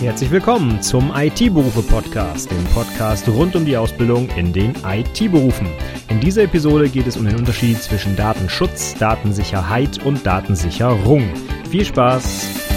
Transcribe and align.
Herzlich 0.00 0.30
willkommen 0.30 0.80
zum 0.80 1.12
IT-Berufe-Podcast, 1.12 2.48
dem 2.52 2.64
Podcast 2.66 3.28
rund 3.28 3.56
um 3.56 3.66
die 3.66 3.76
Ausbildung 3.76 4.28
in 4.36 4.52
den 4.52 4.72
IT-Berufen. 4.84 5.66
In 6.08 6.20
dieser 6.20 6.44
Episode 6.44 6.88
geht 6.88 7.08
es 7.08 7.16
um 7.16 7.24
den 7.24 7.34
Unterschied 7.34 7.82
zwischen 7.82 8.14
Datenschutz, 8.14 8.94
Datensicherheit 8.94 10.04
und 10.04 10.24
Datensicherung. 10.24 11.28
Viel 11.68 11.84
Spaß! 11.84 12.67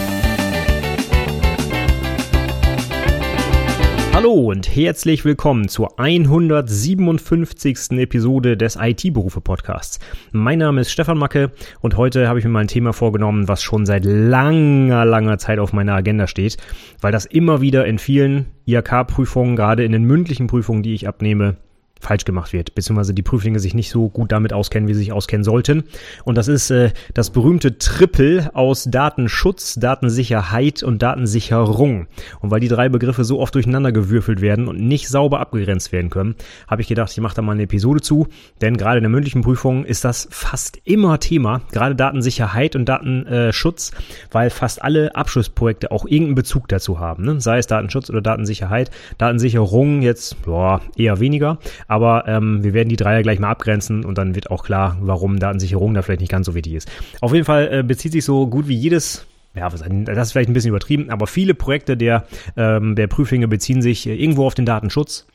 Hallo 4.22 4.52
und 4.52 4.76
herzlich 4.76 5.26
willkommen 5.26 5.68
zur 5.68 6.00
157. 6.00 7.94
Episode 7.98 8.56
des 8.56 8.78
IT-Berufe-Podcasts. 8.80 10.00
Mein 10.32 10.60
Name 10.60 10.82
ist 10.82 10.92
Stefan 10.92 11.18
Macke 11.18 11.50
und 11.80 11.98
heute 11.98 12.28
habe 12.28 12.38
ich 12.38 12.46
mir 12.46 12.52
mal 12.52 12.60
ein 12.60 12.68
Thema 12.68 12.94
vorgenommen, 12.94 13.48
was 13.48 13.64
schon 13.64 13.88
seit 13.88 14.06
langer, 14.06 15.06
langer 15.06 15.40
Zeit 15.40 15.58
auf 15.58 15.74
meiner 15.74 15.96
Agenda 15.96 16.28
steht, 16.28 16.58
weil 17.02 17.12
das 17.12 17.26
immer 17.26 17.62
wieder 17.62 17.88
in 17.88 17.98
vielen 17.98 18.46
IHK-Prüfungen, 18.68 19.56
gerade 19.56 19.84
in 19.84 19.92
den 19.92 20.04
mündlichen 20.04 20.46
Prüfungen, 20.46 20.84
die 20.84 20.94
ich 20.94 21.08
abnehme, 21.08 21.56
falsch 22.02 22.26
gemacht 22.26 22.54
wird, 22.54 22.76
beziehungsweise 22.76 23.14
die 23.14 23.22
Prüflinge 23.22 23.60
sich 23.60 23.74
nicht 23.74 23.90
so 23.90 24.10
gut 24.10 24.32
damit 24.32 24.54
auskennen, 24.54 24.88
wie 24.90 24.94
sie 24.94 25.00
sich 25.00 25.14
auskennen 25.14 25.44
sollten. 25.44 25.84
Und 26.26 26.38
das 26.38 26.48
ist 26.48 26.72
äh, 26.72 26.92
das 27.14 27.30
berühmte 27.30 27.78
Triple 27.78 28.52
aus 28.54 28.86
Datenschutz, 28.86 29.76
Datensicherheit 29.76 30.84
und 30.84 31.02
Datensicherung. 31.02 32.08
Und 32.40 32.52
weil 32.52 32.60
die 32.60 32.68
drei 32.68 32.90
Begriffe 32.90 33.24
so 33.24 33.40
oft 33.40 33.56
durcheinander 33.56 33.92
gewürfelt 33.92 34.42
werden 34.42 34.68
und 34.68 34.80
nicht 34.80 35.08
sauber 35.08 35.40
abgegrenzt 35.40 35.92
werden 35.92 36.10
können, 36.10 36.36
habe 36.68 36.82
ich 36.82 36.88
gedacht, 36.88 37.12
ich 37.12 37.22
mache 37.22 37.36
da 37.36 37.42
mal 37.42 37.54
eine 37.54 37.64
Episode 37.64 38.02
zu, 38.02 38.28
denn 38.62 38.78
gerade 38.78 38.98
in 38.98 39.04
der 39.04 39.10
mündlichen 39.10 39.42
Prüfung 39.42 39.86
ist 39.86 40.04
das 40.04 40.28
fast 40.32 40.80
immer 40.84 41.20
Thema, 41.20 41.62
gerade 41.72 41.96
Datensicherheit 41.96 42.76
und 42.76 42.86
Datenschutz, 42.86 43.92
weil 44.32 44.50
fast 44.50 44.82
alle 44.82 45.16
Abschlussprojekte 45.16 45.92
auch 45.92 46.06
irgendeinen 46.06 46.36
Bezug 46.36 46.68
dazu 46.68 47.00
haben, 47.00 47.24
ne? 47.24 47.42
sei 47.42 47.58
es 47.58 47.68
Datenschutz 47.68 48.10
oder 48.10 48.22
Datensicherheit. 48.22 48.92
Datensicherung 49.18 50.02
jetzt 50.02 50.42
boah, 50.44 50.82
eher 50.96 51.20
weniger, 51.20 51.60
aber 51.92 52.26
ähm, 52.26 52.64
wir 52.64 52.74
werden 52.74 52.88
die 52.88 52.96
drei 52.96 53.16
ja 53.16 53.22
gleich 53.22 53.40
mal 53.40 53.50
abgrenzen 53.50 54.06
und 54.06 54.18
dann 54.18 54.34
wird 54.34 54.50
auch 54.50 54.64
klar, 54.64 54.96
warum 55.02 55.40
Datensicherung 55.40 55.94
da 55.94 56.02
vielleicht 56.02 56.22
nicht 56.22 56.32
ganz 56.32 56.46
so 56.46 56.56
wichtig 56.56 56.76
ist. 56.76 56.90
Auf 57.20 57.34
jeden 57.34 57.44
Fall 57.44 57.68
äh, 57.70 57.84
bezieht 57.84 58.14
sich 58.14 58.24
so 58.24 58.48
gut 58.48 58.70
wie 58.70 58.76
jedes 58.76 59.28
ja, 59.54 59.68
das 59.68 59.82
ist 59.82 60.32
vielleicht 60.32 60.50
ein 60.50 60.54
bisschen 60.54 60.70
übertrieben, 60.70 61.10
aber 61.10 61.28
viele 61.28 61.54
Projekte 61.54 61.98
der, 61.98 62.24
ähm, 62.56 62.96
der 62.96 63.08
Prüflinge 63.08 63.50
beziehen 63.50 63.82
sich 63.82 64.08
äh, 64.08 64.16
irgendwo 64.16 64.46
auf 64.48 64.56
den 64.56 64.66
Datenschutz 64.66 65.28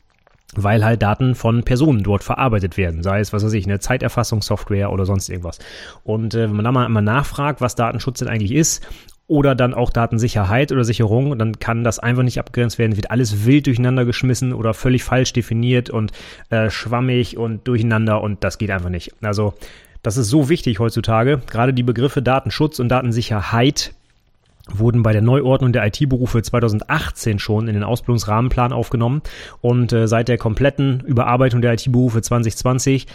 weil 0.55 0.85
halt 0.85 1.03
Daten 1.03 1.35
von 1.35 1.65
Personen 1.65 2.05
dort 2.05 2.23
verarbeitet 2.23 2.77
werden, 2.77 3.03
sei 3.03 3.19
es, 3.19 3.33
was 3.33 3.45
weiß 3.45 3.53
ich, 3.53 3.67
eine 3.67 3.81
Zeiterfassungssoftware 3.81 4.93
oder 4.93 5.05
sonst 5.05 5.29
irgendwas. 5.29 5.59
Und 6.05 6.35
äh, 6.35 6.45
wenn 6.45 6.55
man 6.57 6.65
da 6.65 6.73
mal, 6.73 6.89
mal 6.89 7.03
nachfragt, 7.03 7.61
was 7.61 7.75
Datenschutz 7.75 8.21
denn 8.21 8.29
eigentlich 8.29 8.53
ist 8.53 8.87
oder 9.29 9.55
dann 9.55 9.75
auch 9.75 9.91
Datensicherheit 9.91 10.71
oder 10.71 10.85
Sicherung, 10.85 11.37
dann 11.39 11.59
kann 11.59 11.83
das 11.83 11.99
einfach 11.99 12.23
nicht 12.23 12.39
abgegrenzt 12.39 12.79
werden, 12.79 12.97
wird 12.97 13.11
alles 13.11 13.45
wild 13.45 13.67
durcheinander 13.67 14.05
geschmissen 14.05 14.53
oder 14.53 14.73
völlig 14.73 15.03
falsch 15.03 15.33
definiert 15.33 15.91
und 15.91 16.13
äh, 16.51 16.71
schwammig 16.71 17.37
und 17.37 17.67
durcheinander 17.67 18.21
und 18.21 18.45
das 18.45 18.59
geht 18.59 18.71
einfach 18.71 18.91
nicht. 18.91 19.15
Also 19.23 19.55
das 20.03 20.17
ist 20.17 20.29
so 20.29 20.49
wichtig 20.49 20.79
heutzutage. 20.79 21.43
Gerade 21.51 21.75
die 21.75 21.83
Begriffe 21.83 22.23
Datenschutz 22.23 22.79
und 22.79 22.89
Datensicherheit 22.89 23.93
wurden 24.69 25.03
bei 25.03 25.13
der 25.13 25.23
Neuordnung 25.23 25.73
der 25.73 25.87
IT-Berufe 25.87 26.43
2018 26.43 27.39
schon 27.39 27.69
in 27.69 27.75
den 27.75 27.85
Ausbildungsrahmenplan 27.85 28.73
aufgenommen 28.73 29.23
und 29.61 29.93
äh, 29.93 30.07
seit 30.09 30.29
der 30.29 30.39
kompletten 30.39 31.01
Überarbeitung 31.01 31.63
der 31.63 31.73
IT-Berufe 31.75 32.23
2020 32.23 33.07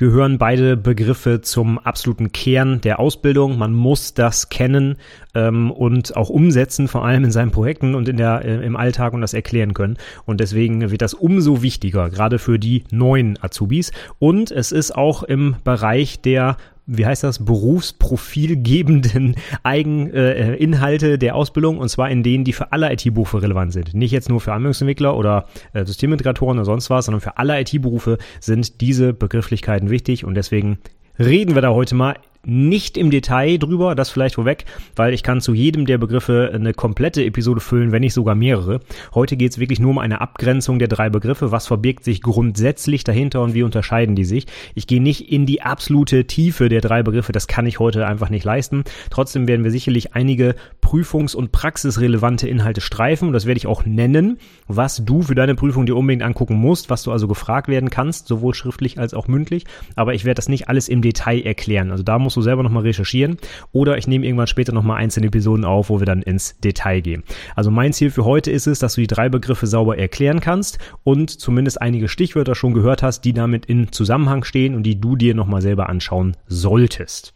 gehören 0.00 0.38
beide 0.38 0.78
Begriffe 0.78 1.42
zum 1.42 1.78
absoluten 1.78 2.32
Kern 2.32 2.80
der 2.80 2.98
Ausbildung. 2.98 3.58
Man 3.58 3.74
muss 3.74 4.14
das 4.14 4.48
kennen 4.48 4.96
ähm, 5.34 5.70
und 5.70 6.16
auch 6.16 6.30
umsetzen, 6.30 6.88
vor 6.88 7.04
allem 7.04 7.24
in 7.24 7.30
seinen 7.30 7.50
Projekten 7.50 7.94
und 7.94 8.08
in 8.08 8.16
der, 8.16 8.42
äh, 8.42 8.64
im 8.64 8.76
Alltag 8.76 9.12
und 9.12 9.20
das 9.20 9.34
erklären 9.34 9.74
können. 9.74 9.98
Und 10.24 10.40
deswegen 10.40 10.90
wird 10.90 11.02
das 11.02 11.12
umso 11.12 11.60
wichtiger, 11.60 12.08
gerade 12.08 12.38
für 12.38 12.58
die 12.58 12.84
neuen 12.90 13.38
Azubis. 13.42 13.92
Und 14.18 14.50
es 14.50 14.72
ist 14.72 14.96
auch 14.96 15.22
im 15.22 15.56
Bereich 15.64 16.22
der 16.22 16.56
wie 16.92 17.06
heißt 17.06 17.22
das, 17.22 17.44
berufsprofilgebenden 17.44 19.36
Eigeninhalte 19.62 21.12
äh, 21.12 21.18
der 21.18 21.36
Ausbildung 21.36 21.78
und 21.78 21.88
zwar 21.88 22.10
in 22.10 22.22
denen, 22.22 22.44
die 22.44 22.52
für 22.52 22.72
alle 22.72 22.92
IT-Berufe 22.92 23.42
relevant 23.42 23.72
sind. 23.72 23.94
Nicht 23.94 24.10
jetzt 24.10 24.28
nur 24.28 24.40
für 24.40 24.52
Anwendungsentwickler 24.52 25.16
oder 25.16 25.46
äh, 25.72 25.84
Systemintegratoren 25.84 26.58
oder 26.58 26.64
sonst 26.64 26.90
was, 26.90 27.06
sondern 27.06 27.20
für 27.20 27.38
alle 27.38 27.60
IT-Berufe 27.60 28.18
sind 28.40 28.80
diese 28.80 29.12
Begrifflichkeiten 29.12 29.88
wichtig 29.88 30.24
und 30.24 30.34
deswegen 30.34 30.78
reden 31.18 31.54
wir 31.54 31.62
da 31.62 31.70
heute 31.70 31.94
mal 31.94 32.16
nicht 32.44 32.96
im 32.96 33.10
Detail 33.10 33.58
drüber, 33.58 33.94
das 33.94 34.10
vielleicht 34.10 34.36
vorweg, 34.36 34.64
weil 34.96 35.12
ich 35.12 35.22
kann 35.22 35.40
zu 35.40 35.52
jedem 35.52 35.84
der 35.84 35.98
Begriffe 35.98 36.50
eine 36.54 36.72
komplette 36.72 37.22
Episode 37.24 37.60
füllen, 37.60 37.92
wenn 37.92 38.00
nicht 38.00 38.14
sogar 38.14 38.34
mehrere. 38.34 38.80
Heute 39.14 39.36
geht 39.36 39.52
es 39.52 39.58
wirklich 39.58 39.80
nur 39.80 39.90
um 39.90 39.98
eine 39.98 40.20
Abgrenzung 40.20 40.78
der 40.78 40.88
drei 40.88 41.10
Begriffe, 41.10 41.52
was 41.52 41.66
verbirgt 41.66 42.04
sich 42.04 42.22
grundsätzlich 42.22 43.04
dahinter 43.04 43.42
und 43.42 43.54
wie 43.54 43.62
unterscheiden 43.62 44.16
die 44.16 44.24
sich. 44.24 44.46
Ich 44.74 44.86
gehe 44.86 45.02
nicht 45.02 45.30
in 45.30 45.44
die 45.44 45.60
absolute 45.62 46.26
Tiefe 46.26 46.68
der 46.68 46.80
drei 46.80 47.02
Begriffe, 47.02 47.32
das 47.32 47.46
kann 47.46 47.66
ich 47.66 47.78
heute 47.78 48.06
einfach 48.06 48.30
nicht 48.30 48.44
leisten. 48.44 48.84
Trotzdem 49.10 49.46
werden 49.46 49.64
wir 49.64 49.70
sicherlich 49.70 50.14
einige 50.14 50.54
prüfungs- 50.82 51.36
und 51.36 51.52
praxisrelevante 51.52 52.48
Inhalte 52.48 52.80
streifen 52.80 53.28
und 53.28 53.34
das 53.34 53.44
werde 53.44 53.58
ich 53.58 53.66
auch 53.66 53.84
nennen, 53.84 54.38
was 54.66 55.04
du 55.04 55.22
für 55.22 55.34
deine 55.34 55.54
Prüfung 55.54 55.84
dir 55.84 55.96
unbedingt 55.96 56.22
angucken 56.22 56.54
musst, 56.54 56.88
was 56.88 57.02
du 57.02 57.12
also 57.12 57.28
gefragt 57.28 57.68
werden 57.68 57.90
kannst, 57.90 58.28
sowohl 58.28 58.54
schriftlich 58.54 58.98
als 58.98 59.12
auch 59.12 59.28
mündlich, 59.28 59.64
aber 59.94 60.14
ich 60.14 60.24
werde 60.24 60.36
das 60.36 60.48
nicht 60.48 60.68
alles 60.68 60.88
im 60.88 61.02
Detail 61.02 61.42
erklären. 61.42 61.90
Also 61.90 62.02
da 62.02 62.18
muss 62.18 62.29
musst 62.30 62.36
du 62.36 62.42
selber 62.42 62.62
nochmal 62.62 62.84
recherchieren. 62.84 63.38
Oder 63.72 63.98
ich 63.98 64.06
nehme 64.06 64.24
irgendwann 64.24 64.46
später 64.46 64.72
nochmal 64.72 64.98
einzelne 64.98 65.26
Episoden 65.26 65.64
auf, 65.64 65.90
wo 65.90 65.98
wir 65.98 66.06
dann 66.06 66.22
ins 66.22 66.60
Detail 66.60 67.00
gehen. 67.00 67.24
Also 67.56 67.72
mein 67.72 67.92
Ziel 67.92 68.10
für 68.10 68.24
heute 68.24 68.52
ist 68.52 68.68
es, 68.68 68.78
dass 68.78 68.94
du 68.94 69.00
die 69.00 69.08
drei 69.08 69.28
Begriffe 69.28 69.66
sauber 69.66 69.98
erklären 69.98 70.38
kannst 70.38 70.78
und 71.02 71.30
zumindest 71.30 71.82
einige 71.82 72.06
Stichwörter 72.08 72.54
schon 72.54 72.72
gehört 72.72 73.02
hast, 73.02 73.24
die 73.24 73.32
damit 73.32 73.66
in 73.66 73.90
Zusammenhang 73.90 74.44
stehen 74.44 74.76
und 74.76 74.84
die 74.84 75.00
du 75.00 75.16
dir 75.16 75.34
nochmal 75.34 75.60
selber 75.60 75.88
anschauen 75.88 76.36
solltest. 76.46 77.34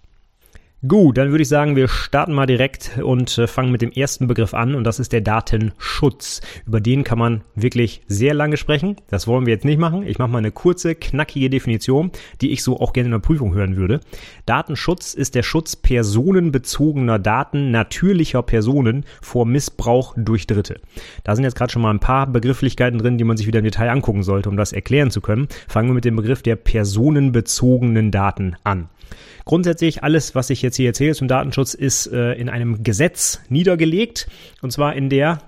Gut, 0.87 1.17
dann 1.17 1.31
würde 1.31 1.41
ich 1.41 1.49
sagen, 1.49 1.77
wir 1.77 1.89
starten 1.89 2.35
mal 2.35 2.45
direkt 2.45 2.99
und 3.03 3.39
äh, 3.39 3.47
fangen 3.47 3.73
mit 3.73 3.81
dem 3.81 3.91
ersten 3.91 4.27
Begriff 4.27 4.53
an 4.53 4.75
und 4.75 4.85
das 4.85 5.01
ist 5.01 5.15
der 5.15 5.23
Datenschutz. 5.23 6.43
Über 6.67 6.79
den 6.79 7.05
kann 7.05 7.19
man 7.19 7.41
wirklich 7.55 8.03
sehr 8.07 8.35
lange 8.35 8.59
sprechen. 8.59 8.97
Das 9.09 9.27
wollen 9.27 9.47
wir 9.47 9.55
jetzt 9.55 9.65
nicht 9.65 9.79
machen. 9.79 10.07
Ich 10.07 10.19
mache 10.19 10.29
mal 10.29 10.39
eine 10.39 10.51
kurze, 10.51 10.95
knackige 10.95 11.49
Definition, 11.49 12.11
die 12.43 12.51
ich 12.51 12.63
so 12.63 12.81
auch 12.81 12.93
gerne 12.93 13.07
in 13.07 13.13
der 13.13 13.21
Prüfung 13.21 13.55
hören 13.55 13.77
würde. 13.77 14.01
Datenschutz 14.45 15.15
ist 15.15 15.35
der 15.35 15.43
Schutz 15.43 15.75
personenbezogener 15.75 17.19
Daten 17.19 17.71
natürlicher 17.71 18.43
Personen 18.43 19.07
vor 19.23 19.47
Missbrauch 19.47 20.13
durch 20.19 20.47
Dritte. 20.47 20.81
Da 21.23 21.35
sind 21.35 21.45
jetzt 21.45 21.57
gerade 21.57 21.73
schon 21.73 21.81
mal 21.81 21.95
ein 21.95 22.01
paar 22.01 22.27
Begrifflichkeiten 22.27 22.99
drin, 22.99 23.17
die 23.17 23.25
man 23.25 23.39
sich 23.39 23.47
wieder 23.47 23.61
im 23.61 23.65
Detail 23.65 23.89
angucken 23.89 24.23
sollte, 24.23 24.51
um 24.51 24.59
das 24.59 24.75
erklären 24.75 25.11
zu 25.11 25.23
können. 25.23 25.49
Fangen 25.67 25.89
wir 25.89 25.95
mit 25.95 26.05
dem 26.05 26.17
Begriff 26.17 26.43
der 26.43 26.57
personenbezogenen 26.57 28.11
Daten 28.11 28.57
an. 28.65 28.91
Grundsätzlich 29.45 30.03
alles, 30.03 30.35
was 30.35 30.49
ich 30.49 30.63
jetzt 30.63 30.74
hier 30.77 30.89
erzähle 30.89 31.15
zum 31.15 31.29
Datenschutz, 31.29 31.75
ist 31.75 32.07
äh, 32.07 32.33
in 32.33 32.49
einem 32.49 32.83
Gesetz 32.83 33.41
niedergelegt 33.49 34.29
und 34.63 34.73
zwar 34.73 34.95
in 34.95 35.09
der 35.09 35.39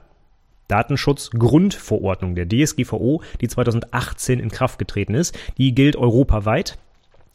Datenschutzgrundverordnung 0.69 2.35
der 2.35 2.49
DSGVO, 2.49 3.23
die 3.41 3.49
2018 3.49 4.41
in 4.41 4.51
Kraft 4.51 4.79
getreten 4.79 5.15
ist. 5.15 5.39
Die 5.59 5.75
gilt 5.75 5.97
europaweit. 5.97 6.79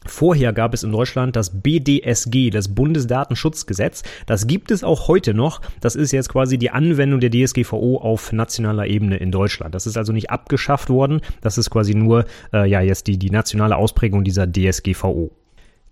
Vorher 0.04 0.52
gab 0.52 0.74
es 0.74 0.82
in 0.82 0.90
Deutschland 0.90 1.36
das 1.36 1.62
BDSG, 1.62 2.50
das 2.50 2.74
Bundesdatenschutzgesetz. 2.74 4.02
Das 4.26 4.48
gibt 4.48 4.72
es 4.72 4.82
auch 4.82 5.06
heute 5.06 5.32
noch. 5.32 5.60
Das 5.80 5.94
ist 5.94 6.10
jetzt 6.10 6.28
quasi 6.28 6.58
die 6.58 6.70
Anwendung 6.70 7.20
der 7.20 7.30
DSGVO 7.30 7.98
auf 7.98 8.32
nationaler 8.32 8.86
Ebene 8.88 9.16
in 9.18 9.30
Deutschland. 9.30 9.74
Das 9.74 9.86
ist 9.86 9.96
also 9.96 10.12
nicht 10.12 10.30
abgeschafft 10.30 10.90
worden. 10.90 11.20
Das 11.40 11.56
ist 11.56 11.70
quasi 11.70 11.94
nur 11.94 12.24
äh, 12.52 12.68
ja 12.68 12.80
jetzt 12.80 13.06
die, 13.06 13.16
die 13.16 13.30
nationale 13.30 13.76
Ausprägung 13.76 14.24
dieser 14.24 14.50
DSGVO. 14.50 15.30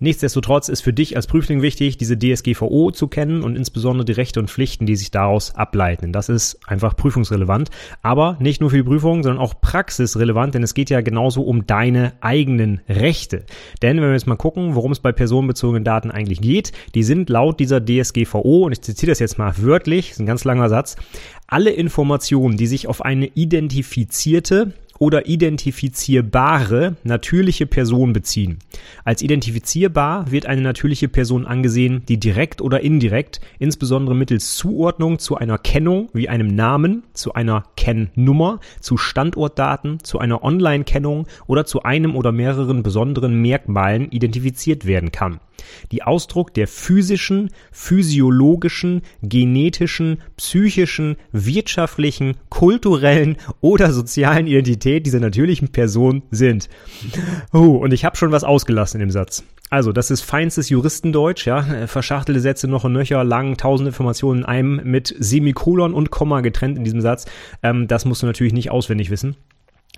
Nichtsdestotrotz 0.03 0.71
ist 0.71 0.81
für 0.81 0.95
dich 0.95 1.15
als 1.17 1.27
Prüfling 1.27 1.61
wichtig, 1.61 1.99
diese 1.99 2.19
DSGVO 2.19 2.91
zu 2.91 3.07
kennen 3.07 3.43
und 3.43 3.55
insbesondere 3.55 4.07
die 4.07 4.13
Rechte 4.13 4.41
und 4.41 4.51
Pflichten, 4.51 4.87
die 4.87 4.97
sich 4.97 5.11
daraus 5.11 5.55
ableiten. 5.55 6.11
Das 6.11 6.31
ist 6.31 6.59
einfach 6.67 6.97
prüfungsrelevant, 6.97 7.69
aber 8.01 8.39
nicht 8.41 8.63
nur 8.63 8.71
für 8.71 8.79
die 8.79 8.83
Prüfung, 8.83 9.23
sondern 9.23 9.43
auch 9.43 9.61
praxisrelevant, 9.61 10.55
denn 10.55 10.63
es 10.63 10.73
geht 10.73 10.89
ja 10.89 11.03
genauso 11.03 11.43
um 11.43 11.67
deine 11.67 12.15
eigenen 12.23 12.81
Rechte. 12.89 13.45
Denn 13.83 13.99
wenn 13.99 14.05
wir 14.05 14.15
jetzt 14.15 14.27
mal 14.27 14.37
gucken, 14.37 14.75
worum 14.75 14.93
es 14.93 15.01
bei 15.01 15.13
personenbezogenen 15.13 15.85
Daten 15.85 16.11
eigentlich 16.11 16.41
geht, 16.41 16.73
die 16.95 17.03
sind 17.03 17.29
laut 17.29 17.61
dieser 17.61 17.85
DSGVO, 17.85 18.65
und 18.65 18.73
ich 18.73 18.81
zitiere 18.81 19.13
das 19.13 19.19
jetzt 19.19 19.37
mal 19.37 19.53
wörtlich, 19.59 20.13
ist 20.13 20.21
ein 20.21 20.25
ganz 20.25 20.45
langer 20.45 20.71
Satz, 20.71 20.97
alle 21.47 21.73
Informationen, 21.73 22.57
die 22.57 22.67
sich 22.67 22.89
auf 22.89 23.05
eine 23.05 23.27
identifizierte 23.27 24.73
oder 25.01 25.27
identifizierbare 25.27 26.95
natürliche 27.05 27.67
Person 27.67 28.13
beziehen. 28.13 28.59
Als 29.03 29.23
identifizierbar 29.23 30.31
wird 30.31 30.45
eine 30.45 30.61
natürliche 30.61 31.09
Person 31.09 31.47
angesehen, 31.47 32.03
die 32.07 32.21
direkt 32.21 32.61
oder 32.61 32.83
indirekt, 32.83 33.41
insbesondere 33.59 34.15
mittels 34.15 34.57
Zuordnung 34.57 35.19
zu 35.19 35.37
einer 35.37 35.57
Kennung 35.57 36.11
wie 36.13 36.29
einem 36.29 36.55
Namen, 36.55 37.03
zu 37.15 37.33
einer 37.33 37.65
Kennnummer, 37.77 38.61
zu 38.81 38.99
Standortdaten, 38.99 40.05
zu 40.05 40.19
einer 40.19 40.45
Online-Kennung 40.45 41.27
oder 41.47 41.65
zu 41.65 41.83
einem 41.83 42.15
oder 42.15 42.31
mehreren 42.31 42.83
besonderen 42.83 43.41
Merkmalen 43.41 44.11
identifiziert 44.11 44.85
werden 44.85 45.11
kann 45.11 45.41
die 45.93 46.03
Ausdruck 46.03 46.55
der 46.55 46.69
physischen, 46.69 47.51
physiologischen, 47.73 49.03
genetischen, 49.23 50.19
psychischen, 50.37 51.17
wirtschaftlichen, 51.33 52.37
kulturellen 52.49 53.37
oder 53.61 53.93
sozialen 53.93 54.47
Identität 54.47 55.07
dieser 55.07 55.21
natürlichen 55.21 55.69
Person 55.69 56.23
sind. 56.31 56.69
Uh, 57.53 57.77
und 57.77 57.93
ich 57.93 58.05
habe 58.05 58.17
schon 58.17 58.33
was 58.33 58.45
ausgelassen 58.45 59.01
in 59.01 59.09
dem 59.09 59.13
Satz. 59.13 59.45
Also, 59.71 59.93
das 59.93 60.11
ist 60.11 60.23
feinstes 60.23 60.69
Juristendeutsch, 60.69 61.47
ja. 61.47 61.87
Verschachtelte 61.87 62.41
Sätze 62.41 62.67
noch 62.67 62.83
und 62.83 62.93
nöcher, 62.93 63.23
lang, 63.23 63.57
tausend 63.57 63.87
Informationen 63.87 64.41
in 64.41 64.45
einem 64.45 64.81
mit 64.85 65.15
Semikolon 65.17 65.95
und 65.95 66.11
Komma 66.11 66.41
getrennt 66.41 66.77
in 66.77 66.83
diesem 66.83 67.01
Satz. 67.01 67.27
Ähm, 67.63 67.87
das 67.87 68.05
musst 68.05 68.23
du 68.23 68.27
natürlich 68.27 68.53
nicht 68.53 68.73
auswendig 68.73 69.11
wissen. 69.11 69.37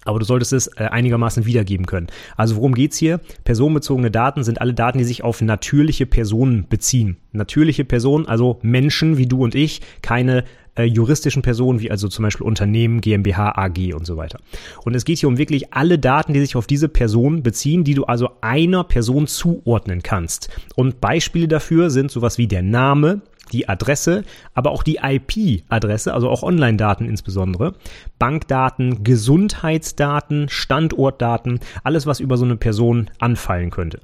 Aber 0.04 0.18
du 0.18 0.24
solltest 0.24 0.52
es 0.52 0.66
äh, 0.68 0.84
einigermaßen 0.84 1.46
wiedergeben 1.46 1.86
können. 1.86 2.08
Also 2.36 2.56
worum 2.56 2.74
geht's 2.74 2.96
hier? 2.96 3.20
Personenbezogene 3.44 4.10
Daten 4.10 4.44
sind 4.44 4.60
alle 4.60 4.74
Daten, 4.74 4.98
die 4.98 5.04
sich 5.04 5.24
auf 5.24 5.40
natürliche 5.40 6.06
Personen 6.06 6.66
beziehen. 6.68 7.16
Natürliche 7.32 7.84
Personen, 7.84 8.26
also 8.26 8.58
Menschen 8.62 9.16
wie 9.16 9.26
du 9.26 9.42
und 9.42 9.54
ich, 9.54 9.80
keine 10.02 10.44
äh, 10.74 10.84
juristischen 10.84 11.42
Personen 11.42 11.80
wie 11.80 11.90
also 11.90 12.08
zum 12.08 12.22
Beispiel 12.22 12.46
Unternehmen, 12.46 13.00
GmbH, 13.00 13.52
AG 13.56 13.94
und 13.94 14.06
so 14.06 14.16
weiter. 14.16 14.38
Und 14.84 14.94
es 14.94 15.04
geht 15.04 15.18
hier 15.18 15.28
um 15.28 15.38
wirklich 15.38 15.72
alle 15.72 15.98
Daten, 15.98 16.32
die 16.32 16.40
sich 16.40 16.56
auf 16.56 16.66
diese 16.66 16.88
Person 16.88 17.42
beziehen, 17.42 17.84
die 17.84 17.94
du 17.94 18.04
also 18.04 18.30
einer 18.40 18.84
Person 18.84 19.26
zuordnen 19.26 20.02
kannst. 20.02 20.48
Und 20.74 21.00
Beispiele 21.00 21.48
dafür 21.48 21.90
sind 21.90 22.10
sowas 22.10 22.38
wie 22.38 22.46
der 22.46 22.62
Name, 22.62 23.22
die 23.52 23.68
Adresse, 23.68 24.24
aber 24.54 24.70
auch 24.70 24.82
die 24.82 24.98
IP-Adresse, 25.02 26.12
also 26.14 26.28
auch 26.28 26.42
Online-Daten 26.42 27.06
insbesondere, 27.06 27.74
Bankdaten, 28.18 29.04
Gesundheitsdaten, 29.04 30.48
Standortdaten, 30.48 31.60
alles, 31.84 32.06
was 32.06 32.20
über 32.20 32.36
so 32.36 32.44
eine 32.44 32.56
Person 32.56 33.10
anfallen 33.18 33.70
könnte. 33.70 34.00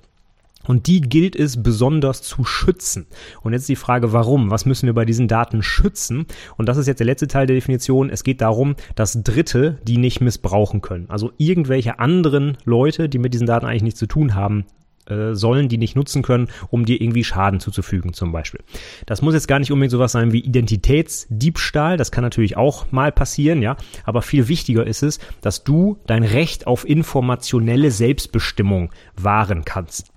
Und 0.69 0.87
die 0.87 1.01
gilt 1.01 1.35
es 1.35 1.63
besonders 1.63 2.21
zu 2.21 2.45
schützen. 2.45 3.07
Und 3.43 3.55
jetzt 3.55 3.71
die 3.71 3.77
Frage, 3.77 4.13
warum? 4.13 4.51
Was 4.51 4.67
müssen 4.67 4.87
wir 4.87 4.93
bei 4.93 5.07
diesen 5.07 5.27
Daten 5.27 5.63
schützen? 5.63 6.27
Und 6.59 6.69
das 6.69 6.77
ist 6.77 6.87
jetzt 6.87 6.99
der 6.99 7.07
letzte 7.07 7.27
Teil 7.27 7.47
der 7.47 7.57
Definition. 7.57 8.11
Es 8.11 8.23
geht 8.23 8.43
darum, 8.43 8.77
dass 8.95 9.23
Dritte 9.23 9.79
die 9.85 9.97
nicht 9.97 10.21
missbrauchen 10.21 10.83
können. 10.83 11.09
Also 11.09 11.33
irgendwelche 11.39 11.99
anderen 11.99 12.59
Leute, 12.65 13.09
die 13.09 13.19
mit 13.19 13.33
diesen 13.33 13.47
Daten 13.47 13.65
eigentlich 13.65 13.83
nichts 13.83 13.99
zu 13.99 14.07
tun 14.07 14.35
haben, 14.35 14.67
äh, 15.09 15.35
sollen 15.35 15.69
die 15.69 15.79
nicht 15.79 15.97
nutzen 15.97 16.23
können, 16.23 16.49
um 16.71 16.85
dir 16.85 17.01
irgendwie 17.01 17.25
Schaden 17.25 17.61
zuzufügen 17.61 18.13
zum 18.13 18.33
Beispiel. 18.33 18.61
Das 19.07 19.23
muss 19.23 19.35
jetzt 19.35 19.49
gar 19.49 19.59
nicht 19.59 19.73
unbedingt 19.73 19.93
sowas 19.93 20.13
sein 20.13 20.33
wie 20.33 20.41
Identitätsdiebstahl, 20.41 21.97
das 21.97 22.11
kann 22.11 22.25
natürlich 22.25 22.57
auch 22.57 22.91
mal 22.91 23.13
passieren, 23.13 23.63
ja, 23.63 23.77
aber 24.05 24.23
viel 24.23 24.49
wichtiger 24.49 24.87
ist 24.87 25.03
es, 25.03 25.19
dass 25.41 25.65
du 25.65 25.99
dein 26.07 26.23
Recht 26.23 26.67
auf 26.67 26.89
informationelle 26.89 27.91
Selbstbestimmung 27.91 28.91
wahren 29.17 29.65
kannst. 29.65 30.13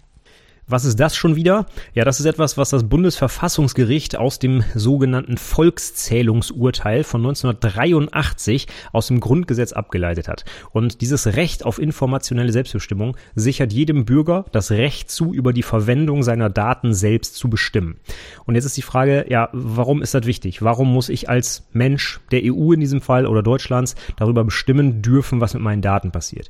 Was 0.71 0.85
ist 0.85 1.01
das 1.01 1.17
schon 1.17 1.35
wieder? 1.35 1.65
Ja, 1.93 2.05
das 2.05 2.21
ist 2.21 2.25
etwas, 2.25 2.57
was 2.57 2.69
das 2.69 2.87
Bundesverfassungsgericht 2.87 4.15
aus 4.15 4.39
dem 4.39 4.63
sogenannten 4.73 5.35
Volkszählungsurteil 5.35 7.03
von 7.03 7.19
1983 7.19 8.67
aus 8.93 9.07
dem 9.07 9.19
Grundgesetz 9.19 9.73
abgeleitet 9.73 10.29
hat. 10.29 10.45
Und 10.71 11.01
dieses 11.01 11.35
Recht 11.35 11.65
auf 11.65 11.77
informationelle 11.77 12.53
Selbstbestimmung 12.53 13.17
sichert 13.35 13.73
jedem 13.73 14.05
Bürger 14.05 14.45
das 14.53 14.71
Recht 14.71 15.11
zu, 15.11 15.33
über 15.33 15.51
die 15.51 15.61
Verwendung 15.61 16.23
seiner 16.23 16.49
Daten 16.49 16.93
selbst 16.93 17.35
zu 17.35 17.49
bestimmen. 17.49 17.99
Und 18.45 18.55
jetzt 18.55 18.63
ist 18.63 18.77
die 18.77 18.81
Frage, 18.81 19.25
ja, 19.27 19.49
warum 19.51 20.01
ist 20.01 20.13
das 20.13 20.25
wichtig? 20.25 20.61
Warum 20.61 20.93
muss 20.93 21.09
ich 21.09 21.27
als 21.27 21.67
Mensch 21.73 22.21
der 22.31 22.43
EU 22.45 22.71
in 22.71 22.79
diesem 22.79 23.01
Fall 23.01 23.27
oder 23.27 23.43
Deutschlands 23.43 23.95
darüber 24.15 24.45
bestimmen 24.45 25.01
dürfen, 25.01 25.41
was 25.41 25.53
mit 25.53 25.63
meinen 25.63 25.81
Daten 25.81 26.11
passiert? 26.11 26.49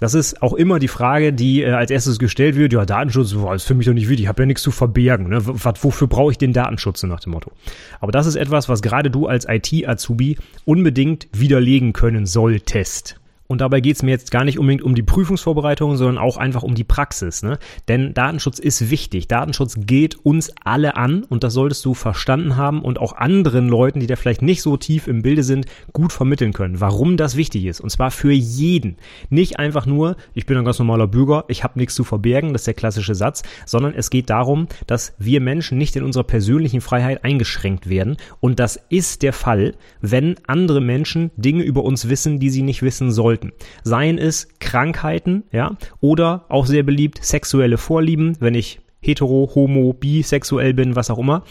Das 0.00 0.14
ist 0.14 0.42
auch 0.42 0.54
immer 0.54 0.78
die 0.78 0.88
Frage, 0.88 1.32
die 1.32 1.62
äh, 1.62 1.70
als 1.70 1.90
erstes 1.90 2.18
gestellt 2.18 2.56
wird. 2.56 2.72
Ja, 2.72 2.86
Datenschutz 2.86 3.34
boah, 3.34 3.54
ist 3.54 3.64
für 3.64 3.74
mich 3.74 3.86
doch 3.86 3.94
nicht 3.94 4.08
wichtig. 4.08 4.24
Ich 4.24 4.28
habe 4.28 4.42
ja 4.42 4.46
nichts 4.46 4.62
zu 4.62 4.70
verbergen. 4.70 5.28
Ne? 5.28 5.40
Was, 5.42 5.82
wofür 5.82 6.06
brauche 6.06 6.30
ich 6.30 6.38
den 6.38 6.52
Datenschutz 6.52 7.02
nach 7.02 7.20
dem 7.20 7.32
Motto? 7.32 7.52
Aber 8.00 8.12
das 8.12 8.26
ist 8.26 8.36
etwas, 8.36 8.68
was 8.68 8.82
gerade 8.82 9.10
du 9.10 9.26
als 9.26 9.46
IT-Azubi 9.48 10.38
unbedingt 10.64 11.28
widerlegen 11.32 11.92
können 11.92 12.26
solltest. 12.26 13.17
Und 13.48 13.62
dabei 13.62 13.80
geht 13.80 13.96
es 13.96 14.02
mir 14.02 14.10
jetzt 14.10 14.30
gar 14.30 14.44
nicht 14.44 14.58
unbedingt 14.58 14.82
um 14.82 14.94
die 14.94 15.02
Prüfungsvorbereitung, 15.02 15.96
sondern 15.96 16.18
auch 16.18 16.36
einfach 16.36 16.62
um 16.62 16.74
die 16.74 16.84
Praxis. 16.84 17.42
Ne? 17.42 17.58
Denn 17.88 18.12
Datenschutz 18.12 18.58
ist 18.58 18.90
wichtig. 18.90 19.26
Datenschutz 19.26 19.76
geht 19.78 20.16
uns 20.22 20.52
alle 20.62 20.96
an 20.96 21.24
und 21.24 21.44
das 21.44 21.54
solltest 21.54 21.82
du 21.86 21.94
verstanden 21.94 22.56
haben 22.56 22.82
und 22.82 22.98
auch 22.98 23.16
anderen 23.16 23.70
Leuten, 23.70 24.00
die 24.00 24.06
da 24.06 24.16
vielleicht 24.16 24.42
nicht 24.42 24.60
so 24.60 24.76
tief 24.76 25.08
im 25.08 25.22
Bilde 25.22 25.42
sind, 25.42 25.64
gut 25.94 26.12
vermitteln 26.12 26.52
können, 26.52 26.82
warum 26.82 27.16
das 27.16 27.36
wichtig 27.36 27.64
ist. 27.64 27.80
Und 27.80 27.88
zwar 27.88 28.10
für 28.10 28.32
jeden. 28.32 28.96
Nicht 29.30 29.58
einfach 29.58 29.86
nur, 29.86 30.16
ich 30.34 30.44
bin 30.44 30.58
ein 30.58 30.66
ganz 30.66 30.78
normaler 30.78 31.06
Bürger, 31.06 31.46
ich 31.48 31.64
habe 31.64 31.78
nichts 31.78 31.94
zu 31.94 32.04
verbergen, 32.04 32.52
das 32.52 32.62
ist 32.62 32.66
der 32.66 32.74
klassische 32.74 33.14
Satz, 33.14 33.42
sondern 33.64 33.94
es 33.94 34.10
geht 34.10 34.28
darum, 34.28 34.68
dass 34.86 35.14
wir 35.18 35.40
Menschen 35.40 35.78
nicht 35.78 35.96
in 35.96 36.04
unserer 36.04 36.24
persönlichen 36.24 36.82
Freiheit 36.82 37.24
eingeschränkt 37.24 37.88
werden. 37.88 38.18
Und 38.40 38.60
das 38.60 38.78
ist 38.90 39.22
der 39.22 39.32
Fall, 39.32 39.74
wenn 40.02 40.36
andere 40.46 40.82
Menschen 40.82 41.30
Dinge 41.36 41.62
über 41.62 41.82
uns 41.82 42.10
wissen, 42.10 42.38
die 42.38 42.50
sie 42.50 42.62
nicht 42.62 42.82
wissen 42.82 43.10
sollten 43.10 43.37
sollten. 43.38 43.52
Seien 43.82 44.18
es 44.18 44.48
Krankheiten, 44.60 45.44
ja, 45.52 45.76
oder 46.00 46.44
auch 46.48 46.66
sehr 46.66 46.82
beliebt 46.82 47.24
sexuelle 47.24 47.78
Vorlieben, 47.78 48.36
wenn 48.40 48.54
ich 48.54 48.80
hetero, 49.00 49.50
homo, 49.54 49.92
bisexuell 49.92 50.74
bin, 50.74 50.96
was 50.96 51.10
auch 51.10 51.18
immer. 51.18 51.44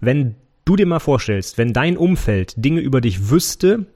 Wenn 0.00 0.36
du 0.64 0.76
dir 0.76 0.86
mal 0.86 1.00
vorstellst, 1.00 1.58
wenn 1.58 1.72
dein 1.72 1.96
Umfeld 1.96 2.54
Dinge 2.56 2.80
über 2.80 3.00
dich 3.00 3.30
wüsste, 3.30 3.86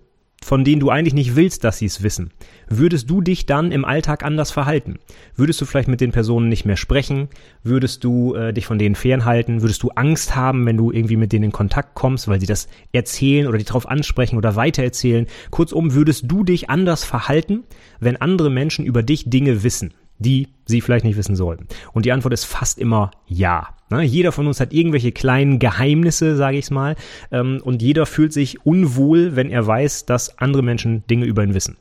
von 0.46 0.62
denen 0.62 0.78
du 0.78 0.90
eigentlich 0.90 1.12
nicht 1.12 1.34
willst, 1.34 1.64
dass 1.64 1.78
sie 1.78 1.86
es 1.86 2.04
wissen, 2.04 2.30
würdest 2.68 3.10
du 3.10 3.20
dich 3.20 3.46
dann 3.46 3.72
im 3.72 3.84
Alltag 3.84 4.22
anders 4.22 4.52
verhalten? 4.52 5.00
Würdest 5.34 5.60
du 5.60 5.64
vielleicht 5.64 5.88
mit 5.88 6.00
den 6.00 6.12
Personen 6.12 6.48
nicht 6.48 6.64
mehr 6.64 6.76
sprechen? 6.76 7.26
Würdest 7.64 8.04
du 8.04 8.36
äh, 8.36 8.52
dich 8.52 8.64
von 8.64 8.78
denen 8.78 8.94
fernhalten? 8.94 9.60
Würdest 9.60 9.82
du 9.82 9.88
Angst 9.96 10.36
haben, 10.36 10.64
wenn 10.64 10.76
du 10.76 10.92
irgendwie 10.92 11.16
mit 11.16 11.32
denen 11.32 11.46
in 11.46 11.52
Kontakt 11.52 11.96
kommst, 11.96 12.28
weil 12.28 12.38
sie 12.38 12.46
das 12.46 12.68
erzählen 12.92 13.48
oder 13.48 13.58
dich 13.58 13.66
darauf 13.66 13.88
ansprechen 13.88 14.36
oder 14.36 14.54
weitererzählen? 14.54 15.26
Kurzum, 15.50 15.94
würdest 15.94 16.30
du 16.30 16.44
dich 16.44 16.70
anders 16.70 17.02
verhalten, 17.02 17.64
wenn 17.98 18.16
andere 18.16 18.48
Menschen 18.48 18.84
über 18.86 19.02
dich 19.02 19.28
Dinge 19.28 19.64
wissen? 19.64 19.94
Die 20.18 20.48
sie 20.64 20.80
vielleicht 20.80 21.04
nicht 21.04 21.16
wissen 21.16 21.36
sollten? 21.36 21.66
Und 21.92 22.04
die 22.04 22.12
Antwort 22.12 22.34
ist 22.34 22.44
fast 22.44 22.78
immer 22.78 23.10
ja. 23.26 23.68
Ne? 23.90 24.02
Jeder 24.02 24.32
von 24.32 24.46
uns 24.46 24.60
hat 24.60 24.72
irgendwelche 24.72 25.12
kleinen 25.12 25.58
Geheimnisse, 25.58 26.36
sage 26.36 26.58
ich 26.58 26.70
mal, 26.70 26.96
ähm, 27.30 27.60
und 27.64 27.82
jeder 27.82 28.06
fühlt 28.06 28.32
sich 28.32 28.64
unwohl, 28.66 29.36
wenn 29.36 29.50
er 29.50 29.66
weiß, 29.66 30.06
dass 30.06 30.38
andere 30.38 30.62
Menschen 30.62 31.06
Dinge 31.06 31.26
über 31.26 31.42
ihn 31.44 31.54
wissen. 31.54 31.76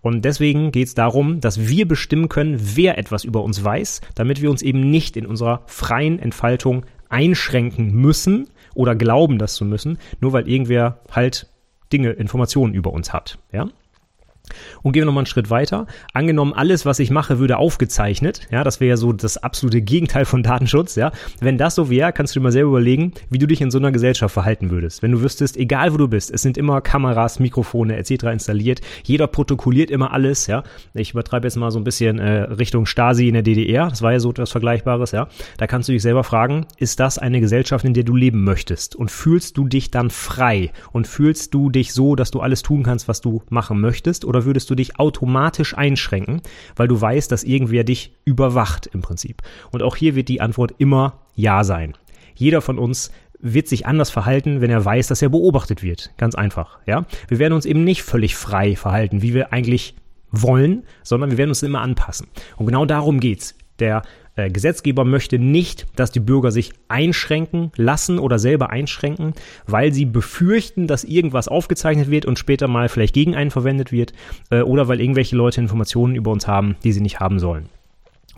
Und 0.00 0.24
deswegen 0.24 0.70
geht 0.70 0.88
es 0.88 0.94
darum, 0.94 1.40
dass 1.40 1.68
wir 1.68 1.88
bestimmen 1.88 2.28
können, 2.28 2.58
wer 2.60 2.98
etwas 2.98 3.24
über 3.24 3.42
uns 3.42 3.62
weiß, 3.62 4.00
damit 4.14 4.40
wir 4.40 4.50
uns 4.50 4.62
eben 4.62 4.90
nicht 4.90 5.16
in 5.16 5.26
unserer 5.26 5.62
freien 5.66 6.18
Entfaltung 6.18 6.86
einschränken 7.08 7.92
müssen 7.92 8.48
oder 8.74 8.94
glauben, 8.94 9.38
das 9.38 9.54
zu 9.54 9.64
müssen, 9.64 9.98
nur 10.20 10.32
weil 10.32 10.48
irgendwer 10.48 11.00
halt 11.10 11.48
Dinge, 11.92 12.10
Informationen 12.10 12.74
über 12.74 12.92
uns 12.92 13.12
hat. 13.12 13.38
Ja? 13.52 13.68
Und 14.82 14.92
gehen 14.92 15.02
wir 15.02 15.06
nochmal 15.06 15.22
einen 15.22 15.26
Schritt 15.26 15.50
weiter. 15.50 15.86
Angenommen, 16.12 16.52
alles, 16.52 16.86
was 16.86 16.98
ich 16.98 17.10
mache, 17.10 17.38
würde 17.38 17.58
aufgezeichnet. 17.58 18.40
Ja, 18.50 18.64
das 18.64 18.80
wäre 18.80 18.90
ja 18.90 18.96
so 18.96 19.12
das 19.12 19.36
absolute 19.36 19.82
Gegenteil 19.82 20.24
von 20.24 20.42
Datenschutz. 20.42 20.96
Ja, 20.96 21.12
wenn 21.40 21.58
das 21.58 21.74
so 21.74 21.90
wäre, 21.90 22.12
kannst 22.12 22.34
du 22.34 22.40
dir 22.40 22.44
mal 22.44 22.52
selber 22.52 22.70
überlegen, 22.70 23.12
wie 23.30 23.38
du 23.38 23.46
dich 23.46 23.60
in 23.60 23.70
so 23.70 23.78
einer 23.78 23.92
Gesellschaft 23.92 24.32
verhalten 24.32 24.70
würdest. 24.70 25.02
Wenn 25.02 25.12
du 25.12 25.22
wüsstest, 25.22 25.56
egal 25.56 25.92
wo 25.92 25.96
du 25.96 26.08
bist, 26.08 26.30
es 26.30 26.42
sind 26.42 26.58
immer 26.58 26.80
Kameras, 26.80 27.38
Mikrofone 27.38 27.96
etc. 27.96 28.24
installiert. 28.24 28.80
Jeder 29.04 29.26
protokolliert 29.26 29.90
immer 29.90 30.12
alles. 30.12 30.46
Ja, 30.46 30.62
ich 30.94 31.12
übertreibe 31.12 31.46
jetzt 31.46 31.56
mal 31.56 31.70
so 31.70 31.78
ein 31.78 31.84
bisschen 31.84 32.18
äh, 32.18 32.42
Richtung 32.42 32.86
Stasi 32.86 33.28
in 33.28 33.34
der 33.34 33.42
DDR. 33.42 33.88
Das 33.88 34.02
war 34.02 34.12
ja 34.12 34.20
so 34.20 34.30
etwas 34.30 34.50
Vergleichbares. 34.50 35.12
Ja, 35.12 35.28
da 35.58 35.66
kannst 35.66 35.88
du 35.88 35.92
dich 35.92 36.02
selber 36.02 36.24
fragen, 36.24 36.66
ist 36.78 37.00
das 37.00 37.18
eine 37.18 37.40
Gesellschaft, 37.40 37.84
in 37.84 37.94
der 37.94 38.04
du 38.04 38.16
leben 38.16 38.44
möchtest? 38.44 38.96
Und 38.96 39.10
fühlst 39.10 39.56
du 39.56 39.66
dich 39.66 39.90
dann 39.90 40.10
frei? 40.10 40.70
Und 40.92 41.06
fühlst 41.06 41.52
du 41.54 41.70
dich 41.70 41.92
so, 41.92 42.16
dass 42.16 42.30
du 42.30 42.40
alles 42.40 42.62
tun 42.62 42.82
kannst, 42.82 43.08
was 43.08 43.20
du 43.20 43.42
machen 43.50 43.80
möchtest? 43.80 44.24
Oder 44.24 44.44
würdest 44.46 44.70
du 44.70 44.74
dich 44.74 44.98
automatisch 44.98 45.76
einschränken, 45.76 46.40
weil 46.74 46.88
du 46.88 46.98
weißt, 46.98 47.30
dass 47.30 47.44
irgendwer 47.44 47.84
dich 47.84 48.12
überwacht 48.24 48.86
im 48.86 49.02
Prinzip. 49.02 49.42
Und 49.70 49.82
auch 49.82 49.96
hier 49.96 50.14
wird 50.14 50.28
die 50.28 50.40
Antwort 50.40 50.74
immer 50.78 51.20
Ja 51.34 51.64
sein. 51.64 51.94
Jeder 52.34 52.62
von 52.62 52.78
uns 52.78 53.10
wird 53.38 53.68
sich 53.68 53.86
anders 53.86 54.10
verhalten, 54.10 54.60
wenn 54.60 54.70
er 54.70 54.84
weiß, 54.84 55.08
dass 55.08 55.22
er 55.22 55.28
beobachtet 55.28 55.82
wird. 55.82 56.12
Ganz 56.16 56.34
einfach, 56.34 56.78
ja. 56.86 57.04
Wir 57.28 57.38
werden 57.38 57.52
uns 57.52 57.66
eben 57.66 57.84
nicht 57.84 58.02
völlig 58.02 58.34
frei 58.34 58.76
verhalten, 58.76 59.20
wie 59.20 59.34
wir 59.34 59.52
eigentlich 59.52 59.94
wollen, 60.30 60.84
sondern 61.02 61.30
wir 61.30 61.38
werden 61.38 61.50
uns 61.50 61.62
immer 61.62 61.80
anpassen. 61.80 62.28
Und 62.56 62.66
genau 62.66 62.86
darum 62.86 63.20
geht's. 63.20 63.54
Der 63.78 64.02
äh, 64.36 64.50
Gesetzgeber 64.50 65.04
möchte 65.04 65.38
nicht, 65.38 65.86
dass 65.96 66.12
die 66.12 66.20
Bürger 66.20 66.50
sich 66.50 66.72
einschränken 66.88 67.72
lassen 67.76 68.18
oder 68.18 68.38
selber 68.38 68.70
einschränken, 68.70 69.34
weil 69.66 69.92
sie 69.92 70.04
befürchten, 70.04 70.86
dass 70.86 71.04
irgendwas 71.04 71.48
aufgezeichnet 71.48 72.10
wird 72.10 72.26
und 72.26 72.38
später 72.38 72.68
mal 72.68 72.88
vielleicht 72.88 73.14
gegen 73.14 73.34
einen 73.34 73.50
verwendet 73.50 73.92
wird 73.92 74.12
äh, 74.50 74.60
oder 74.60 74.88
weil 74.88 75.00
irgendwelche 75.00 75.36
Leute 75.36 75.60
Informationen 75.60 76.14
über 76.14 76.30
uns 76.30 76.46
haben, 76.46 76.76
die 76.84 76.92
sie 76.92 77.00
nicht 77.00 77.20
haben 77.20 77.38
sollen. 77.38 77.68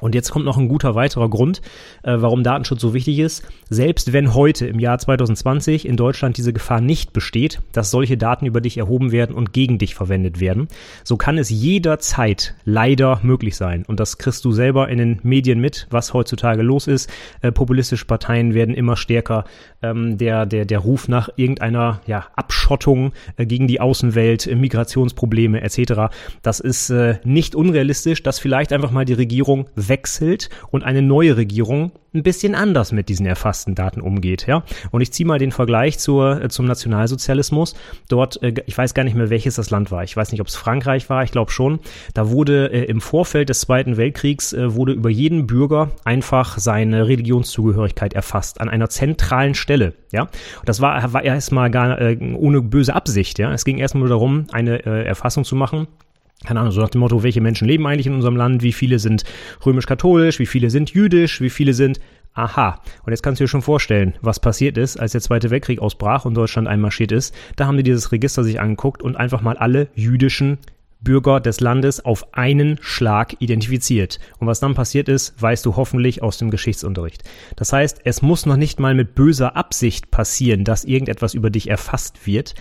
Und 0.01 0.15
jetzt 0.15 0.31
kommt 0.31 0.45
noch 0.45 0.59
ein 0.59 0.69
guter 0.69 0.95
weiterer 0.95 1.29
Grund, 1.29 1.61
äh, 2.03 2.17
warum 2.19 2.43
Datenschutz 2.43 2.81
so 2.81 2.95
wichtig 2.95 3.19
ist. 3.19 3.45
Selbst 3.69 4.13
wenn 4.13 4.35
heute 4.35 4.67
im 4.67 4.79
Jahr 4.79 4.99
2020 4.99 5.87
in 5.87 5.97
Deutschland 5.97 6.37
diese 6.37 6.53
Gefahr 6.53 6.81
nicht 6.81 7.13
besteht, 7.13 7.61
dass 7.73 7.91
solche 7.91 8.17
Daten 8.17 8.47
über 8.47 8.61
dich 8.61 8.79
erhoben 8.79 9.13
werden 9.13 9.35
und 9.35 9.53
gegen 9.53 9.79
dich 9.79 9.95
verwendet 9.95 10.41
werden, 10.41 10.69
so 11.05 11.17
kann 11.17 11.39
es 11.39 11.51
jederzeit 11.51 12.55
leider 12.65 13.21
möglich 13.23 13.57
sein. 13.57 13.85
Und 13.87 14.01
das 14.01 14.19
kriegst 14.19 14.45
du 14.45 14.53
selber 14.53 14.89
in 14.89 14.99
den 14.99 15.21
Medien 15.23 15.61
mit, 15.61 15.87
was 15.91 16.15
heutzutage 16.15 16.63
los 16.63 16.87
ist. 16.87 17.11
Äh, 17.41 17.53
populistische 17.53 18.07
Parteien 18.07 18.55
werden 18.55 18.75
immer 18.75 18.97
stärker. 18.97 19.45
Ähm, 19.81 20.19
der, 20.19 20.45
der, 20.47 20.65
der 20.65 20.81
Ruf 20.81 21.07
nach 21.07 21.29
irgendeiner 21.37 22.01
ja, 22.07 22.27
Abschottung 22.35 23.13
äh, 23.37 23.47
gegen 23.47 23.69
die 23.69 23.81
Außenwelt, 23.81 24.47
äh, 24.47 24.55
Migrationsprobleme 24.57 25.61
etc. 25.61 26.13
Das 26.43 26.61
ist 26.61 26.91
äh, 26.91 27.19
nicht 27.25 27.55
unrealistisch, 27.55 28.23
dass 28.23 28.39
vielleicht 28.39 28.73
einfach 28.73 28.91
mal 28.91 29.05
die 29.05 29.13
Regierung 29.13 29.67
wechselt 29.89 30.51
und 30.71 30.85
eine 30.85 31.03
neue 31.03 31.37
Regierung 31.37 31.93
ein 32.15 32.23
bisschen 32.23 32.55
anders 32.55 32.93
mit 32.93 33.09
diesen 33.09 33.27
erfassten 33.27 33.75
Daten 33.75 34.01
umgeht, 34.01 34.47
ja. 34.47 34.65
Und 34.91 35.01
ich 35.03 35.13
ziehe 35.13 35.27
mal 35.27 35.39
den 35.39 35.53
Vergleich 35.53 35.99
zur, 35.99 36.43
äh, 36.43 36.49
zum 36.49 36.67
Nationalsozialismus. 36.67 37.75
Dort, 38.09 38.43
äh, 38.43 38.55
ich 38.67 38.77
weiß 38.77 38.95
gar 38.95 39.05
nicht 39.05 39.15
mehr, 39.15 39.31
welches 39.31 39.57
das 39.57 39.71
Land 39.71 39.91
war. 39.91 40.05
Ich 40.05 40.17
weiß 40.17 40.33
nicht, 40.33 40.41
ob 40.41 40.47
es 40.47 40.57
Frankreich 40.57 41.11
war, 41.11 41.23
ich 41.23 41.33
glaube 41.33 41.51
schon. 41.51 41.81
Da 42.15 42.31
wurde 42.31 42.73
äh, 42.73 42.85
im 42.85 43.01
Vorfeld 43.01 43.51
des 43.51 43.61
Zweiten 43.61 43.97
Weltkriegs 43.97 44.55
wurde 44.59 44.93
über 44.93 45.11
jeden 45.11 45.47
Bürger 45.47 45.91
einfach 46.05 46.59
seine 46.59 47.07
Religionszugehörigkeit 47.07 48.15
erfasst 48.15 48.61
an 48.61 48.69
einer 48.69 48.89
zentralen 48.89 49.55
Stelle, 49.55 49.95
ja. 50.13 50.29
Das 50.65 50.81
war, 50.81 51.13
war 51.13 51.23
erstmal 51.23 51.71
gar 51.71 51.99
ohne 52.35 52.63
böse 52.63 52.95
Absicht, 52.95 53.39
ja. 53.39 53.53
Es 53.53 53.65
ging 53.65 53.79
erstmal 53.79 54.01
nur 54.01 54.09
darum, 54.09 54.47
eine 54.53 54.85
Erfassung 54.85 55.45
zu 55.45 55.57
machen 55.57 55.87
keine 56.45 56.61
Ahnung, 56.61 56.73
so 56.73 56.81
nach 56.81 56.91
dem 56.91 57.01
Motto, 57.01 57.23
welche 57.23 57.41
Menschen 57.41 57.67
leben 57.67 57.87
eigentlich 57.87 58.07
in 58.07 58.15
unserem 58.15 58.37
Land, 58.37 58.63
wie 58.63 58.73
viele 58.73 58.99
sind 58.99 59.25
römisch-katholisch, 59.67 60.39
wie 60.39 60.47
viele 60.47 60.71
sind 60.71 60.91
jüdisch, 60.91 61.41
wie 61.41 61.51
viele 61.51 61.75
sind 61.75 62.01
Aha. 62.35 62.81
Und 63.05 63.11
jetzt 63.11 63.23
kannst 63.23 63.41
du 63.41 63.45
dir 63.45 63.49
schon 63.49 63.63
vorstellen, 63.63 64.15
was 64.21 64.39
passiert 64.39 64.79
ist, 64.79 64.97
als 64.97 65.11
der 65.11 65.21
Zweite 65.21 65.51
Weltkrieg 65.51 65.81
ausbrach 65.81 66.25
und 66.25 66.35
Deutschland 66.35 66.69
einmarschiert 66.69 67.11
ist. 67.11 67.35
Da 67.57 67.67
haben 67.67 67.77
die 67.77 67.83
dieses 67.83 68.13
Register 68.13 68.45
sich 68.45 68.61
angeguckt 68.61 69.03
und 69.03 69.17
einfach 69.17 69.41
mal 69.41 69.57
alle 69.57 69.89
jüdischen 69.95 70.59
Bürger 71.01 71.41
des 71.41 71.61
Landes 71.61 72.05
auf 72.05 72.35
einen 72.35 72.79
Schlag 72.81 73.37
identifiziert. 73.41 74.19
Und 74.39 74.47
was 74.47 74.61
dann 74.61 74.75
passiert 74.75 75.09
ist, 75.09 75.41
weißt 75.41 75.65
du 75.67 75.77
hoffentlich 75.77 76.23
aus 76.23 76.39
dem 76.39 76.51
Geschichtsunterricht. 76.51 77.23
Das 77.57 77.73
heißt, 77.73 78.01
es 78.05 78.23
muss 78.23 78.47
noch 78.47 78.57
nicht 78.57 78.81
mal 78.81 78.95
mit 78.95 79.15
böser 79.15 79.57
Absicht 79.57 80.11
passieren, 80.11 80.65
dass 80.65 80.85
irgendetwas 80.85 81.35
über 81.35 81.51
dich 81.51 81.71
erfasst 81.71 82.27
wird, 82.27 82.55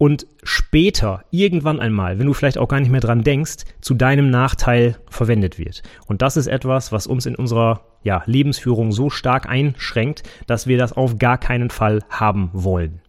und 0.00 0.26
später, 0.42 1.24
irgendwann 1.30 1.78
einmal, 1.78 2.18
wenn 2.18 2.26
du 2.26 2.32
vielleicht 2.32 2.56
auch 2.56 2.68
gar 2.68 2.80
nicht 2.80 2.88
mehr 2.88 3.02
dran 3.02 3.22
denkst, 3.22 3.66
zu 3.82 3.92
deinem 3.92 4.30
Nachteil 4.30 4.96
verwendet 5.10 5.58
wird. 5.58 5.82
Und 6.06 6.22
das 6.22 6.38
ist 6.38 6.46
etwas, 6.46 6.90
was 6.90 7.06
uns 7.06 7.26
in 7.26 7.36
unserer 7.36 7.82
ja, 8.02 8.22
Lebensführung 8.24 8.92
so 8.92 9.10
stark 9.10 9.46
einschränkt, 9.46 10.22
dass 10.46 10.66
wir 10.66 10.78
das 10.78 10.94
auf 10.94 11.18
gar 11.18 11.36
keinen 11.36 11.68
Fall 11.68 12.02
haben 12.08 12.48
wollen. 12.54 13.02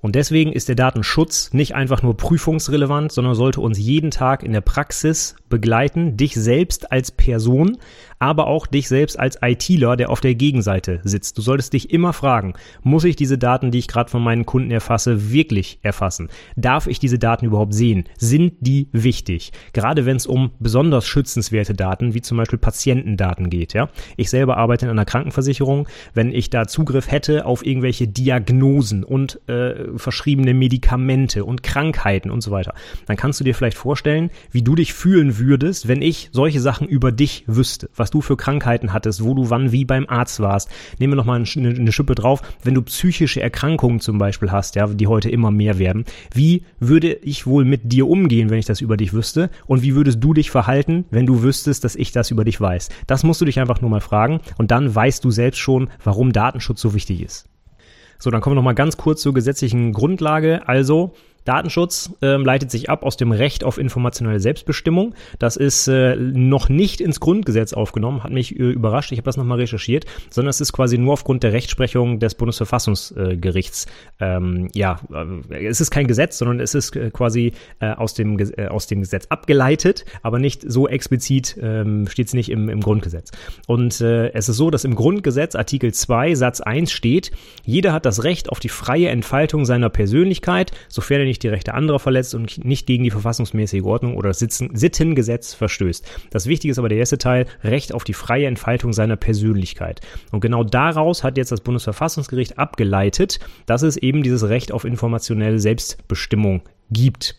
Und 0.00 0.14
deswegen 0.14 0.52
ist 0.52 0.68
der 0.68 0.76
Datenschutz 0.76 1.52
nicht 1.52 1.74
einfach 1.74 2.02
nur 2.02 2.16
prüfungsrelevant, 2.16 3.12
sondern 3.12 3.34
sollte 3.34 3.60
uns 3.60 3.78
jeden 3.78 4.10
Tag 4.10 4.42
in 4.42 4.52
der 4.52 4.62
Praxis 4.62 5.36
begleiten, 5.48 6.16
dich 6.16 6.34
selbst 6.34 6.90
als 6.90 7.10
Person, 7.10 7.76
aber 8.18 8.46
auch 8.46 8.66
dich 8.66 8.88
selbst 8.88 9.18
als 9.18 9.38
ITler, 9.42 9.96
der 9.96 10.10
auf 10.10 10.20
der 10.20 10.34
Gegenseite 10.34 11.00
sitzt. 11.04 11.36
Du 11.38 11.42
solltest 11.42 11.72
dich 11.72 11.90
immer 11.90 12.12
fragen, 12.12 12.54
muss 12.82 13.04
ich 13.04 13.16
diese 13.16 13.38
Daten, 13.38 13.70
die 13.70 13.78
ich 13.78 13.88
gerade 13.88 14.10
von 14.10 14.22
meinen 14.22 14.46
Kunden 14.46 14.70
erfasse, 14.70 15.32
wirklich 15.32 15.78
erfassen? 15.82 16.28
Darf 16.56 16.86
ich 16.86 16.98
diese 16.98 17.18
Daten 17.18 17.46
überhaupt 17.46 17.74
sehen? 17.74 18.04
Sind 18.18 18.54
die 18.60 18.88
wichtig? 18.92 19.52
Gerade 19.72 20.06
wenn 20.06 20.16
es 20.16 20.26
um 20.26 20.52
besonders 20.60 21.06
schützenswerte 21.06 21.74
Daten, 21.74 22.14
wie 22.14 22.20
zum 22.20 22.36
Beispiel 22.36 22.58
Patientendaten 22.58 23.50
geht. 23.50 23.72
Ja? 23.72 23.88
Ich 24.16 24.30
selber 24.30 24.56
arbeite 24.56 24.86
in 24.86 24.90
einer 24.90 25.04
Krankenversicherung. 25.04 25.88
Wenn 26.14 26.32
ich 26.32 26.50
da 26.50 26.66
Zugriff 26.66 27.10
hätte 27.10 27.46
auf 27.46 27.64
irgendwelche 27.64 28.06
Diagnosen 28.06 29.02
und 29.02 29.40
äh, 29.48 29.89
verschriebene 29.96 30.54
Medikamente 30.54 31.44
und 31.44 31.62
Krankheiten 31.62 32.30
und 32.30 32.42
so 32.42 32.50
weiter, 32.50 32.74
dann 33.06 33.16
kannst 33.16 33.40
du 33.40 33.44
dir 33.44 33.54
vielleicht 33.54 33.76
vorstellen, 33.76 34.30
wie 34.50 34.62
du 34.62 34.74
dich 34.74 34.92
fühlen 34.92 35.38
würdest, 35.38 35.88
wenn 35.88 36.02
ich 36.02 36.30
solche 36.32 36.60
Sachen 36.60 36.88
über 36.88 37.12
dich 37.12 37.44
wüsste, 37.46 37.90
was 37.94 38.10
du 38.10 38.20
für 38.20 38.36
Krankheiten 38.36 38.92
hattest, 38.92 39.24
wo 39.24 39.34
du 39.34 39.50
wann 39.50 39.72
wie 39.72 39.84
beim 39.84 40.08
Arzt 40.08 40.40
warst. 40.40 40.70
Nehmen 40.98 41.12
wir 41.12 41.16
nochmal 41.16 41.42
eine 41.56 41.92
Schippe 41.92 42.14
drauf. 42.14 42.42
Wenn 42.62 42.74
du 42.74 42.82
psychische 42.82 43.40
Erkrankungen 43.40 44.00
zum 44.00 44.18
Beispiel 44.18 44.50
hast, 44.50 44.76
ja, 44.76 44.86
die 44.86 45.06
heute 45.06 45.30
immer 45.30 45.50
mehr 45.50 45.78
werden, 45.78 46.04
wie 46.32 46.64
würde 46.78 47.12
ich 47.12 47.46
wohl 47.46 47.64
mit 47.64 47.92
dir 47.92 48.08
umgehen, 48.08 48.50
wenn 48.50 48.58
ich 48.58 48.66
das 48.66 48.80
über 48.80 48.96
dich 48.96 49.12
wüsste? 49.12 49.50
Und 49.66 49.82
wie 49.82 49.94
würdest 49.94 50.22
du 50.22 50.34
dich 50.34 50.50
verhalten, 50.50 51.04
wenn 51.10 51.26
du 51.26 51.42
wüsstest, 51.42 51.84
dass 51.84 51.96
ich 51.96 52.12
das 52.12 52.30
über 52.30 52.44
dich 52.44 52.60
weiß? 52.60 52.88
Das 53.06 53.24
musst 53.24 53.40
du 53.40 53.44
dich 53.44 53.60
einfach 53.60 53.80
nur 53.80 53.90
mal 53.90 54.00
fragen 54.00 54.40
und 54.58 54.70
dann 54.70 54.94
weißt 54.94 55.24
du 55.24 55.30
selbst 55.30 55.58
schon, 55.58 55.90
warum 56.04 56.32
Datenschutz 56.32 56.80
so 56.80 56.94
wichtig 56.94 57.22
ist. 57.22 57.46
So, 58.22 58.30
dann 58.30 58.42
kommen 58.42 58.52
wir 58.52 58.56
nochmal 58.58 58.74
ganz 58.74 58.98
kurz 58.98 59.22
zur 59.22 59.32
gesetzlichen 59.32 59.92
Grundlage. 59.92 60.68
Also, 60.68 61.14
Datenschutz 61.44 62.14
ähm, 62.22 62.44
leitet 62.44 62.70
sich 62.70 62.90
ab 62.90 63.04
aus 63.04 63.16
dem 63.16 63.32
Recht 63.32 63.64
auf 63.64 63.78
informationelle 63.78 64.40
Selbstbestimmung. 64.40 65.14
Das 65.38 65.56
ist 65.56 65.88
äh, 65.88 66.16
noch 66.16 66.68
nicht 66.68 67.00
ins 67.00 67.20
Grundgesetz 67.20 67.72
aufgenommen, 67.72 68.22
hat 68.24 68.32
mich 68.32 68.58
äh, 68.58 68.62
überrascht. 68.62 69.12
Ich 69.12 69.18
habe 69.18 69.26
das 69.26 69.36
nochmal 69.36 69.58
recherchiert, 69.58 70.04
sondern 70.30 70.50
es 70.50 70.60
ist 70.60 70.72
quasi 70.72 70.98
nur 70.98 71.14
aufgrund 71.14 71.42
der 71.42 71.52
Rechtsprechung 71.52 72.18
des 72.18 72.34
Bundesverfassungsgerichts. 72.34 73.86
Ähm, 74.20 74.68
ja, 74.74 75.00
äh, 75.50 75.66
es 75.66 75.80
ist 75.80 75.90
kein 75.90 76.06
Gesetz, 76.06 76.38
sondern 76.38 76.60
es 76.60 76.74
ist 76.74 76.94
äh, 76.96 77.10
quasi 77.10 77.52
äh, 77.80 77.90
aus, 77.92 78.14
dem, 78.14 78.38
äh, 78.38 78.66
aus 78.66 78.86
dem 78.86 79.00
Gesetz 79.00 79.26
abgeleitet, 79.28 80.04
aber 80.22 80.38
nicht 80.38 80.62
so 80.66 80.88
explizit 80.88 81.58
ähm, 81.60 82.06
steht 82.08 82.28
es 82.28 82.34
nicht 82.34 82.50
im, 82.50 82.68
im 82.68 82.80
Grundgesetz. 82.80 83.30
Und 83.66 84.00
äh, 84.00 84.30
es 84.32 84.48
ist 84.48 84.56
so, 84.56 84.70
dass 84.70 84.84
im 84.84 84.94
Grundgesetz 84.94 85.54
Artikel 85.54 85.92
2 85.92 86.34
Satz 86.34 86.60
1 86.60 86.92
steht, 86.92 87.30
jeder 87.64 87.92
hat 87.92 88.06
das 88.06 88.24
Recht 88.24 88.50
auf 88.50 88.60
die 88.60 88.68
freie 88.68 89.08
Entfaltung 89.08 89.64
seiner 89.64 89.88
Persönlichkeit, 89.88 90.72
sofern 90.88 91.20
er 91.20 91.29
nicht 91.30 91.42
die 91.42 91.48
Rechte 91.48 91.74
anderer 91.74 91.98
verletzt 91.98 92.34
und 92.34 92.64
nicht 92.64 92.86
gegen 92.86 93.04
die 93.04 93.10
verfassungsmäßige 93.10 93.82
Ordnung 93.82 94.16
oder 94.16 94.28
das 94.28 94.40
Sittengesetz 94.40 95.54
verstößt. 95.54 96.06
Das 96.30 96.46
Wichtige 96.46 96.72
ist 96.72 96.78
aber 96.78 96.88
der 96.88 96.98
erste 96.98 97.18
Teil, 97.18 97.46
Recht 97.64 97.94
auf 97.94 98.04
die 98.04 98.12
freie 98.12 98.46
Entfaltung 98.46 98.92
seiner 98.92 99.16
Persönlichkeit. 99.16 100.00
Und 100.32 100.40
genau 100.40 100.64
daraus 100.64 101.24
hat 101.24 101.36
jetzt 101.36 101.52
das 101.52 101.60
Bundesverfassungsgericht 101.60 102.58
abgeleitet, 102.58 103.38
dass 103.66 103.82
es 103.82 103.96
eben 103.96 104.22
dieses 104.22 104.48
Recht 104.48 104.72
auf 104.72 104.84
informationelle 104.84 105.60
Selbstbestimmung 105.60 106.62
gibt. 106.90 107.36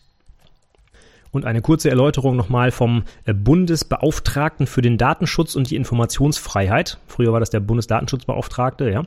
Und 1.31 1.45
eine 1.45 1.61
kurze 1.61 1.89
Erläuterung 1.89 2.35
nochmal 2.35 2.71
vom 2.71 3.03
äh, 3.25 3.33
Bundesbeauftragten 3.33 4.67
für 4.67 4.81
den 4.81 4.97
Datenschutz 4.97 5.55
und 5.55 5.69
die 5.69 5.77
Informationsfreiheit. 5.77 6.97
Früher 7.07 7.31
war 7.31 7.39
das 7.39 7.49
der 7.49 7.61
Bundesdatenschutzbeauftragte, 7.61 8.89
ja. 8.89 9.03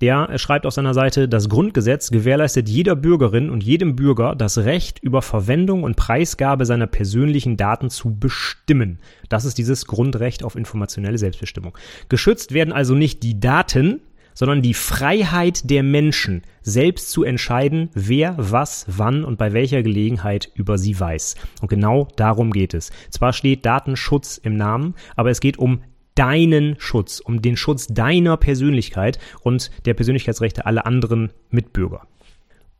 Der 0.00 0.28
äh, 0.28 0.38
schreibt 0.38 0.66
auf 0.66 0.74
seiner 0.74 0.94
Seite, 0.94 1.28
das 1.28 1.48
Grundgesetz 1.48 2.10
gewährleistet 2.10 2.68
jeder 2.68 2.96
Bürgerin 2.96 3.48
und 3.48 3.62
jedem 3.62 3.94
Bürger 3.94 4.34
das 4.34 4.58
Recht, 4.58 4.98
über 4.98 5.22
Verwendung 5.22 5.84
und 5.84 5.96
Preisgabe 5.96 6.66
seiner 6.66 6.86
persönlichen 6.86 7.56
Daten 7.56 7.90
zu 7.90 8.16
bestimmen. 8.18 8.98
Das 9.28 9.44
ist 9.44 9.58
dieses 9.58 9.86
Grundrecht 9.86 10.42
auf 10.42 10.56
informationelle 10.56 11.18
Selbstbestimmung. 11.18 11.76
Geschützt 12.08 12.52
werden 12.52 12.72
also 12.72 12.94
nicht 12.94 13.22
die 13.22 13.38
Daten, 13.38 14.00
sondern 14.38 14.62
die 14.62 14.72
Freiheit 14.72 15.68
der 15.68 15.82
Menschen, 15.82 16.42
selbst 16.62 17.10
zu 17.10 17.24
entscheiden, 17.24 17.90
wer, 17.92 18.36
was, 18.38 18.86
wann 18.86 19.24
und 19.24 19.36
bei 19.36 19.52
welcher 19.52 19.82
Gelegenheit 19.82 20.52
über 20.54 20.78
sie 20.78 20.98
weiß. 20.98 21.34
Und 21.60 21.66
genau 21.66 22.06
darum 22.14 22.52
geht 22.52 22.72
es. 22.72 22.92
Zwar 23.10 23.32
steht 23.32 23.66
Datenschutz 23.66 24.38
im 24.38 24.54
Namen, 24.54 24.94
aber 25.16 25.30
es 25.30 25.40
geht 25.40 25.58
um 25.58 25.80
deinen 26.14 26.76
Schutz, 26.78 27.18
um 27.18 27.42
den 27.42 27.56
Schutz 27.56 27.88
deiner 27.88 28.36
Persönlichkeit 28.36 29.18
und 29.40 29.72
der 29.86 29.94
Persönlichkeitsrechte 29.94 30.66
aller 30.66 30.86
anderen 30.86 31.32
Mitbürger. 31.50 32.06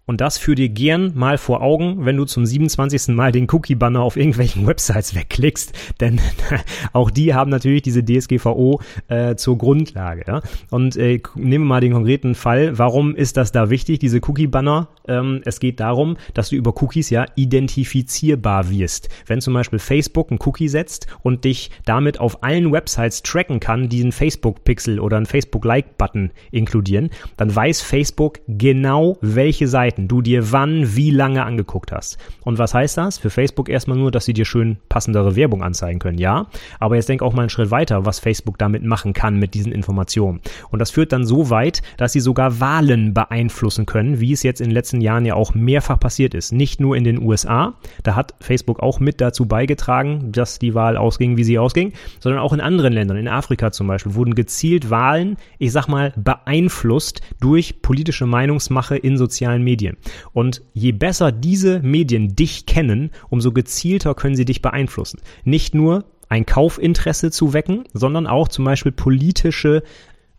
Und 0.09 0.23
das 0.23 0.39
führ 0.39 0.55
dir 0.55 0.71
gern 0.71 1.13
mal 1.15 1.37
vor 1.37 1.61
Augen, 1.61 2.07
wenn 2.07 2.17
du 2.17 2.25
zum 2.25 2.47
27. 2.47 3.15
Mal 3.15 3.31
den 3.31 3.47
Cookie-Banner 3.51 4.01
auf 4.01 4.17
irgendwelchen 4.17 4.67
Websites 4.67 5.15
wegklickst, 5.15 5.73
denn 6.01 6.19
auch 6.95 7.11
die 7.11 7.35
haben 7.35 7.51
natürlich 7.51 7.83
diese 7.83 8.03
DSGVO 8.03 8.81
äh, 9.09 9.37
zur 9.37 9.59
Grundlage. 9.59 10.25
Ja? 10.27 10.41
Und 10.71 10.97
äh, 10.97 11.21
nehmen 11.35 11.65
wir 11.65 11.69
mal 11.69 11.81
den 11.83 11.93
konkreten 11.93 12.35
Fall. 12.35 12.79
Warum 12.79 13.15
ist 13.15 13.37
das 13.37 13.53
da 13.53 13.69
wichtig, 13.69 13.99
diese 13.99 14.21
Cookie-Banner? 14.27 14.89
Ähm, 15.09 15.43
es 15.45 15.61
geht 15.61 15.79
darum, 15.79 16.17
dass 16.33 16.49
du 16.49 16.57
über 16.57 16.73
Cookies 16.83 17.11
ja 17.11 17.27
identifizierbar 17.35 18.71
wirst. 18.71 19.11
Wenn 19.27 19.43
zum 19.43 19.53
Beispiel 19.53 19.79
Facebook 19.79 20.31
einen 20.31 20.41
Cookie 20.43 20.69
setzt 20.69 21.07
und 21.23 21.45
dich 21.45 21.71
damit 21.85 22.19
auf 22.19 22.43
allen 22.43 22.73
Websites 22.73 23.23
tracken 23.23 23.61
kann, 23.61 23.91
die 23.91 24.01
einen 24.01 24.13
Facebook-Pixel 24.13 25.01
oder 25.01 25.19
einen 25.19 25.27
Facebook-Like-Button 25.27 26.31
inkludieren, 26.51 27.11
dann 27.37 27.55
weiß 27.55 27.83
Facebook 27.83 28.41
genau, 28.49 29.19
welche 29.21 29.69
Seiten 29.69 29.98
Seiten 29.99 30.09
du 30.09 30.23
dir 30.23 30.53
wann 30.53 30.95
wie 30.97 31.11
lange 31.11 31.45
angeguckt 31.45 31.93
hast. 31.93 32.19
Und 32.45 32.59
was 32.59 32.75
heißt 32.75 32.97
das? 32.97 33.19
Für 33.19 33.31
Facebook 33.31 33.69
erstmal 33.69 33.99
nur, 33.99 34.11
dass 34.11 34.25
sie 34.25 34.33
dir 34.33 34.45
schön 34.45 34.77
passendere 34.89 35.35
Werbung 35.35 35.63
anzeigen 35.63 35.99
können, 35.99 36.19
ja. 36.19 36.47
Aber 36.79 36.97
jetzt 36.97 37.09
denk 37.09 37.23
auch 37.23 37.33
mal 37.33 37.43
einen 37.43 37.51
Schritt 37.51 37.71
weiter, 37.71 38.07
was 38.07 38.21
Facebook 38.21 38.59
damit 38.59 38.85
machen 38.85 39.13
kann 39.13 39.39
mit 39.39 39.55
diesen 39.55 39.73
Informationen. 39.73 40.41
Und 40.71 40.79
das 40.79 40.91
führt 40.91 41.13
dann 41.13 41.27
so 41.27 41.51
weit, 41.51 41.83
dass 41.97 42.13
sie 42.13 42.21
sogar 42.21 42.61
Wahlen 42.61 43.13
beeinflussen 43.13 43.87
können, 43.87 44.21
wie 44.21 44.33
es 44.33 44.43
jetzt 44.43 44.61
in 44.61 44.69
den 44.69 44.75
letzten 44.75 45.01
Jahren 45.01 45.25
ja 45.25 45.35
auch 45.35 45.55
mehrfach 45.55 45.99
passiert 45.99 46.35
ist. 46.35 46.53
Nicht 46.53 46.81
nur 46.81 46.97
in 46.97 47.05
den 47.05 47.21
USA, 47.21 47.75
da 48.05 48.15
hat 48.15 48.35
Facebook 48.41 48.81
auch 48.81 49.01
mit 49.01 49.21
dazu 49.21 49.47
beigetragen, 49.47 50.31
dass 50.33 50.59
die 50.59 50.75
Wahl 50.75 50.97
ausging, 50.97 51.37
wie 51.37 51.45
sie 51.45 51.59
ausging, 51.59 51.93
sondern 52.21 52.41
auch 52.41 52.53
in 52.53 52.61
anderen 52.61 52.93
Ländern, 52.93 53.17
in 53.17 53.29
Afrika 53.29 53.73
zum 53.73 53.89
Beispiel, 53.89 54.15
wurden 54.15 54.35
gezielt 54.35 54.91
Wahlen, 54.91 55.37
ich 55.59 55.73
sag 55.73 55.89
mal, 55.89 56.13
beeinflusst 56.17 57.21
durch 57.41 57.83
politische 57.83 58.27
Meinungsmache 58.27 58.97
in 58.97 59.17
sozialen 59.17 59.63
Medien. 59.63 59.88
Und 60.33 60.63
je 60.73 60.93
besser 60.93 61.33
diese 61.33 61.81
Medien 61.81 62.35
dich 62.35 62.67
kennen, 62.67 63.11
umso 63.29 63.53
gezielter 63.53 64.15
können 64.15 64.37
sie 64.37 64.45
dich 64.45 64.63
beeinflussen. 64.63 65.21
Nicht 65.45 65.75
nur 65.75 66.05
ein 66.29 66.47
Kaufinteresse 66.47 67.31
zu 67.31 67.53
wecken, 67.53 67.85
sondern 67.93 68.27
auch 68.27 68.49
zum 68.49 68.65
Beispiel 68.65 68.93
politische 68.93 69.83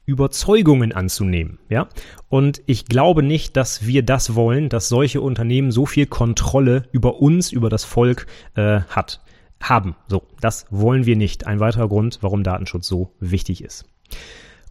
Überzeugungen 0.05 0.91
anzunehmen, 0.91 1.59
ja. 1.69 1.87
Und 2.29 2.63
ich 2.65 2.85
glaube 2.85 3.21
nicht, 3.21 3.55
dass 3.55 3.85
wir 3.85 4.01
das 4.01 4.33
wollen, 4.33 4.69
dass 4.69 4.89
solche 4.89 5.21
Unternehmen 5.21 5.71
so 5.71 5.85
viel 5.85 6.07
Kontrolle 6.07 6.83
über 6.91 7.19
uns, 7.19 7.51
über 7.51 7.69
das 7.69 7.83
Volk 7.83 8.25
äh, 8.55 8.81
hat, 8.89 9.21
haben. 9.61 9.95
So, 10.07 10.23
das 10.41 10.65
wollen 10.71 11.05
wir 11.05 11.15
nicht. 11.15 11.45
Ein 11.45 11.59
weiterer 11.59 11.87
Grund, 11.87 12.17
warum 12.21 12.43
Datenschutz 12.43 12.87
so 12.87 13.11
wichtig 13.19 13.63
ist. 13.63 13.85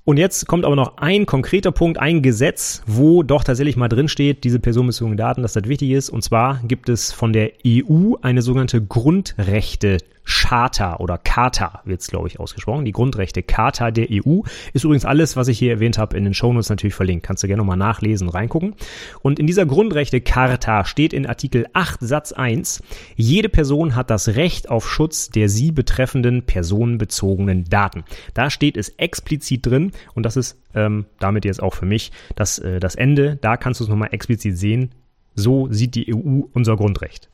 Und 0.08 0.16
jetzt 0.16 0.46
kommt 0.46 0.64
aber 0.64 0.74
noch 0.74 0.96
ein 0.96 1.26
konkreter 1.26 1.70
Punkt, 1.70 2.00
ein 2.00 2.22
Gesetz, 2.22 2.80
wo 2.86 3.22
doch 3.22 3.44
tatsächlich 3.44 3.76
mal 3.76 3.88
drin 3.88 4.08
steht, 4.08 4.42
diese 4.42 4.58
personenbezogenen 4.58 5.18
Daten, 5.18 5.42
dass 5.42 5.52
das 5.52 5.64
wichtig 5.64 5.90
ist. 5.90 6.08
Und 6.08 6.22
zwar 6.22 6.60
gibt 6.66 6.88
es 6.88 7.12
von 7.12 7.34
der 7.34 7.52
EU 7.66 8.14
eine 8.22 8.40
sogenannte 8.40 8.82
Grundrechte 8.82 9.98
Charta 10.28 10.96
oder 10.96 11.18
Charta 11.18 11.80
wird 11.84 12.02
es, 12.02 12.08
glaube 12.08 12.28
ich, 12.28 12.38
ausgesprochen. 12.38 12.84
Die 12.84 12.92
Grundrechte 12.92 13.42
Charta 13.42 13.90
der 13.90 14.08
EU 14.10 14.42
ist 14.74 14.84
übrigens 14.84 15.06
alles, 15.06 15.36
was 15.36 15.48
ich 15.48 15.58
hier 15.58 15.72
erwähnt 15.72 15.96
habe, 15.96 16.16
in 16.16 16.24
den 16.24 16.34
Shownotes 16.34 16.68
natürlich 16.68 16.94
verlinkt. 16.94 17.24
Kannst 17.26 17.42
du 17.42 17.46
gerne 17.46 17.62
nochmal 17.62 17.78
nachlesen, 17.78 18.28
reingucken. 18.28 18.74
Und 19.22 19.38
in 19.38 19.46
dieser 19.46 19.64
Grundrechte 19.64 20.20
Charta 20.20 20.84
steht 20.84 21.14
in 21.14 21.26
Artikel 21.26 21.66
8 21.72 22.00
Satz 22.00 22.32
1, 22.32 22.82
jede 23.16 23.48
Person 23.48 23.96
hat 23.96 24.10
das 24.10 24.28
Recht 24.28 24.68
auf 24.68 24.88
Schutz 24.88 25.30
der 25.30 25.48
sie 25.48 25.72
betreffenden 25.72 26.42
personenbezogenen 26.42 27.64
Daten. 27.64 28.04
Da 28.34 28.50
steht 28.50 28.76
es 28.76 28.90
explizit 28.90 29.64
drin 29.64 29.92
und 30.14 30.24
das 30.24 30.36
ist 30.36 30.58
ähm, 30.74 31.06
damit 31.18 31.44
jetzt 31.46 31.62
auch 31.62 31.74
für 31.74 31.86
mich 31.86 32.12
das, 32.36 32.58
äh, 32.58 32.80
das 32.80 32.94
Ende. 32.94 33.36
Da 33.40 33.56
kannst 33.56 33.80
du 33.80 33.84
es 33.84 33.90
nochmal 33.90 34.10
explizit 34.12 34.58
sehen. 34.58 34.90
So 35.34 35.68
sieht 35.70 35.94
die 35.94 36.14
EU 36.14 36.42
unser 36.52 36.76
Grundrecht. 36.76 37.30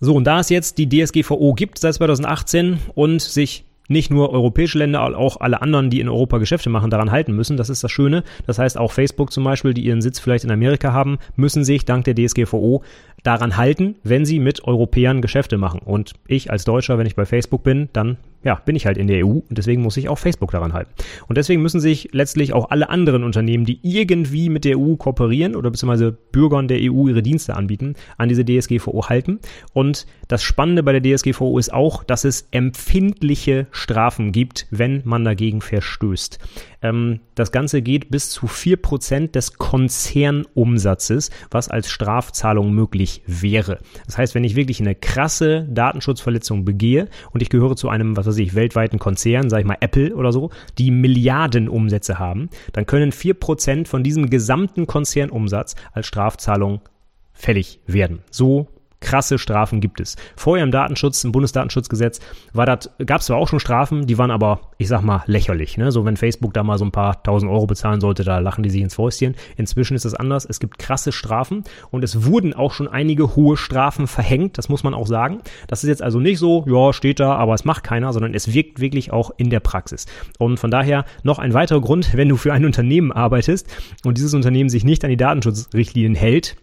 So, 0.00 0.14
und 0.14 0.24
da 0.24 0.40
es 0.40 0.48
jetzt 0.48 0.78
die 0.78 0.88
DSGVO 0.88 1.54
gibt 1.54 1.78
seit 1.78 1.94
2018 1.94 2.78
und 2.94 3.22
sich 3.22 3.64
nicht 3.88 4.10
nur 4.10 4.30
europäische 4.30 4.78
Länder, 4.78 5.02
auch 5.16 5.40
alle 5.40 5.60
anderen, 5.60 5.90
die 5.90 6.00
in 6.00 6.08
Europa 6.08 6.38
Geschäfte 6.38 6.70
machen, 6.70 6.90
daran 6.90 7.10
halten 7.10 7.34
müssen. 7.34 7.56
Das 7.56 7.68
ist 7.68 7.84
das 7.84 7.90
Schöne. 7.90 8.24
Das 8.46 8.58
heißt, 8.58 8.78
auch 8.78 8.92
Facebook 8.92 9.30
zum 9.30 9.44
Beispiel, 9.44 9.74
die 9.74 9.84
ihren 9.84 10.00
Sitz 10.00 10.18
vielleicht 10.18 10.44
in 10.44 10.50
Amerika 10.50 10.92
haben, 10.92 11.18
müssen 11.36 11.64
sich 11.64 11.84
dank 11.84 12.04
der 12.04 12.14
DSGVO 12.14 12.82
daran 13.24 13.56
halten, 13.56 13.96
wenn 14.04 14.24
sie 14.24 14.38
mit 14.38 14.64
Europäern 14.64 15.20
Geschäfte 15.20 15.58
machen. 15.58 15.80
Und 15.84 16.12
ich 16.28 16.50
als 16.52 16.64
Deutscher, 16.64 16.98
wenn 16.98 17.06
ich 17.06 17.16
bei 17.16 17.24
Facebook 17.24 17.64
bin, 17.64 17.88
dann 17.92 18.18
ja, 18.44 18.56
bin 18.56 18.76
ich 18.76 18.84
halt 18.86 18.98
in 18.98 19.06
der 19.06 19.24
EU 19.26 19.38
und 19.38 19.56
deswegen 19.56 19.82
muss 19.82 19.96
ich 19.96 20.08
auch 20.08 20.18
Facebook 20.18 20.50
daran 20.50 20.74
halten. 20.74 20.92
Und 21.26 21.38
deswegen 21.38 21.62
müssen 21.62 21.80
sich 21.80 22.10
letztlich 22.12 22.52
auch 22.52 22.70
alle 22.70 22.90
anderen 22.90 23.24
Unternehmen, 23.24 23.64
die 23.64 23.80
irgendwie 23.82 24.50
mit 24.50 24.66
der 24.66 24.78
EU 24.78 24.96
kooperieren 24.96 25.56
oder 25.56 25.70
beziehungsweise 25.70 26.12
Bürgern 26.12 26.68
der 26.68 26.78
EU 26.82 27.08
ihre 27.08 27.22
Dienste 27.22 27.56
anbieten, 27.56 27.94
an 28.18 28.28
diese 28.28 28.44
DSGVO 28.44 29.08
halten. 29.08 29.40
Und 29.72 30.06
das 30.28 30.42
Spannende 30.42 30.82
bei 30.82 30.98
der 30.98 31.16
DSGVO 31.16 31.58
ist 31.58 31.72
auch, 31.72 32.04
dass 32.04 32.24
es 32.24 32.46
empfindliche 32.50 33.66
Strafen 33.70 34.32
gibt, 34.32 34.66
wenn 34.70 35.00
man 35.04 35.24
dagegen 35.24 35.62
verstößt. 35.62 36.38
Ähm, 36.84 37.20
das 37.34 37.50
Ganze 37.50 37.82
geht 37.82 38.10
bis 38.10 38.30
zu 38.30 38.46
vier 38.46 38.76
Prozent 38.76 39.34
des 39.34 39.54
Konzernumsatzes, 39.54 41.30
was 41.50 41.68
als 41.68 41.90
Strafzahlung 41.90 42.72
möglich 42.72 43.22
wäre. 43.26 43.80
Das 44.06 44.18
heißt, 44.18 44.34
wenn 44.34 44.44
ich 44.44 44.54
wirklich 44.54 44.80
eine 44.80 44.94
krasse 44.94 45.66
Datenschutzverletzung 45.70 46.64
begehe 46.64 47.08
und 47.32 47.42
ich 47.42 47.48
gehöre 47.48 47.74
zu 47.74 47.88
einem, 47.88 48.16
was 48.16 48.26
weiß 48.26 48.36
ich, 48.36 48.54
weltweiten 48.54 48.98
Konzern, 48.98 49.48
sag 49.48 49.60
ich 49.60 49.66
mal 49.66 49.78
Apple 49.80 50.14
oder 50.14 50.30
so, 50.30 50.50
die 50.78 50.90
Milliarden 50.90 51.68
Umsätze 51.68 52.18
haben, 52.18 52.50
dann 52.72 52.86
können 52.86 53.10
vier 53.10 53.34
Prozent 53.34 53.88
von 53.88 54.04
diesem 54.04 54.28
gesamten 54.28 54.86
Konzernumsatz 54.86 55.74
als 55.92 56.06
Strafzahlung 56.06 56.82
fällig 57.32 57.80
werden. 57.86 58.20
So 58.30 58.68
krasse 59.04 59.38
Strafen 59.38 59.80
gibt 59.80 60.00
es. 60.00 60.16
Vorher 60.34 60.64
im 60.64 60.72
Datenschutz, 60.72 61.22
im 61.22 61.30
Bundesdatenschutzgesetz, 61.30 62.20
war 62.52 62.66
das, 62.66 62.90
gab 63.04 63.20
es 63.20 63.26
zwar 63.26 63.36
auch 63.36 63.48
schon 63.48 63.60
Strafen, 63.60 64.06
die 64.06 64.18
waren 64.18 64.30
aber, 64.30 64.60
ich 64.78 64.88
sag 64.88 65.02
mal, 65.02 65.22
lächerlich. 65.26 65.76
Ne? 65.76 65.92
So 65.92 66.04
wenn 66.04 66.16
Facebook 66.16 66.54
da 66.54 66.64
mal 66.64 66.78
so 66.78 66.84
ein 66.84 66.90
paar 66.90 67.22
tausend 67.22 67.52
Euro 67.52 67.66
bezahlen 67.66 68.00
sollte, 68.00 68.24
da 68.24 68.38
lachen 68.38 68.62
die 68.62 68.70
sich 68.70 68.82
ins 68.82 68.94
Fäustchen. 68.94 69.36
Inzwischen 69.56 69.94
ist 69.94 70.06
es 70.06 70.14
anders. 70.14 70.46
Es 70.46 70.58
gibt 70.58 70.78
krasse 70.78 71.12
Strafen 71.12 71.64
und 71.90 72.02
es 72.02 72.24
wurden 72.24 72.54
auch 72.54 72.72
schon 72.72 72.88
einige 72.88 73.36
hohe 73.36 73.56
Strafen 73.56 74.06
verhängt, 74.06 74.58
das 74.58 74.68
muss 74.68 74.82
man 74.82 74.94
auch 74.94 75.06
sagen. 75.06 75.40
Das 75.68 75.84
ist 75.84 75.88
jetzt 75.88 76.02
also 76.02 76.18
nicht 76.18 76.38
so, 76.38 76.64
ja, 76.66 76.92
steht 76.92 77.20
da, 77.20 77.34
aber 77.34 77.54
es 77.54 77.64
macht 77.64 77.84
keiner, 77.84 78.12
sondern 78.12 78.34
es 78.34 78.52
wirkt 78.52 78.80
wirklich 78.80 79.12
auch 79.12 79.30
in 79.36 79.50
der 79.50 79.60
Praxis. 79.60 80.06
Und 80.38 80.58
von 80.58 80.70
daher 80.70 81.04
noch 81.22 81.38
ein 81.38 81.52
weiterer 81.52 81.80
Grund, 81.80 82.16
wenn 82.16 82.28
du 82.28 82.36
für 82.36 82.52
ein 82.52 82.64
Unternehmen 82.64 83.12
arbeitest 83.12 83.68
und 84.04 84.16
dieses 84.16 84.32
Unternehmen 84.32 84.70
sich 84.70 84.84
nicht 84.84 85.04
an 85.04 85.10
die 85.10 85.16
Datenschutzrichtlinien 85.18 86.14
hält, 86.14 86.56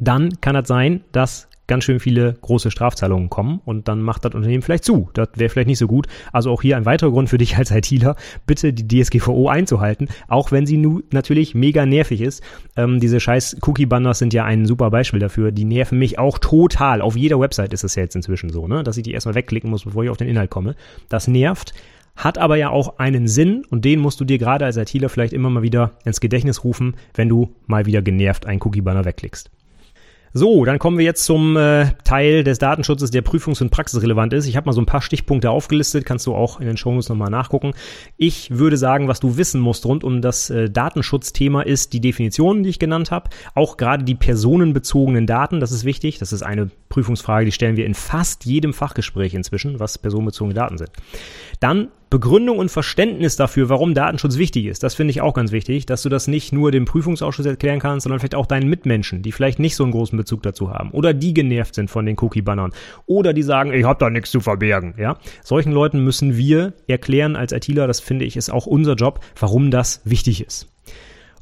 dann 0.00 0.40
kann 0.40 0.54
das 0.54 0.68
sein, 0.68 1.02
dass 1.12 1.48
ganz 1.66 1.84
schön 1.84 2.00
viele 2.00 2.34
große 2.40 2.70
Strafzahlungen 2.70 3.30
kommen 3.30 3.60
und 3.64 3.88
dann 3.88 4.02
macht 4.02 4.24
das 4.24 4.34
Unternehmen 4.34 4.62
vielleicht 4.62 4.84
zu. 4.84 5.10
Das 5.14 5.28
wäre 5.36 5.48
vielleicht 5.48 5.68
nicht 5.68 5.78
so 5.78 5.86
gut. 5.86 6.06
Also 6.32 6.50
auch 6.50 6.62
hier 6.62 6.76
ein 6.76 6.86
weiterer 6.86 7.10
Grund 7.10 7.28
für 7.28 7.38
dich 7.38 7.56
als 7.56 7.70
ITler, 7.70 8.16
bitte 8.46 8.72
die 8.72 9.02
DSGVO 9.02 9.48
einzuhalten, 9.48 10.08
auch 10.28 10.52
wenn 10.52 10.66
sie 10.66 10.76
nu 10.76 11.02
natürlich 11.12 11.54
mega 11.54 11.86
nervig 11.86 12.20
ist. 12.20 12.42
Ähm, 12.76 13.00
diese 13.00 13.20
scheiß 13.20 13.58
Cookie-Banners 13.62 14.18
sind 14.18 14.34
ja 14.34 14.44
ein 14.44 14.66
super 14.66 14.90
Beispiel 14.90 15.20
dafür. 15.20 15.52
Die 15.52 15.64
nerven 15.64 15.98
mich 15.98 16.18
auch 16.18 16.38
total. 16.38 17.00
Auf 17.00 17.16
jeder 17.16 17.40
Website 17.40 17.72
ist 17.72 17.84
es 17.84 17.94
ja 17.94 18.02
jetzt 18.02 18.16
inzwischen 18.16 18.50
so, 18.50 18.66
ne? 18.66 18.82
dass 18.82 18.96
ich 18.96 19.02
die 19.02 19.12
erstmal 19.12 19.34
wegklicken 19.34 19.70
muss, 19.70 19.84
bevor 19.84 20.04
ich 20.04 20.10
auf 20.10 20.16
den 20.16 20.28
Inhalt 20.28 20.50
komme. 20.50 20.74
Das 21.08 21.28
nervt 21.28 21.74
hat 22.14 22.36
aber 22.36 22.56
ja 22.56 22.68
auch 22.68 22.98
einen 22.98 23.26
Sinn 23.26 23.64
und 23.70 23.84
den 23.84 23.98
musst 23.98 24.20
du 24.20 24.24
dir 24.24 24.38
gerade 24.38 24.64
als 24.66 24.76
ITler 24.76 25.08
vielleicht 25.08 25.32
immer 25.32 25.48
mal 25.48 25.62
wieder 25.62 25.92
ins 26.04 26.20
Gedächtnis 26.20 26.62
rufen, 26.62 26.96
wenn 27.14 27.28
du 27.28 27.54
mal 27.66 27.86
wieder 27.86 28.02
genervt 28.02 28.44
einen 28.44 28.60
Cookie-Banner 28.60 29.06
wegklickst. 29.06 29.50
So, 30.34 30.64
dann 30.64 30.78
kommen 30.78 30.96
wir 30.96 31.04
jetzt 31.04 31.26
zum 31.26 31.58
äh, 31.58 31.92
Teil 32.04 32.42
des 32.42 32.58
Datenschutzes, 32.58 33.10
der 33.10 33.22
prüfungs- 33.22 33.60
und 33.60 33.68
praxisrelevant 33.68 34.32
ist. 34.32 34.46
Ich 34.46 34.56
habe 34.56 34.64
mal 34.64 34.72
so 34.72 34.80
ein 34.80 34.86
paar 34.86 35.02
Stichpunkte 35.02 35.50
aufgelistet, 35.50 36.06
kannst 36.06 36.26
du 36.26 36.34
auch 36.34 36.58
in 36.58 36.66
den 36.66 36.78
Shownotes 36.78 37.10
nochmal 37.10 37.28
nachgucken. 37.28 37.74
Ich 38.16 38.50
würde 38.50 38.78
sagen, 38.78 39.08
was 39.08 39.20
du 39.20 39.36
wissen 39.36 39.60
musst 39.60 39.84
rund 39.84 40.04
um 40.04 40.22
das 40.22 40.48
äh, 40.48 40.70
Datenschutzthema 40.70 41.60
ist 41.60 41.92
die 41.92 42.00
Definitionen, 42.00 42.62
die 42.62 42.70
ich 42.70 42.78
genannt 42.78 43.10
habe. 43.10 43.28
Auch 43.54 43.76
gerade 43.76 44.04
die 44.04 44.14
personenbezogenen 44.14 45.26
Daten, 45.26 45.60
das 45.60 45.70
ist 45.70 45.84
wichtig. 45.84 46.18
Das 46.18 46.32
ist 46.32 46.42
eine 46.42 46.70
Prüfungsfrage, 46.92 47.46
die 47.46 47.52
stellen 47.52 47.76
wir 47.78 47.86
in 47.86 47.94
fast 47.94 48.44
jedem 48.44 48.74
Fachgespräch 48.74 49.32
inzwischen, 49.32 49.80
was 49.80 49.96
personenbezogene 49.96 50.54
Daten 50.54 50.76
sind. 50.76 50.90
Dann 51.58 51.88
Begründung 52.10 52.58
und 52.58 52.70
Verständnis 52.70 53.36
dafür, 53.36 53.70
warum 53.70 53.94
Datenschutz 53.94 54.36
wichtig 54.36 54.66
ist. 54.66 54.82
Das 54.82 54.94
finde 54.94 55.12
ich 55.12 55.22
auch 55.22 55.32
ganz 55.32 55.50
wichtig, 55.50 55.86
dass 55.86 56.02
du 56.02 56.10
das 56.10 56.28
nicht 56.28 56.52
nur 56.52 56.70
dem 56.70 56.84
Prüfungsausschuss 56.84 57.46
erklären 57.46 57.80
kannst, 57.80 58.04
sondern 58.04 58.20
vielleicht 58.20 58.34
auch 58.34 58.44
deinen 58.44 58.68
Mitmenschen, 58.68 59.22
die 59.22 59.32
vielleicht 59.32 59.58
nicht 59.58 59.74
so 59.74 59.84
einen 59.84 59.92
großen 59.92 60.18
Bezug 60.18 60.42
dazu 60.42 60.70
haben 60.70 60.90
oder 60.90 61.14
die 61.14 61.32
genervt 61.32 61.74
sind 61.74 61.88
von 61.90 62.04
den 62.04 62.18
Cookie-Bannern 62.20 62.72
oder 63.06 63.32
die 63.32 63.42
sagen, 63.42 63.72
ich 63.72 63.84
habe 63.84 63.98
da 63.98 64.10
nichts 64.10 64.30
zu 64.30 64.40
verbergen. 64.40 64.92
Ja, 64.98 65.16
solchen 65.42 65.72
Leuten 65.72 66.04
müssen 66.04 66.36
wir 66.36 66.74
erklären 66.86 67.34
als 67.34 67.52
ITler, 67.52 67.86
das 67.86 68.00
finde 68.00 68.26
ich 68.26 68.36
ist 68.36 68.52
auch 68.52 68.66
unser 68.66 68.94
Job, 68.94 69.20
warum 69.40 69.70
das 69.70 70.02
wichtig 70.04 70.44
ist. 70.46 70.68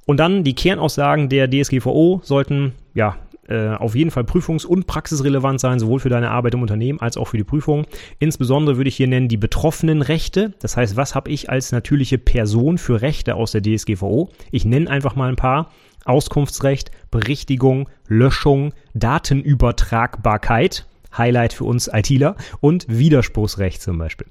Und 0.06 0.18
dann 0.18 0.44
die 0.44 0.54
Kernaussagen 0.54 1.28
der 1.28 1.50
DSGVO 1.50 2.20
sollten 2.22 2.74
ja 2.94 3.16
äh, 3.50 3.74
auf 3.74 3.94
jeden 3.94 4.10
Fall 4.10 4.24
prüfungs- 4.24 4.64
und 4.64 4.86
praxisrelevant 4.86 5.60
sein, 5.60 5.78
sowohl 5.78 6.00
für 6.00 6.08
deine 6.08 6.30
Arbeit 6.30 6.54
im 6.54 6.62
Unternehmen 6.62 7.00
als 7.00 7.16
auch 7.16 7.26
für 7.26 7.36
die 7.36 7.44
Prüfung. 7.44 7.84
Insbesondere 8.18 8.76
würde 8.76 8.88
ich 8.88 8.96
hier 8.96 9.08
nennen 9.08 9.28
die 9.28 9.36
betroffenen 9.36 10.02
Rechte. 10.02 10.54
Das 10.60 10.76
heißt, 10.76 10.96
was 10.96 11.14
habe 11.14 11.30
ich 11.30 11.50
als 11.50 11.72
natürliche 11.72 12.18
Person 12.18 12.78
für 12.78 13.02
Rechte 13.02 13.34
aus 13.34 13.52
der 13.52 13.62
DSGVO? 13.62 14.30
Ich 14.50 14.64
nenne 14.64 14.88
einfach 14.88 15.16
mal 15.16 15.28
ein 15.28 15.36
paar. 15.36 15.70
Auskunftsrecht, 16.04 16.90
Berichtigung, 17.10 17.88
Löschung, 18.08 18.72
Datenübertragbarkeit, 18.94 20.86
Highlight 21.16 21.52
für 21.52 21.64
uns 21.64 21.88
ITler 21.92 22.36
und 22.60 22.86
Widerspruchsrecht 22.88 23.82
zum 23.82 23.98
Beispiel. 23.98 24.26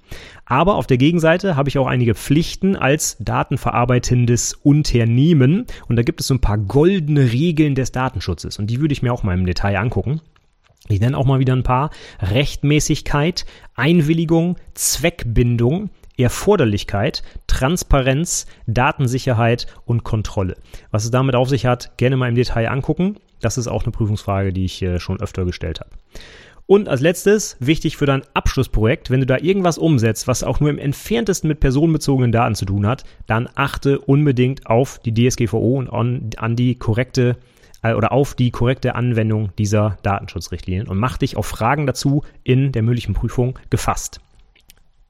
Aber 0.46 0.76
auf 0.76 0.88
der 0.88 0.98
Gegenseite 0.98 1.56
habe 1.56 1.70
ich 1.70 1.78
auch 1.78 1.88
einige 1.88 2.16
Pflichten 2.16 2.76
als 2.76 3.18
datenverarbeitendes 3.20 4.54
Unternehmen 4.54 5.66
und 5.88 5.96
da 5.96 6.04
gibt 6.04 6.22
es 6.22 6.28
so 6.28 6.34
ein 6.34 6.42
paar 6.42 6.58
goldene 6.58 7.32
Regeln 7.32 7.76
des 7.76 7.92
Datenschutzes 7.92 8.60
und 8.60 8.68
die 8.68 8.82
würde 8.82 8.94
ich 8.94 9.02
mir 9.02 9.14
auch 9.14 9.24
mal 9.24 9.38
im 9.38 9.46
Detail 9.46 9.78
angucken. 9.78 10.22
Ich 10.88 11.00
nenne 11.00 11.18
auch 11.18 11.26
mal 11.26 11.40
wieder 11.40 11.54
ein 11.54 11.64
paar. 11.64 11.92
Rechtmäßigkeit, 12.20 13.46
Einwilligung, 13.76 14.58
Zweckbindung, 14.74 15.92
Erforderlichkeit, 16.18 17.24
Transparenz, 17.48 18.48
Datensicherheit 18.66 19.68
und 19.86 20.04
Kontrolle. 20.04 20.58
Was 20.92 21.06
es 21.06 21.12
damit 21.12 21.36
auf 21.36 21.50
sich 21.50 21.66
hat, 21.66 21.98
gerne 21.98 22.18
mal 22.18 22.30
im 22.30 22.36
Detail 22.36 22.70
angucken. 22.70 23.18
Das 23.40 23.58
ist 23.58 23.68
auch 23.68 23.84
eine 23.84 23.92
Prüfungsfrage, 23.92 24.52
die 24.52 24.66
ich 24.66 24.82
äh, 24.82 25.00
schon 25.00 25.22
öfter 25.22 25.46
gestellt 25.46 25.80
habe. 25.80 25.92
Und 26.70 26.88
als 26.88 27.02
letztes, 27.02 27.58
wichtig 27.60 27.98
für 27.98 28.06
dein 28.06 28.22
Abschlussprojekt, 28.36 29.10
wenn 29.10 29.22
du 29.22 29.26
da 29.26 29.40
irgendwas 29.40 29.80
umsetzt, 29.80 30.28
was 30.28 30.44
auch 30.44 30.60
nur 30.60 30.70
im 30.70 30.78
entferntesten 30.78 31.48
mit 31.48 31.62
personenbezogenen 31.62 32.32
Daten 32.32 32.54
zu 32.54 32.66
tun 32.66 32.86
hat, 32.86 33.06
dann 33.26 33.50
achte 33.56 34.00
unbedingt 34.00 34.68
auf 34.68 35.00
die 35.00 35.12
DSGVO 35.12 35.80
und 35.80 35.90
an, 35.90 36.30
an 36.38 36.56
die 36.56 36.76
korrekte 36.76 37.38
äh, 37.82 37.96
oder 37.96 38.12
auf 38.12 38.36
die 38.36 38.52
korrekte 38.52 38.94
Anwendung 38.94 39.50
dieser 39.58 39.98
Datenschutzrichtlinien 40.04 40.88
und 40.88 41.00
mach 41.00 41.18
dich 41.18 41.38
auf 41.38 41.48
Fragen 41.48 41.88
dazu 41.88 42.22
in 42.44 42.72
der 42.72 42.84
mündlichen 42.84 43.16
Prüfung 43.16 43.58
gefasst. 43.72 44.22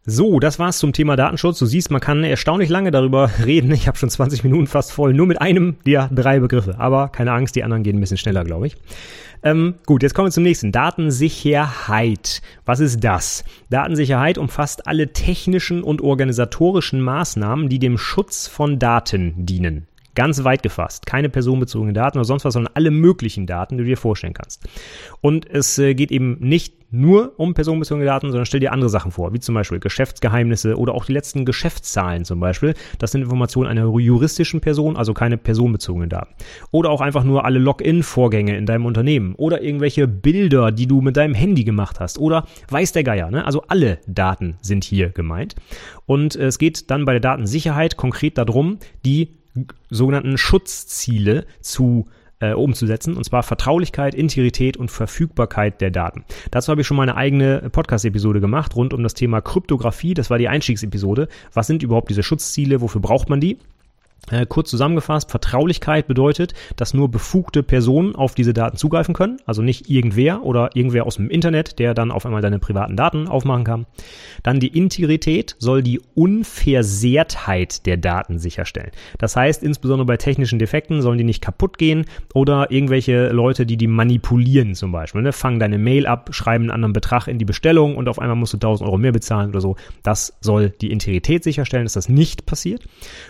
So, 0.05 0.39
das 0.39 0.59
war's 0.59 0.77
zum 0.77 0.93
Thema 0.93 1.17
Datenschutz. 1.17 1.59
Du 1.59 1.65
siehst, 1.65 1.91
man 1.91 1.99
kann 1.99 2.23
erstaunlich 2.23 2.69
lange 2.69 2.91
darüber 2.91 3.29
reden. 3.45 3.71
Ich 3.71 3.87
habe 3.87 3.97
schon 3.97 4.09
20 4.09 4.45
Minuten 4.45 4.65
fast 4.65 4.93
voll, 4.93 5.13
nur 5.13 5.27
mit 5.27 5.41
einem 5.41 5.75
der 5.85 6.07
drei 6.07 6.39
Begriffe. 6.39 6.79
Aber 6.79 7.09
keine 7.09 7.33
Angst, 7.33 7.55
die 7.57 7.65
anderen 7.65 7.83
gehen 7.83 7.97
ein 7.97 7.99
bisschen 7.99 8.17
schneller, 8.17 8.45
glaube 8.45 8.67
ich. 8.67 8.77
Ähm, 9.43 9.75
gut, 9.85 10.03
jetzt 10.03 10.13
kommen 10.13 10.27
wir 10.27 10.31
zum 10.31 10.43
nächsten. 10.43 10.71
Datensicherheit. 10.71 12.41
Was 12.65 12.79
ist 12.79 13.03
das? 13.03 13.43
Datensicherheit 13.69 14.37
umfasst 14.37 14.87
alle 14.87 15.13
technischen 15.13 15.83
und 15.83 16.01
organisatorischen 16.01 17.01
Maßnahmen, 17.01 17.69
die 17.69 17.79
dem 17.79 17.97
Schutz 17.97 18.47
von 18.47 18.79
Daten 18.79 19.45
dienen. 19.45 19.88
Ganz 20.19 20.43
weit 20.43 20.63
gefasst. 20.63 21.05
Keine 21.05 21.29
personenbezogenen 21.29 21.93
Daten 21.93 22.17
oder 22.17 22.25
sonst 22.25 22.43
was, 22.43 22.51
sondern 22.51 22.73
alle 22.75 22.91
möglichen 22.91 23.47
Daten, 23.47 23.77
die 23.77 23.85
du 23.85 23.89
dir 23.89 23.95
vorstellen 23.95 24.33
kannst. 24.33 24.67
Und 25.21 25.49
es 25.49 25.79
äh, 25.79 25.93
geht 25.93 26.11
eben 26.11 26.35
nicht 26.41 26.73
nur 26.91 27.39
um 27.39 27.53
personenbezogene 27.53 28.05
Daten, 28.05 28.27
sondern 28.27 28.45
stell 28.45 28.59
dir 28.59 28.73
andere 28.73 28.89
Sachen 28.89 29.11
vor, 29.11 29.31
wie 29.31 29.39
zum 29.39 29.55
Beispiel 29.55 29.79
Geschäftsgeheimnisse 29.79 30.77
oder 30.77 30.93
auch 30.93 31.05
die 31.05 31.13
letzten 31.13 31.45
Geschäftszahlen 31.45 32.25
zum 32.25 32.41
Beispiel. 32.41 32.73
Das 32.97 33.13
sind 33.13 33.21
Informationen 33.21 33.69
einer 33.69 33.85
juristischen 33.97 34.59
Person, 34.59 34.97
also 34.97 35.13
keine 35.13 35.37
personenbezogenen 35.37 36.09
Daten. 36.09 36.33
Oder 36.71 36.89
auch 36.89 36.99
einfach 36.99 37.23
nur 37.23 37.45
alle 37.45 37.59
Login-Vorgänge 37.59 38.57
in 38.57 38.65
deinem 38.65 38.87
Unternehmen 38.87 39.35
oder 39.35 39.61
irgendwelche 39.61 40.05
Bilder, 40.05 40.73
die 40.73 40.87
du 40.87 40.99
mit 40.99 41.15
deinem 41.15 41.33
Handy 41.33 41.63
gemacht 41.63 42.01
hast 42.01 42.19
oder 42.19 42.45
weiß 42.67 42.91
der 42.91 43.05
Geier. 43.05 43.31
Ne? 43.31 43.45
Also 43.45 43.63
alle 43.69 43.99
Daten 44.05 44.57
sind 44.61 44.83
hier 44.83 45.11
gemeint. 45.11 45.55
Und 46.05 46.35
es 46.35 46.57
geht 46.57 46.91
dann 46.91 47.05
bei 47.05 47.13
der 47.13 47.21
Datensicherheit 47.21 47.95
konkret 47.95 48.37
darum, 48.37 48.79
die 49.05 49.38
sogenannten 49.89 50.37
Schutzziele 50.37 51.45
zu 51.61 52.07
äh, 52.39 52.53
umzusetzen, 52.53 53.15
und 53.17 53.23
zwar 53.23 53.43
Vertraulichkeit, 53.43 54.15
Integrität 54.15 54.77
und 54.77 54.89
Verfügbarkeit 54.89 55.81
der 55.81 55.91
Daten. 55.91 56.23
Dazu 56.51 56.71
habe 56.71 56.81
ich 56.81 56.87
schon 56.87 56.97
mal 56.97 57.03
eine 57.03 57.15
eigene 57.15 57.69
Podcast-Episode 57.69 58.39
gemacht 58.39 58.75
rund 58.75 58.93
um 58.93 59.03
das 59.03 59.13
Thema 59.13 59.41
Kryptographie. 59.41 60.13
Das 60.13 60.29
war 60.29 60.37
die 60.37 60.47
Einstiegsepisode. 60.47 61.27
Was 61.53 61.67
sind 61.67 61.83
überhaupt 61.83 62.09
diese 62.09 62.23
Schutzziele? 62.23 62.81
Wofür 62.81 63.01
braucht 63.01 63.29
man 63.29 63.41
die? 63.41 63.57
Äh, 64.31 64.45
kurz 64.47 64.69
zusammengefasst, 64.69 65.31
Vertraulichkeit 65.31 66.07
bedeutet, 66.07 66.53
dass 66.75 66.93
nur 66.93 67.09
befugte 67.09 67.63
Personen 67.63 68.15
auf 68.15 68.35
diese 68.35 68.53
Daten 68.53 68.77
zugreifen 68.77 69.15
können, 69.15 69.39
also 69.45 69.61
nicht 69.61 69.89
irgendwer 69.89 70.43
oder 70.43 70.75
irgendwer 70.75 71.05
aus 71.05 71.15
dem 71.15 71.29
Internet, 71.29 71.79
der 71.79 71.93
dann 71.93 72.11
auf 72.11 72.25
einmal 72.25 72.41
deine 72.41 72.59
privaten 72.59 72.95
Daten 72.95 73.27
aufmachen 73.27 73.63
kann. 73.63 73.85
Dann 74.43 74.59
die 74.59 74.77
Integrität 74.77 75.55
soll 75.57 75.81
die 75.81 75.99
Unversehrtheit 76.13 77.85
der 77.85 77.97
Daten 77.97 78.37
sicherstellen. 78.39 78.91
Das 79.17 79.35
heißt, 79.35 79.63
insbesondere 79.63 80.05
bei 80.05 80.17
technischen 80.17 80.59
Defekten 80.59 81.01
sollen 81.01 81.17
die 81.17 81.23
nicht 81.23 81.41
kaputt 81.41 81.77
gehen 81.77 82.05
oder 82.33 82.71
irgendwelche 82.71 83.29
Leute, 83.29 83.65
die 83.65 83.77
die 83.77 83.87
manipulieren 83.87 84.75
zum 84.75 84.91
Beispiel, 84.91 85.21
ne, 85.21 85.33
fangen 85.33 85.59
deine 85.59 85.77
Mail 85.77 86.05
ab, 86.05 86.29
schreiben 86.33 86.65
einen 86.65 86.71
anderen 86.71 86.93
Betrag 86.93 87.27
in 87.27 87.39
die 87.39 87.45
Bestellung 87.45 87.95
und 87.95 88.07
auf 88.07 88.19
einmal 88.19 88.35
musst 88.35 88.53
du 88.53 88.57
1000 88.57 88.87
Euro 88.87 88.97
mehr 88.97 89.11
bezahlen 89.11 89.49
oder 89.49 89.61
so. 89.61 89.75
Das 90.03 90.37
soll 90.41 90.69
die 90.69 90.91
Integrität 90.91 91.43
sicherstellen, 91.43 91.85
dass 91.85 91.93
das 91.93 92.09
nicht 92.09 92.45
passiert. 92.45 92.83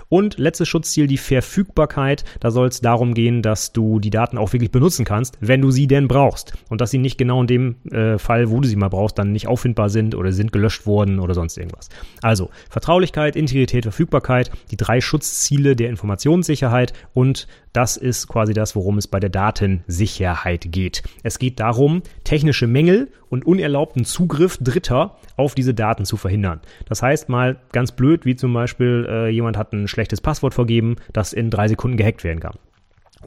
Und 0.10 0.38
letztes 0.38 0.68
Schutz 0.68 0.79
Schutzziel 0.80 1.08
die 1.08 1.18
Verfügbarkeit. 1.18 2.24
Da 2.40 2.52
soll 2.52 2.68
es 2.68 2.82
darum 2.82 3.14
gehen, 3.14 3.42
dass 3.42 3.74
du 3.74 4.00
die 4.00 4.10
Daten 4.10 4.38
auch 4.38 4.54
wirklich 4.54 4.72
benutzen 4.72 5.04
kannst, 5.04 5.38
wenn 5.42 5.62
du 5.62 5.72
sie 5.72 5.88
denn 5.88 6.08
brauchst. 6.08 6.54
Und 6.70 6.80
dass 6.80 6.92
sie 6.92 6.98
nicht 6.98 7.18
genau 7.18 7.42
in 7.42 7.48
dem 7.48 7.76
äh, 7.92 8.18
Fall, 8.18 8.50
wo 8.50 8.62
du 8.62 8.68
sie 8.68 8.76
mal 8.78 8.90
brauchst, 8.90 9.18
dann 9.18 9.34
nicht 9.34 9.48
auffindbar 9.48 9.90
sind 9.90 10.16
oder 10.16 10.32
sind 10.32 10.52
gelöscht 10.52 10.86
worden 10.86 11.20
oder 11.20 11.34
sonst 11.34 11.58
irgendwas. 11.58 11.90
Also 12.22 12.50
Vertraulichkeit, 12.70 13.36
Integrität, 13.36 13.84
Verfügbarkeit, 13.84 14.52
die 14.72 14.78
drei 14.78 15.02
Schutzziele 15.02 15.76
der 15.76 15.90
Informationssicherheit 15.90 16.94
und 17.14 17.48
das 17.80 17.96
ist 17.96 18.28
quasi 18.28 18.54
das, 18.54 18.76
worum 18.76 18.98
es 18.98 19.08
bei 19.08 19.22
der 19.22 19.30
Datensicherheit 19.30 20.70
geht. 20.70 21.02
Es 21.24 21.40
geht 21.40 21.62
darum, 21.62 22.04
technische 22.26 22.68
Mängel 22.68 23.10
und 23.30 23.48
unerlaubten 23.48 24.04
Zugriff 24.04 24.58
Dritter 24.58 25.16
auf 25.38 25.56
diese 25.56 25.74
Daten 25.74 26.04
zu 26.04 26.18
verhindern. 26.18 26.60
Das 26.90 27.02
heißt 27.02 27.30
mal 27.30 27.56
ganz 27.72 27.94
blöd, 27.94 28.26
wie 28.26 28.36
zum 28.36 28.52
Beispiel 28.52 29.08
äh, 29.10 29.30
jemand 29.30 29.56
hat 29.56 29.72
ein 29.72 29.88
schlechtes 29.88 30.20
Passwort 30.20 30.54
vergeben, 30.54 30.98
das 31.14 31.32
in 31.32 31.50
drei 31.50 31.70
Sekunden 31.70 31.96
gehackt 31.96 32.26
werden 32.26 32.42
kann. 32.42 32.58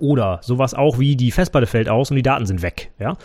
Oder 0.00 0.40
sowas 0.42 0.74
auch 0.74 0.98
wie 0.98 1.16
die 1.16 1.30
Festplatte 1.30 1.66
fällt 1.66 1.88
aus 1.88 2.10
und 2.10 2.16
die 2.16 2.22
Daten 2.22 2.44
sind 2.44 2.60
weg. 2.60 2.90
Ja? 2.98 3.16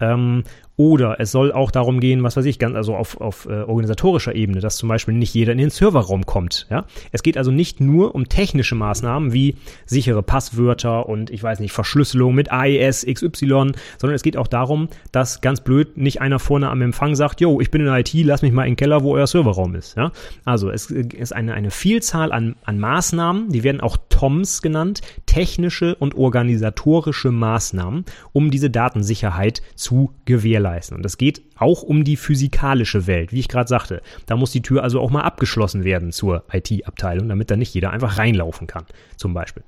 Ähm, 0.00 0.42
oder 0.76 1.20
es 1.20 1.30
soll 1.30 1.52
auch 1.52 1.70
darum 1.70 2.00
gehen, 2.00 2.24
was 2.24 2.36
weiß 2.36 2.44
ich, 2.46 2.58
ganz, 2.58 2.74
also 2.74 2.96
auf, 2.96 3.20
auf 3.20 3.46
äh, 3.46 3.62
organisatorischer 3.62 4.34
Ebene, 4.34 4.60
dass 4.60 4.76
zum 4.76 4.88
Beispiel 4.88 5.14
nicht 5.14 5.32
jeder 5.32 5.52
in 5.52 5.58
den 5.58 5.70
Serverraum 5.70 6.26
kommt. 6.26 6.66
Ja? 6.68 6.86
Es 7.12 7.22
geht 7.22 7.38
also 7.38 7.52
nicht 7.52 7.80
nur 7.80 8.14
um 8.14 8.28
technische 8.28 8.74
Maßnahmen 8.74 9.32
wie 9.32 9.54
sichere 9.86 10.22
Passwörter 10.22 11.08
und 11.08 11.30
ich 11.30 11.42
weiß 11.42 11.60
nicht, 11.60 11.72
Verschlüsselung 11.72 12.34
mit 12.34 12.50
AES 12.50 13.06
XY, 13.06 13.72
sondern 13.98 14.14
es 14.14 14.22
geht 14.22 14.36
auch 14.36 14.48
darum, 14.48 14.88
dass 15.12 15.40
ganz 15.40 15.60
blöd 15.60 15.96
nicht 15.96 16.20
einer 16.20 16.40
vorne 16.40 16.68
am 16.70 16.82
Empfang 16.82 17.14
sagt, 17.14 17.40
yo, 17.40 17.60
ich 17.60 17.70
bin 17.70 17.80
in 17.82 17.86
der 17.86 17.98
IT, 17.98 18.12
lass 18.14 18.42
mich 18.42 18.52
mal 18.52 18.64
in 18.64 18.72
den 18.72 18.76
Keller, 18.76 19.04
wo 19.04 19.14
euer 19.14 19.28
Serverraum 19.28 19.76
ist. 19.76 19.96
Ja? 19.96 20.10
Also 20.44 20.70
es 20.70 20.90
ist 20.90 21.32
eine, 21.32 21.54
eine 21.54 21.70
Vielzahl 21.70 22.32
an, 22.32 22.56
an 22.64 22.80
Maßnahmen, 22.80 23.50
die 23.50 23.62
werden 23.62 23.80
auch 23.80 23.96
TOMs 24.08 24.60
genannt, 24.60 25.02
technische 25.26 25.94
und 25.94 26.16
organisatorische 26.16 27.30
Maßnahmen, 27.30 28.04
um 28.32 28.50
diese 28.50 28.70
Datensicherheit 28.70 29.62
zu 29.76 30.10
gewährleisten 30.24 30.63
gewährleisten. 30.64 30.96
Und 30.96 31.06
es 31.06 31.18
geht 31.18 31.42
auch 31.56 31.82
um 31.82 32.04
die 32.04 32.16
physikalische 32.16 33.06
Welt, 33.06 33.32
wie 33.32 33.40
ich 33.40 33.48
gerade 33.48 33.68
sagte. 33.68 34.02
Da 34.26 34.36
muss 34.36 34.50
die 34.50 34.62
Tür 34.62 34.82
also 34.82 35.00
auch 35.00 35.10
mal 35.10 35.22
abgeschlossen 35.22 35.84
werden 35.84 36.12
zur 36.12 36.44
IT-Abteilung, 36.52 37.28
damit 37.28 37.50
da 37.50 37.56
nicht 37.56 37.74
jeder 37.74 37.90
einfach 37.90 38.18
reinlaufen 38.18 38.66
kann, 38.66 38.84
zum 39.16 39.34
Beispiel. 39.34 39.62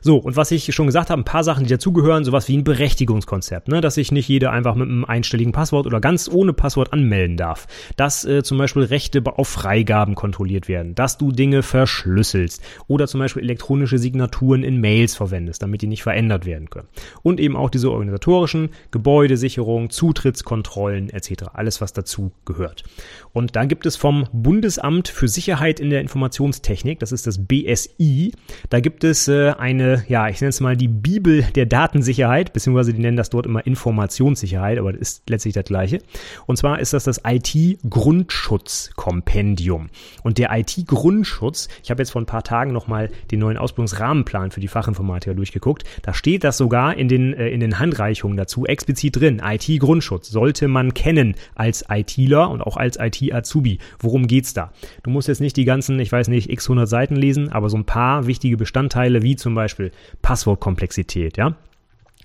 So, 0.00 0.18
und 0.18 0.36
was 0.36 0.50
ich 0.50 0.74
schon 0.74 0.86
gesagt 0.86 1.10
habe, 1.10 1.20
ein 1.20 1.24
paar 1.24 1.44
Sachen, 1.44 1.64
die 1.64 1.70
dazugehören, 1.70 2.24
sowas 2.24 2.48
wie 2.48 2.56
ein 2.56 2.64
Berechtigungskonzept, 2.64 3.68
ne? 3.68 3.80
dass 3.80 3.94
sich 3.94 4.12
nicht 4.12 4.28
jeder 4.28 4.52
einfach 4.52 4.74
mit 4.74 4.88
einem 4.88 5.04
einstelligen 5.04 5.52
Passwort 5.52 5.86
oder 5.86 6.00
ganz 6.00 6.28
ohne 6.28 6.52
Passwort 6.52 6.92
anmelden 6.92 7.36
darf. 7.36 7.66
Dass 7.96 8.24
äh, 8.24 8.42
zum 8.42 8.58
Beispiel 8.58 8.82
Rechte 8.82 9.22
auf 9.26 9.48
Freigaben 9.48 10.14
kontrolliert 10.14 10.68
werden, 10.68 10.94
dass 10.94 11.18
du 11.18 11.32
Dinge 11.32 11.62
verschlüsselst 11.62 12.62
oder 12.86 13.06
zum 13.06 13.20
Beispiel 13.20 13.42
elektronische 13.42 13.98
Signaturen 13.98 14.62
in 14.62 14.80
Mails 14.80 15.14
verwendest, 15.14 15.62
damit 15.62 15.82
die 15.82 15.86
nicht 15.86 16.02
verändert 16.02 16.46
werden 16.46 16.70
können. 16.70 16.88
Und 17.22 17.40
eben 17.40 17.56
auch 17.56 17.70
diese 17.70 17.90
organisatorischen 17.90 18.70
Gebäudesicherung, 18.90 19.90
Zutrittskontrollen 19.90 21.10
etc. 21.10 21.44
Alles, 21.52 21.80
was 21.80 21.92
dazu 21.92 22.32
gehört. 22.44 22.84
Und 23.32 23.56
dann 23.56 23.68
gibt 23.68 23.86
es 23.86 23.96
vom 23.96 24.26
Bundesamt 24.32 25.08
für 25.08 25.28
Sicherheit 25.28 25.80
in 25.80 25.90
der 25.90 26.00
Informationstechnik, 26.00 26.98
das 27.00 27.12
ist 27.12 27.26
das 27.26 27.46
BSI, 27.46 28.32
da 28.70 28.80
gibt 28.80 29.04
es 29.04 29.28
äh, 29.28 29.50
eine 29.50 29.85
ja, 30.08 30.28
ich 30.28 30.40
nenne 30.40 30.50
es 30.50 30.60
mal 30.60 30.76
die 30.76 30.88
Bibel 30.88 31.44
der 31.54 31.66
Datensicherheit, 31.66 32.52
beziehungsweise 32.52 32.92
die 32.92 33.00
nennen 33.00 33.16
das 33.16 33.30
dort 33.30 33.46
immer 33.46 33.64
Informationssicherheit, 33.66 34.78
aber 34.78 34.92
das 34.92 35.00
ist 35.00 35.30
letztlich 35.30 35.54
das 35.54 35.64
gleiche. 35.64 36.00
Und 36.46 36.56
zwar 36.56 36.80
ist 36.80 36.92
das 36.92 37.04
das 37.04 37.20
IT-Grundschutz-Kompendium. 37.24 39.88
Und 40.22 40.38
der 40.38 40.56
IT-Grundschutz, 40.56 41.68
ich 41.82 41.90
habe 41.90 42.02
jetzt 42.02 42.10
vor 42.10 42.22
ein 42.22 42.26
paar 42.26 42.42
Tagen 42.42 42.72
nochmal 42.72 43.10
den 43.30 43.38
neuen 43.40 43.56
Ausbildungsrahmenplan 43.56 44.50
für 44.50 44.60
die 44.60 44.68
Fachinformatiker 44.68 45.34
durchgeguckt, 45.34 45.84
da 46.02 46.12
steht 46.14 46.44
das 46.44 46.56
sogar 46.56 46.96
in 46.96 47.08
den, 47.08 47.34
äh, 47.34 47.48
in 47.48 47.60
den 47.60 47.78
Handreichungen 47.78 48.36
dazu 48.36 48.66
explizit 48.66 49.16
drin. 49.16 49.42
IT-Grundschutz 49.44 50.28
sollte 50.28 50.68
man 50.68 50.94
kennen 50.94 51.34
als 51.54 51.84
ITler 51.88 52.50
und 52.50 52.62
auch 52.62 52.76
als 52.76 52.98
IT-Azubi. 52.98 53.78
Worum 53.98 54.26
geht's 54.26 54.54
da? 54.54 54.72
Du 55.02 55.10
musst 55.10 55.28
jetzt 55.28 55.40
nicht 55.40 55.56
die 55.56 55.64
ganzen, 55.64 56.00
ich 56.00 56.10
weiß 56.10 56.28
nicht, 56.28 56.50
x 56.50 56.66
100 56.66 56.88
Seiten 56.88 57.16
lesen, 57.16 57.52
aber 57.52 57.68
so 57.68 57.76
ein 57.76 57.84
paar 57.84 58.26
wichtige 58.26 58.56
Bestandteile, 58.56 59.22
wie 59.22 59.36
zum 59.36 59.54
Beispiel 59.54 59.75
Beispiel 59.76 59.92
Passwortkomplexität, 60.22 61.36
ja? 61.36 61.56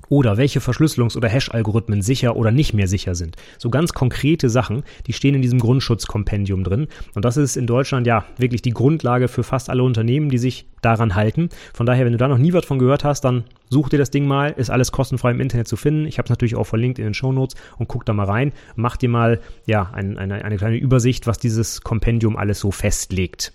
Oder 0.09 0.35
welche 0.35 0.59
Verschlüsselungs- 0.59 1.15
oder 1.15 1.29
Hash-Algorithmen 1.29 2.01
sicher 2.01 2.35
oder 2.35 2.51
nicht 2.51 2.73
mehr 2.73 2.87
sicher 2.87 3.15
sind. 3.15 3.37
So 3.57 3.69
ganz 3.69 3.93
konkrete 3.93 4.49
Sachen, 4.49 4.83
die 5.07 5.13
stehen 5.13 5.35
in 5.35 5.41
diesem 5.41 5.59
Grundschutzkompendium 5.59 6.65
drin. 6.65 6.87
Und 7.13 7.23
das 7.23 7.37
ist 7.37 7.55
in 7.55 7.65
Deutschland 7.65 8.07
ja 8.07 8.25
wirklich 8.37 8.61
die 8.61 8.71
Grundlage 8.71 9.29
für 9.29 9.43
fast 9.43 9.69
alle 9.69 9.83
Unternehmen, 9.83 10.29
die 10.29 10.37
sich 10.37 10.65
daran 10.81 11.15
halten. 11.15 11.47
Von 11.73 11.85
daher, 11.85 12.03
wenn 12.03 12.11
du 12.11 12.17
da 12.17 12.27
noch 12.27 12.39
nie 12.39 12.51
was 12.51 12.65
von 12.65 12.79
gehört 12.79 13.05
hast, 13.05 13.21
dann 13.21 13.45
such 13.69 13.87
dir 13.87 13.99
das 13.99 14.11
Ding 14.11 14.27
mal. 14.27 14.51
Ist 14.51 14.69
alles 14.69 14.91
kostenfrei 14.91 15.31
im 15.31 15.39
Internet 15.39 15.69
zu 15.69 15.77
finden. 15.77 16.05
Ich 16.05 16.17
habe 16.17 16.25
es 16.25 16.31
natürlich 16.31 16.55
auch 16.55 16.65
verlinkt 16.65 16.99
in 16.99 17.05
den 17.05 17.13
Show 17.13 17.31
Notes 17.31 17.55
und 17.77 17.87
guck 17.87 18.05
da 18.05 18.11
mal 18.11 18.25
rein. 18.25 18.51
Mach 18.75 18.97
dir 18.97 19.09
mal 19.09 19.39
ja 19.65 19.91
ein, 19.93 20.17
eine, 20.17 20.43
eine 20.43 20.57
kleine 20.57 20.77
Übersicht, 20.77 21.25
was 21.25 21.37
dieses 21.37 21.81
Kompendium 21.81 22.35
alles 22.35 22.59
so 22.59 22.71
festlegt. 22.71 23.53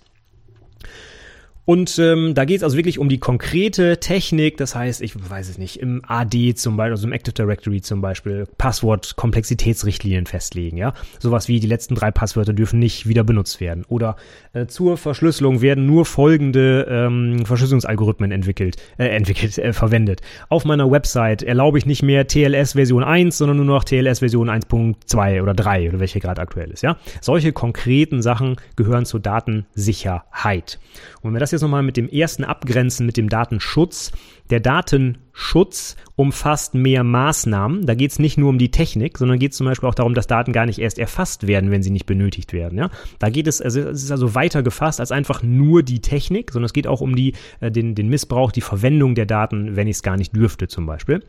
Und 1.67 1.99
ähm, 1.99 2.33
da 2.33 2.45
geht 2.45 2.57
es 2.57 2.63
also 2.63 2.77
wirklich 2.77 2.97
um 2.97 3.09
die 3.09 3.17
konkrete 3.17 3.99
Technik, 3.99 4.55
das 4.55 4.73
heißt, 4.73 5.01
ich 5.01 5.29
weiß 5.29 5.49
es 5.49 5.57
nicht, 5.57 5.81
im 5.81 6.01
AD 6.07 6.55
zum 6.55 6.77
Beispiel, 6.77 6.93
also 6.93 7.07
im 7.07 7.11
Active 7.11 7.33
Directory 7.33 7.81
zum 7.81 7.99
Beispiel, 7.99 8.47
Passwort-Komplexitätsrichtlinien 8.57 10.27
festlegen, 10.27 10.77
ja. 10.77 10.93
Sowas 11.19 11.49
wie 11.49 11.59
die 11.59 11.67
letzten 11.67 11.93
drei 11.93 12.09
Passwörter 12.09 12.53
dürfen 12.53 12.79
nicht 12.79 13.09
wieder 13.09 13.25
benutzt 13.25 13.59
werden. 13.59 13.83
Oder 13.89 14.15
äh, 14.53 14.67
zur 14.67 14.95
Verschlüsselung 14.95 15.59
werden 15.59 15.85
nur 15.85 16.05
folgende 16.05 16.87
ähm, 16.89 17.45
Verschlüsselungsalgorithmen 17.45 18.31
entwickelt, 18.31 18.77
äh, 18.97 19.07
entwickelt, 19.09 19.57
äh, 19.57 19.73
verwendet. 19.73 20.21
Auf 20.47 20.63
meiner 20.63 20.89
Website 20.89 21.43
erlaube 21.43 21.79
ich 21.79 21.85
nicht 21.85 22.01
mehr 22.01 22.27
TLS 22.27 22.73
Version 22.73 23.03
1, 23.03 23.37
sondern 23.37 23.57
nur 23.57 23.65
noch 23.65 23.83
TLS 23.83 24.19
Version 24.19 24.49
1.2 24.49 25.41
oder 25.41 25.53
3 25.53 25.89
oder 25.89 25.99
welche 25.99 26.21
gerade 26.21 26.39
aktuell 26.39 26.71
ist, 26.71 26.81
ja. 26.81 26.95
Solche 27.19 27.51
konkreten 27.51 28.21
Sachen 28.21 28.55
gehören 28.77 29.03
zur 29.03 29.19
Datensicherheit. 29.19 30.79
Und 31.17 31.25
wenn 31.25 31.33
wir 31.33 31.39
das 31.39 31.51
jetzt 31.51 31.56
nochmal 31.61 31.83
mit 31.83 31.97
dem 31.97 32.09
ersten 32.09 32.43
abgrenzen, 32.43 33.05
mit 33.05 33.17
dem 33.17 33.29
Datenschutz, 33.29 34.11
der 34.49 34.59
Datenschutz 34.59 35.95
umfasst 36.15 36.73
mehr 36.73 37.03
Maßnahmen. 37.03 37.85
Da 37.85 37.93
geht 37.95 38.11
es 38.11 38.19
nicht 38.19 38.37
nur 38.37 38.49
um 38.49 38.57
die 38.57 38.71
Technik, 38.71 39.17
sondern 39.17 39.39
geht 39.39 39.51
es 39.51 39.57
zum 39.57 39.67
Beispiel 39.67 39.87
auch 39.87 39.95
darum, 39.95 40.13
dass 40.13 40.27
Daten 40.27 40.53
gar 40.53 40.65
nicht 40.65 40.79
erst 40.79 40.99
erfasst 40.99 41.47
werden, 41.47 41.69
wenn 41.69 41.83
sie 41.83 41.91
nicht 41.91 42.05
benötigt 42.05 42.53
werden. 42.53 42.77
Ja? 42.77 42.89
Da 43.19 43.29
geht 43.29 43.47
es, 43.47 43.61
also 43.61 43.81
es 43.81 44.03
ist 44.03 44.11
also 44.11 44.35
weiter 44.35 44.63
gefasst 44.63 44.99
als 44.99 45.11
einfach 45.11 45.43
nur 45.43 45.83
die 45.83 45.99
Technik, 45.99 46.51
sondern 46.51 46.65
es 46.65 46.73
geht 46.73 46.87
auch 46.87 47.01
um 47.01 47.15
die, 47.15 47.33
äh, 47.59 47.71
den, 47.71 47.93
den 47.93 48.07
Missbrauch, 48.07 48.51
die 48.51 48.61
Verwendung 48.61 49.15
der 49.15 49.25
Daten, 49.25 49.75
wenn 49.75 49.87
ich 49.87 49.97
es 49.97 50.03
gar 50.03 50.17
nicht 50.17 50.35
dürfte 50.35 50.67
zum 50.67 50.85
Beispiel. 50.85 51.23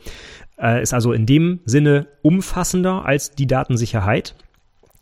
Äh, 0.60 0.82
ist 0.82 0.94
also 0.94 1.12
in 1.12 1.26
dem 1.26 1.60
Sinne 1.64 2.06
umfassender 2.22 3.04
als 3.04 3.32
die 3.32 3.46
Datensicherheit. 3.46 4.34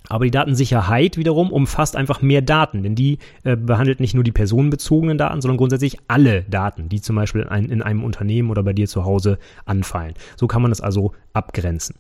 Aber 0.09 0.25
die 0.25 0.31
Datensicherheit 0.31 1.17
wiederum 1.17 1.51
umfasst 1.51 1.97
einfach 1.97 2.23
mehr 2.23 2.43
Daten, 2.43 2.83
denn 2.83 2.95
die 2.95 3.19
äh, 3.45 3.57
behandelt 3.57 4.01
nicht 4.01 4.15
nur 4.15 4.25
die 4.25 4.33
personenbezogenen 4.33 5.19
Daten, 5.19 5.41
sondern 5.41 5.57
grundsätzlich 5.57 5.99
alle 6.09 6.43
Daten, 6.43 6.89
die 6.89 7.01
zum 7.01 7.17
Beispiel 7.17 7.47
in, 7.51 7.71
in 7.71 7.83
einem 7.83 8.05
Unternehmen 8.05 8.51
oder 8.51 8.63
bei 8.63 8.73
dir 8.73 8.87
zu 8.87 9.05
Hause 9.05 9.39
anfallen. 9.65 10.15
So 10.37 10.47
kann 10.47 10.63
man 10.63 10.71
das 10.71 10.81
also 10.81 11.13
abgrenzen. 11.33 11.97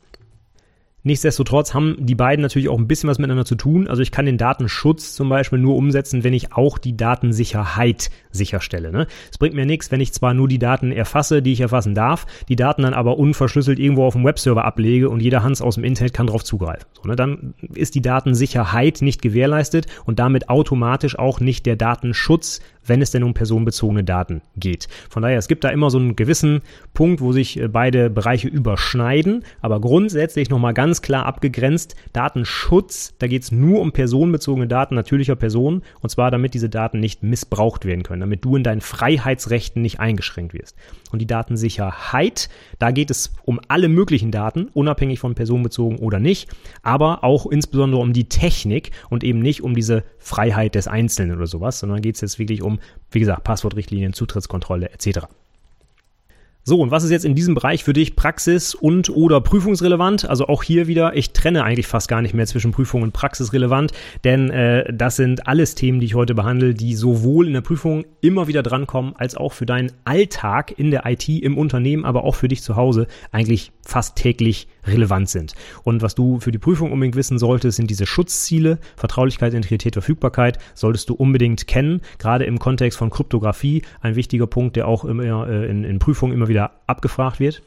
Nichtsdestotrotz 1.06 1.72
haben 1.72 1.94
die 2.00 2.16
beiden 2.16 2.42
natürlich 2.42 2.68
auch 2.68 2.78
ein 2.78 2.88
bisschen 2.88 3.08
was 3.08 3.20
miteinander 3.20 3.44
zu 3.44 3.54
tun. 3.54 3.86
Also 3.86 4.02
ich 4.02 4.10
kann 4.10 4.26
den 4.26 4.38
Datenschutz 4.38 5.14
zum 5.14 5.28
Beispiel 5.28 5.60
nur 5.60 5.76
umsetzen, 5.76 6.24
wenn 6.24 6.34
ich 6.34 6.52
auch 6.52 6.78
die 6.78 6.96
Datensicherheit 6.96 8.10
sicherstelle. 8.32 8.90
Ne? 8.90 9.06
Es 9.30 9.38
bringt 9.38 9.54
mir 9.54 9.66
nichts, 9.66 9.92
wenn 9.92 10.00
ich 10.00 10.12
zwar 10.12 10.34
nur 10.34 10.48
die 10.48 10.58
Daten 10.58 10.90
erfasse, 10.90 11.42
die 11.42 11.52
ich 11.52 11.60
erfassen 11.60 11.94
darf, 11.94 12.26
die 12.48 12.56
Daten 12.56 12.82
dann 12.82 12.92
aber 12.92 13.18
unverschlüsselt 13.18 13.78
irgendwo 13.78 14.04
auf 14.04 14.14
dem 14.14 14.24
Webserver 14.24 14.64
ablege 14.64 15.08
und 15.08 15.22
jeder 15.22 15.44
Hans 15.44 15.62
aus 15.62 15.76
dem 15.76 15.84
Internet 15.84 16.12
kann 16.12 16.26
darauf 16.26 16.42
zugreifen. 16.42 16.88
So, 17.00 17.08
ne? 17.08 17.14
Dann 17.14 17.54
ist 17.72 17.94
die 17.94 18.02
Datensicherheit 18.02 19.00
nicht 19.00 19.22
gewährleistet 19.22 19.86
und 20.06 20.18
damit 20.18 20.48
automatisch 20.48 21.16
auch 21.16 21.38
nicht 21.38 21.66
der 21.66 21.76
Datenschutz 21.76 22.60
wenn 22.88 23.02
es 23.02 23.10
denn 23.10 23.22
um 23.22 23.34
personenbezogene 23.34 24.04
Daten 24.04 24.42
geht. 24.56 24.88
Von 25.10 25.22
daher, 25.22 25.38
es 25.38 25.48
gibt 25.48 25.64
da 25.64 25.68
immer 25.68 25.90
so 25.90 25.98
einen 25.98 26.16
gewissen 26.16 26.62
Punkt, 26.94 27.20
wo 27.20 27.32
sich 27.32 27.60
äh, 27.60 27.68
beide 27.68 28.10
Bereiche 28.10 28.48
überschneiden, 28.48 29.44
aber 29.60 29.80
grundsätzlich 29.80 30.50
nochmal 30.50 30.74
ganz 30.74 30.95
klar 31.02 31.26
abgegrenzt, 31.26 31.96
Datenschutz, 32.12 33.14
da 33.18 33.26
geht 33.26 33.42
es 33.42 33.52
nur 33.52 33.80
um 33.80 33.92
personenbezogene 33.92 34.66
Daten 34.66 34.94
natürlicher 34.94 35.36
Personen 35.36 35.82
und 36.00 36.10
zwar 36.10 36.30
damit 36.30 36.54
diese 36.54 36.68
Daten 36.68 37.00
nicht 37.00 37.22
missbraucht 37.22 37.84
werden 37.84 38.02
können, 38.02 38.20
damit 38.20 38.44
du 38.44 38.56
in 38.56 38.62
deinen 38.62 38.80
Freiheitsrechten 38.80 39.82
nicht 39.82 40.00
eingeschränkt 40.00 40.54
wirst. 40.54 40.76
Und 41.12 41.20
die 41.20 41.26
Datensicherheit, 41.26 42.48
da 42.78 42.90
geht 42.90 43.10
es 43.10 43.32
um 43.44 43.60
alle 43.68 43.88
möglichen 43.88 44.30
Daten, 44.30 44.68
unabhängig 44.74 45.18
von 45.18 45.34
personenbezogen 45.34 45.98
oder 45.98 46.18
nicht, 46.18 46.48
aber 46.82 47.24
auch 47.24 47.46
insbesondere 47.46 48.00
um 48.00 48.12
die 48.12 48.28
Technik 48.28 48.90
und 49.08 49.24
eben 49.24 49.40
nicht 49.40 49.62
um 49.62 49.74
diese 49.74 50.04
Freiheit 50.18 50.74
des 50.74 50.88
Einzelnen 50.88 51.36
oder 51.36 51.46
sowas, 51.46 51.78
sondern 51.78 52.02
geht 52.02 52.16
es 52.16 52.20
jetzt 52.20 52.38
wirklich 52.38 52.62
um, 52.62 52.78
wie 53.10 53.20
gesagt, 53.20 53.44
Passwortrichtlinien, 53.44 54.12
Zutrittskontrolle 54.12 54.90
etc. 54.90 55.26
So, 56.68 56.80
und 56.80 56.90
was 56.90 57.04
ist 57.04 57.12
jetzt 57.12 57.24
in 57.24 57.36
diesem 57.36 57.54
Bereich 57.54 57.84
für 57.84 57.92
dich 57.92 58.16
praxis- 58.16 58.74
und 58.74 59.08
oder 59.08 59.40
prüfungsrelevant? 59.40 60.28
Also 60.28 60.48
auch 60.48 60.64
hier 60.64 60.88
wieder, 60.88 61.14
ich 61.14 61.32
trenne 61.32 61.62
eigentlich 61.62 61.86
fast 61.86 62.08
gar 62.08 62.20
nicht 62.22 62.34
mehr 62.34 62.46
zwischen 62.46 62.72
Prüfung 62.72 63.02
und 63.02 63.12
praxisrelevant, 63.12 63.92
denn 64.24 64.50
äh, 64.50 64.92
das 64.92 65.14
sind 65.14 65.46
alles 65.46 65.76
Themen, 65.76 66.00
die 66.00 66.06
ich 66.06 66.16
heute 66.16 66.34
behandle, 66.34 66.74
die 66.74 66.96
sowohl 66.96 67.46
in 67.46 67.52
der 67.52 67.60
Prüfung 67.60 68.04
immer 68.20 68.48
wieder 68.48 68.64
drankommen, 68.64 69.14
als 69.14 69.36
auch 69.36 69.52
für 69.52 69.64
deinen 69.64 69.92
Alltag 70.04 70.76
in 70.76 70.90
der 70.90 71.06
IT, 71.06 71.28
im 71.28 71.56
Unternehmen, 71.56 72.04
aber 72.04 72.24
auch 72.24 72.34
für 72.34 72.48
dich 72.48 72.64
zu 72.64 72.74
Hause 72.74 73.06
eigentlich 73.30 73.70
fast 73.82 74.16
täglich 74.16 74.66
relevant 74.86 75.28
sind. 75.28 75.54
Und 75.84 76.02
was 76.02 76.16
du 76.16 76.40
für 76.40 76.50
die 76.50 76.58
Prüfung 76.58 76.90
unbedingt 76.90 77.16
wissen 77.16 77.38
solltest, 77.38 77.76
sind 77.76 77.90
diese 77.90 78.06
Schutzziele, 78.06 78.78
Vertraulichkeit, 78.96 79.54
Integrität, 79.54 79.94
Verfügbarkeit, 79.94 80.58
solltest 80.74 81.08
du 81.10 81.14
unbedingt 81.14 81.66
kennen, 81.66 82.00
gerade 82.18 82.44
im 82.44 82.58
Kontext 82.58 82.98
von 82.98 83.10
Kryptographie, 83.10 83.82
ein 84.00 84.16
wichtiger 84.16 84.46
Punkt, 84.46 84.76
der 84.76 84.88
auch 84.88 85.04
immer 85.04 85.48
äh, 85.48 85.70
in, 85.70 85.84
in 85.84 85.98
Prüfungen 85.98 86.32
immer 86.32 86.48
wieder 86.48 86.56
wieder 86.56 86.70
abgefragt 86.86 87.38
wird. 87.38 87.62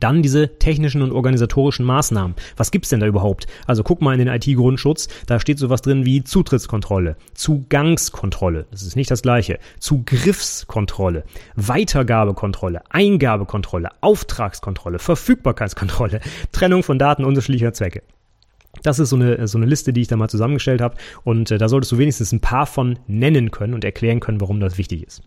Dann 0.00 0.22
diese 0.22 0.58
technischen 0.58 1.02
und 1.02 1.12
organisatorischen 1.12 1.84
Maßnahmen. 1.84 2.36
Was 2.56 2.70
gibt's 2.70 2.88
denn 2.88 3.00
da 3.00 3.06
überhaupt? 3.06 3.46
Also 3.66 3.82
guck 3.82 4.00
mal 4.00 4.18
in 4.18 4.24
den 4.24 4.28
IT-Grundschutz, 4.28 5.08
da 5.26 5.38
steht 5.40 5.58
sowas 5.58 5.82
drin 5.82 6.04
wie 6.04 6.24
Zutrittskontrolle, 6.24 7.16
Zugangskontrolle, 7.34 8.66
das 8.70 8.82
ist 8.82 8.96
nicht 8.96 9.10
das 9.10 9.22
gleiche, 9.22 9.58
Zugriffskontrolle, 9.78 11.24
Weitergabekontrolle, 11.56 12.82
Eingabekontrolle, 12.90 13.90
Auftragskontrolle, 14.00 14.98
Verfügbarkeitskontrolle, 14.98 16.20
Trennung 16.52 16.82
von 16.82 16.98
Daten 16.98 17.24
unterschiedlicher 17.24 17.72
Zwecke. 17.72 18.02
Das 18.82 18.98
ist 18.98 19.10
so 19.10 19.16
eine, 19.16 19.46
so 19.46 19.58
eine 19.58 19.66
Liste, 19.66 19.92
die 19.92 20.00
ich 20.00 20.08
da 20.08 20.16
mal 20.16 20.28
zusammengestellt 20.28 20.80
habe 20.80 20.96
und 21.24 21.50
äh, 21.50 21.58
da 21.58 21.68
solltest 21.68 21.92
du 21.92 21.98
wenigstens 21.98 22.32
ein 22.32 22.40
paar 22.40 22.66
von 22.66 22.98
nennen 23.06 23.50
können 23.50 23.74
und 23.74 23.84
erklären 23.84 24.20
können, 24.20 24.40
warum 24.40 24.60
das 24.60 24.78
wichtig 24.78 25.06
ist. 25.06 25.22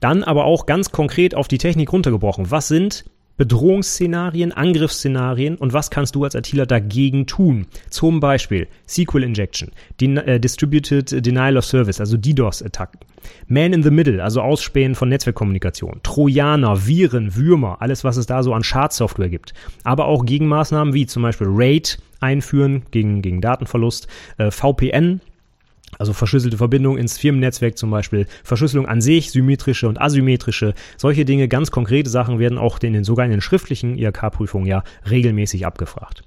Dann 0.00 0.24
aber 0.24 0.44
auch 0.44 0.66
ganz 0.66 0.90
konkret 0.92 1.34
auf 1.34 1.48
die 1.48 1.58
Technik 1.58 1.92
runtergebrochen. 1.92 2.50
Was 2.50 2.68
sind 2.68 3.04
Bedrohungsszenarien, 3.36 4.52
Angriffsszenarien 4.52 5.56
und 5.56 5.72
was 5.72 5.90
kannst 5.90 6.14
du 6.14 6.24
als 6.24 6.34
ITler 6.34 6.66
dagegen 6.66 7.26
tun? 7.26 7.66
Zum 7.90 8.20
Beispiel 8.20 8.66
SQL 8.88 9.24
Injection, 9.24 9.70
Den, 10.00 10.16
äh, 10.16 10.40
Distributed 10.40 11.24
Denial 11.24 11.56
of 11.56 11.64
Service, 11.64 12.00
also 12.00 12.16
DDoS-Attacken, 12.16 13.00
Man 13.48 13.72
in 13.72 13.82
the 13.82 13.90
Middle, 13.90 14.22
also 14.22 14.40
Ausspähen 14.40 14.94
von 14.94 15.08
Netzwerkkommunikation, 15.08 16.00
Trojaner, 16.02 16.86
Viren, 16.86 17.36
Würmer, 17.36 17.76
alles 17.80 18.04
was 18.04 18.16
es 18.16 18.26
da 18.26 18.42
so 18.42 18.54
an 18.54 18.64
Schadsoftware 18.64 19.28
gibt, 19.28 19.52
aber 19.84 20.06
auch 20.06 20.24
Gegenmaßnahmen 20.24 20.94
wie 20.94 21.06
zum 21.06 21.22
Beispiel 21.22 21.48
RAID 21.50 21.98
einführen 22.20 22.84
gegen, 22.90 23.22
gegen 23.22 23.40
Datenverlust, 23.40 24.08
äh, 24.38 24.50
VPN, 24.50 25.20
also 25.98 26.12
verschlüsselte 26.12 26.56
Verbindung 26.56 26.98
ins 26.98 27.18
Firmennetzwerk 27.18 27.76
zum 27.78 27.90
Beispiel, 27.90 28.26
Verschlüsselung 28.44 28.86
an 28.86 29.00
sich, 29.00 29.30
symmetrische 29.30 29.88
und 29.88 30.00
asymmetrische, 30.00 30.74
solche 30.96 31.24
Dinge, 31.24 31.48
ganz 31.48 31.70
konkrete 31.70 32.10
Sachen 32.10 32.38
werden 32.38 32.58
auch 32.58 32.78
in 32.80 32.92
den, 32.92 33.04
sogar 33.04 33.24
in 33.24 33.30
den 33.30 33.40
schriftlichen 33.40 33.96
IHK-Prüfungen 33.96 34.66
ja 34.66 34.84
regelmäßig 35.08 35.66
abgefragt. 35.66 36.22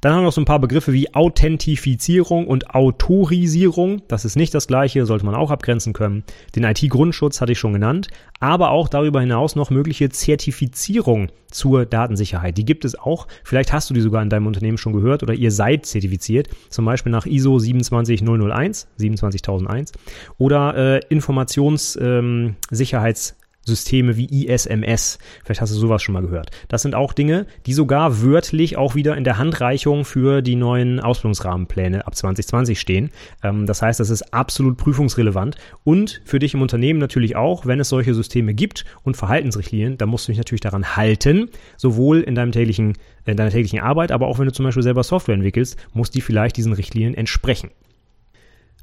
Dann 0.00 0.12
haben 0.12 0.20
wir 0.20 0.26
noch 0.26 0.32
so 0.32 0.40
ein 0.40 0.44
paar 0.44 0.60
Begriffe 0.60 0.92
wie 0.92 1.12
Authentifizierung 1.14 2.46
und 2.46 2.72
Autorisierung. 2.74 4.02
Das 4.06 4.24
ist 4.24 4.36
nicht 4.36 4.54
das 4.54 4.68
gleiche, 4.68 5.06
sollte 5.06 5.26
man 5.26 5.34
auch 5.34 5.50
abgrenzen 5.50 5.92
können. 5.92 6.22
Den 6.54 6.62
IT-Grundschutz 6.64 7.40
hatte 7.40 7.52
ich 7.52 7.58
schon 7.58 7.72
genannt, 7.72 8.08
aber 8.38 8.70
auch 8.70 8.88
darüber 8.88 9.20
hinaus 9.20 9.56
noch 9.56 9.70
mögliche 9.70 10.08
Zertifizierung 10.08 11.32
zur 11.50 11.84
Datensicherheit. 11.84 12.56
Die 12.58 12.64
gibt 12.64 12.84
es 12.84 12.96
auch. 12.96 13.26
Vielleicht 13.42 13.72
hast 13.72 13.90
du 13.90 13.94
die 13.94 14.00
sogar 14.00 14.22
in 14.22 14.30
deinem 14.30 14.46
Unternehmen 14.46 14.78
schon 14.78 14.92
gehört 14.92 15.24
oder 15.24 15.34
ihr 15.34 15.50
seid 15.50 15.86
zertifiziert, 15.86 16.48
zum 16.70 16.84
Beispiel 16.84 17.10
nach 17.10 17.26
ISO 17.26 17.58
27001, 17.58 18.86
27001 18.96 19.92
oder 20.38 20.76
äh, 20.76 21.00
Informationssicherheits- 21.12 23.32
ähm, 23.32 23.37
Systeme 23.68 24.16
wie 24.16 24.46
ISMS. 24.46 25.18
Vielleicht 25.44 25.60
hast 25.60 25.72
du 25.72 25.78
sowas 25.78 26.02
schon 26.02 26.14
mal 26.14 26.22
gehört. 26.22 26.50
Das 26.68 26.82
sind 26.82 26.94
auch 26.94 27.12
Dinge, 27.12 27.46
die 27.66 27.72
sogar 27.72 28.22
wörtlich 28.22 28.76
auch 28.76 28.94
wieder 28.94 29.16
in 29.16 29.24
der 29.24 29.38
Handreichung 29.38 30.04
für 30.04 30.42
die 30.42 30.56
neuen 30.56 30.98
Ausbildungsrahmenpläne 30.98 32.06
ab 32.06 32.16
2020 32.16 32.80
stehen. 32.80 33.10
Ähm, 33.42 33.66
das 33.66 33.82
heißt, 33.82 34.00
das 34.00 34.10
ist 34.10 34.34
absolut 34.34 34.76
prüfungsrelevant 34.76 35.56
und 35.84 36.20
für 36.24 36.38
dich 36.38 36.54
im 36.54 36.62
Unternehmen 36.62 36.98
natürlich 36.98 37.36
auch, 37.36 37.66
wenn 37.66 37.80
es 37.80 37.88
solche 37.88 38.14
Systeme 38.14 38.54
gibt 38.54 38.84
und 39.04 39.16
Verhaltensrichtlinien, 39.16 39.98
da 39.98 40.06
musst 40.06 40.26
du 40.26 40.32
dich 40.32 40.38
natürlich 40.38 40.60
daran 40.60 40.96
halten, 40.96 41.50
sowohl 41.76 42.20
in 42.20 42.34
deinem 42.34 42.52
täglichen, 42.52 42.94
in 43.24 43.36
deiner 43.36 43.50
täglichen 43.50 43.80
Arbeit, 43.80 44.10
aber 44.10 44.26
auch 44.26 44.38
wenn 44.38 44.46
du 44.46 44.52
zum 44.52 44.64
Beispiel 44.64 44.82
selber 44.82 45.04
Software 45.04 45.34
entwickelst, 45.34 45.76
muss 45.92 46.10
die 46.10 46.20
vielleicht 46.20 46.56
diesen 46.56 46.72
Richtlinien 46.72 47.14
entsprechen. 47.14 47.70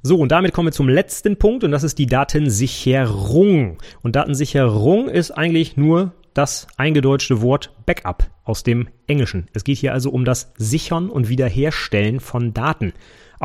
So, 0.08 0.18
und 0.20 0.32
damit 0.32 0.54
kommen 0.54 0.68
wir 0.68 0.72
zum 0.72 0.88
letzten 0.88 1.36
Punkt 1.38 1.63
und 1.63 1.72
das 1.72 1.82
ist 1.82 1.98
die 1.98 2.06
Datensicherung. 2.06 3.80
Und 4.04 4.15
Datensicherung 4.15 5.10
ist 5.10 5.32
eigentlich 5.32 5.78
nur 5.78 6.13
das 6.36 6.68
eingedeutschte 6.78 7.41
Wort 7.41 7.74
Backup 7.88 8.30
aus 8.44 8.62
dem 8.62 8.88
Englischen. 9.08 9.48
Es 9.54 9.63
geht 9.63 9.80
hier 9.80 9.94
also 9.94 10.12
um 10.12 10.24
das 10.24 10.54
Sichern 10.58 11.10
und 11.10 11.28
Wiederherstellen 11.28 12.20
von 12.20 12.54
Daten 12.54 12.94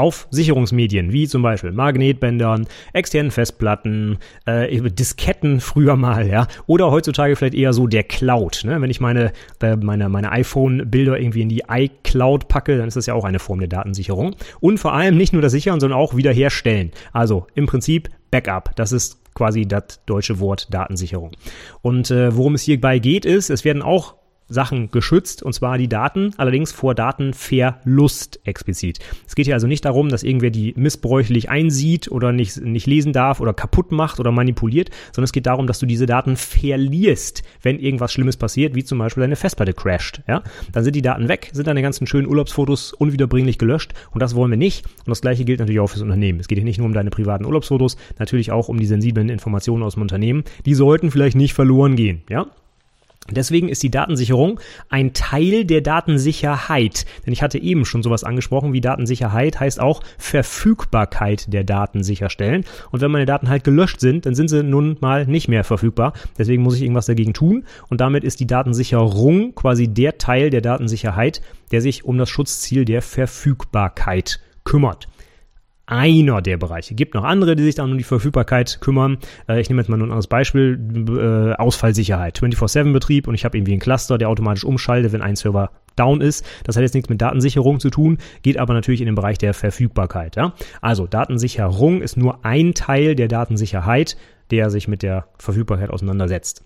auf 0.01 0.27
Sicherungsmedien, 0.31 1.13
wie 1.13 1.29
zum 1.29 1.43
Beispiel 1.43 1.73
Magnetbändern, 1.73 2.67
externen 2.93 3.31
Festplatten, 3.31 4.19
äh, 4.47 4.81
Disketten 4.91 5.61
früher 5.61 5.97
mal, 5.97 6.27
ja, 6.27 6.47
oder 6.67 6.91
heutzutage 6.91 7.37
vielleicht 7.37 7.55
eher 7.55 7.73
so 7.73 7.87
der 7.87 8.05
Cloud. 8.05 8.63
Ne? 8.65 8.81
Wenn 8.81 8.91
ich 8.91 9.01
meine, 9.01 9.33
äh, 9.61 9.77
meine, 9.77 10.09
meine 10.09 10.33
iPhone-Bilder 10.33 11.19
irgendwie 11.19 11.43
in 11.43 11.49
die 11.49 11.65
iCloud 11.69 12.49
packe, 12.49 12.79
dann 12.79 12.89
ist 12.89 12.97
das 12.97 13.07
ja 13.07 13.15
auch 13.15 13.25
eine 13.25 13.39
Form 13.39 13.61
der 13.61 13.69
Datensicherung. 13.69 14.35
Und 14.61 14.79
vor 14.79 14.95
allem 14.95 15.17
nicht 15.17 15.33
nur 15.33 15.43
das 15.43 15.53
Sichern, 15.53 15.81
sondern 15.81 15.99
auch 15.99 16.17
wiederherstellen. 16.17 16.93
Also 17.13 17.47
im 17.55 17.67
Prinzip 17.67 18.09
Backup. 18.31 18.75
Das 18.77 18.93
ist 18.93 19.19
quasi 19.35 19.67
das 19.67 20.01
deutsche 20.07 20.41
Wort 20.41 20.73
Datensicherung. 20.73 21.33
Und 21.83 22.11
äh, 22.11 22.37
worum 22.37 22.55
es 22.55 22.63
hierbei 22.63 22.99
geht, 22.99 23.25
ist, 23.25 23.51
es 23.51 23.65
werden 23.65 23.83
auch 23.83 24.15
Sachen 24.51 24.91
geschützt, 24.91 25.43
und 25.43 25.53
zwar 25.55 25.79
die 25.79 25.89
Daten, 25.89 26.33
allerdings 26.37 26.73
vor 26.73 26.95
Datenverlust 26.95 28.41
explizit. 28.45 28.99
Es 29.27 29.35
geht 29.35 29.47
hier 29.47 29.55
also 29.55 29.67
nicht 29.67 29.85
darum, 29.85 30.09
dass 30.09 30.23
irgendwer 30.23 30.51
die 30.51 30.75
missbräuchlich 30.77 31.49
einsieht 31.49 32.11
oder 32.11 32.33
nicht, 32.33 32.61
nicht 32.61 32.87
lesen 32.87 33.13
darf 33.13 33.41
oder 33.41 33.55
kaputt 33.55 33.93
macht 33.93 34.21
oder 34.21 34.33
manipuliert, 34.33 34.91
sondern 35.13 35.25
es 35.25 35.33
geht 35.33 35.47
darum, 35.47 35.67
dass 35.67 35.79
du 35.79 35.87
diese 35.87 36.07
Daten 36.07 36.37
verlierst, 36.37 37.43
wenn 37.63 37.79
irgendwas 37.79 38.13
Schlimmes 38.13 38.37
passiert, 38.37 38.75
wie 38.75 38.85
zum 38.85 38.99
Beispiel 38.99 39.23
deine 39.23 39.37
Festplatte 39.37 39.73
crasht. 39.73 40.23
Ja? 40.29 40.43
Dann 40.73 40.85
sind 40.85 40.97
die 40.97 41.03
Daten 41.03 41.29
weg, 41.29 41.51
sind 41.53 41.67
deine 41.67 41.83
ganzen 41.83 42.07
schönen 42.07 42.27
Urlaubsfotos 42.27 42.93
unwiederbringlich 42.93 43.59
gelöscht 43.59 43.95
und 44.11 44.21
das 44.21 44.35
wollen 44.35 44.51
wir 44.51 44.59
nicht. 44.59 44.85
Und 44.87 45.09
das 45.09 45.21
gleiche 45.21 45.45
gilt 45.45 45.61
natürlich 45.61 45.81
auch 45.81 45.91
fürs 45.91 46.03
Unternehmen. 46.03 46.41
Es 46.41 46.49
geht 46.49 46.59
hier 46.59 46.65
nicht 46.65 46.79
nur 46.79 46.87
um 46.87 46.95
deine 46.95 47.11
privaten 47.11 47.45
Urlaubsfotos, 47.45 47.97
natürlich 48.19 48.51
auch 48.51 48.69
um 48.69 48.79
die 48.79 48.87
sensiblen 48.87 49.29
Informationen 49.29 49.83
aus 49.85 49.95
dem 49.95 50.03
Unternehmen. 50.03 50.45
Die 50.67 50.75
sollten 50.75 51.11
vielleicht 51.11 51.37
nicht 51.37 51.55
verloren 51.55 51.97
gehen. 51.97 52.23
Ja? 52.29 52.47
Deswegen 53.31 53.69
ist 53.69 53.83
die 53.83 53.91
Datensicherung 53.91 54.61
ein 54.89 55.13
Teil 55.13 55.65
der 55.65 55.81
Datensicherheit. 55.81 57.07
Denn 57.25 57.33
ich 57.33 57.43
hatte 57.43 57.59
eben 57.59 57.85
schon 57.85 58.03
sowas 58.03 58.25
angesprochen 58.25 58.73
wie 58.73 58.81
Datensicherheit 58.81 59.61
heißt 59.61 59.81
auch 59.81 60.03
Verfügbarkeit 60.19 61.53
der 61.53 61.65
Daten 61.65 62.03
sicherstellen. 62.03 62.65
Und 62.91 63.01
wenn 63.01 63.11
meine 63.11 63.27
Daten 63.27 63.49
halt 63.49 63.65
gelöscht 63.65 64.01
sind, 64.01 64.27
dann 64.27 64.35
sind 64.35 64.49
sie 64.49 64.63
nun 64.63 64.97
mal 65.01 65.27
nicht 65.27 65.49
mehr 65.49 65.65
verfügbar. 65.65 66.13
Deswegen 66.39 66.63
muss 66.63 66.77
ich 66.77 66.83
irgendwas 66.83 67.07
dagegen 67.07 67.35
tun. 67.35 67.65
Und 67.89 68.01
damit 68.01 68.25
ist 68.25 68.41
die 68.41 68.47
Datensicherung 68.47 69.55
quasi 69.55 69.89
der 69.89 70.19
Teil 70.19 70.51
der 70.51 70.61
Datensicherheit, 70.61 71.43
der 71.73 71.81
sich 71.81 72.05
um 72.05 72.19
das 72.19 72.31
Schutzziel 72.31 72.85
der 72.85 73.03
Verfügbarkeit 73.03 74.41
kümmert 74.65 75.10
einer 75.91 76.41
der 76.41 76.57
Bereiche. 76.57 76.95
Gibt 76.95 77.15
noch 77.15 77.25
andere, 77.25 77.57
die 77.57 77.63
sich 77.63 77.75
dann 77.75 77.91
um 77.91 77.99
die 77.99 78.05
Verfügbarkeit 78.05 78.81
kümmern. 78.81 79.19
Äh, 79.49 79.61
ich 79.61 79.69
nehme 79.69 79.81
jetzt 79.81 79.89
mal 79.89 79.97
nur 79.97 80.07
ein 80.07 80.13
anderes 80.13 80.29
Beispiel. 80.29 80.79
Äh, 81.09 81.55
Ausfallsicherheit. 81.55 82.39
24-7-Betrieb 82.39 83.29
und 83.29 83.35
ich 83.35 83.45
habe 83.45 83.59
irgendwie 83.59 83.73
einen 83.73 83.81
Cluster, 83.81 84.19
der 84.19 84.29
automatisch 84.29 84.65
umschaltet, 84.65 85.13
wenn 85.13 85.23
ein 85.23 85.37
Server 85.37 85.71
down 85.97 86.21
ist. 86.21 86.47
Das 86.65 86.77
hat 86.77 86.83
jetzt 86.83 86.95
nichts 86.95 87.11
mit 87.11 87.21
Datensicherung 87.21 87.81
zu 87.81 87.91
tun, 87.91 88.19
geht 88.43 88.59
aber 88.59 88.75
natürlich 88.75 89.01
in 89.01 89.07
den 89.07 89.15
Bereich 89.15 89.39
der 89.39 89.55
Verfügbarkeit. 89.55 90.37
Ja? 90.37 90.55
Also 90.81 91.07
Datensicherung 91.07 92.03
ist 92.03 92.17
nur 92.17 92.45
ein 92.45 92.75
Teil 92.75 93.15
der 93.15 93.29
Datensicherheit, 93.29 94.17
der 94.51 94.71
sich 94.71 94.89
mit 94.89 95.03
der 95.03 95.27
Verfügbarkeit 95.39 95.91
auseinandersetzt. 95.91 96.65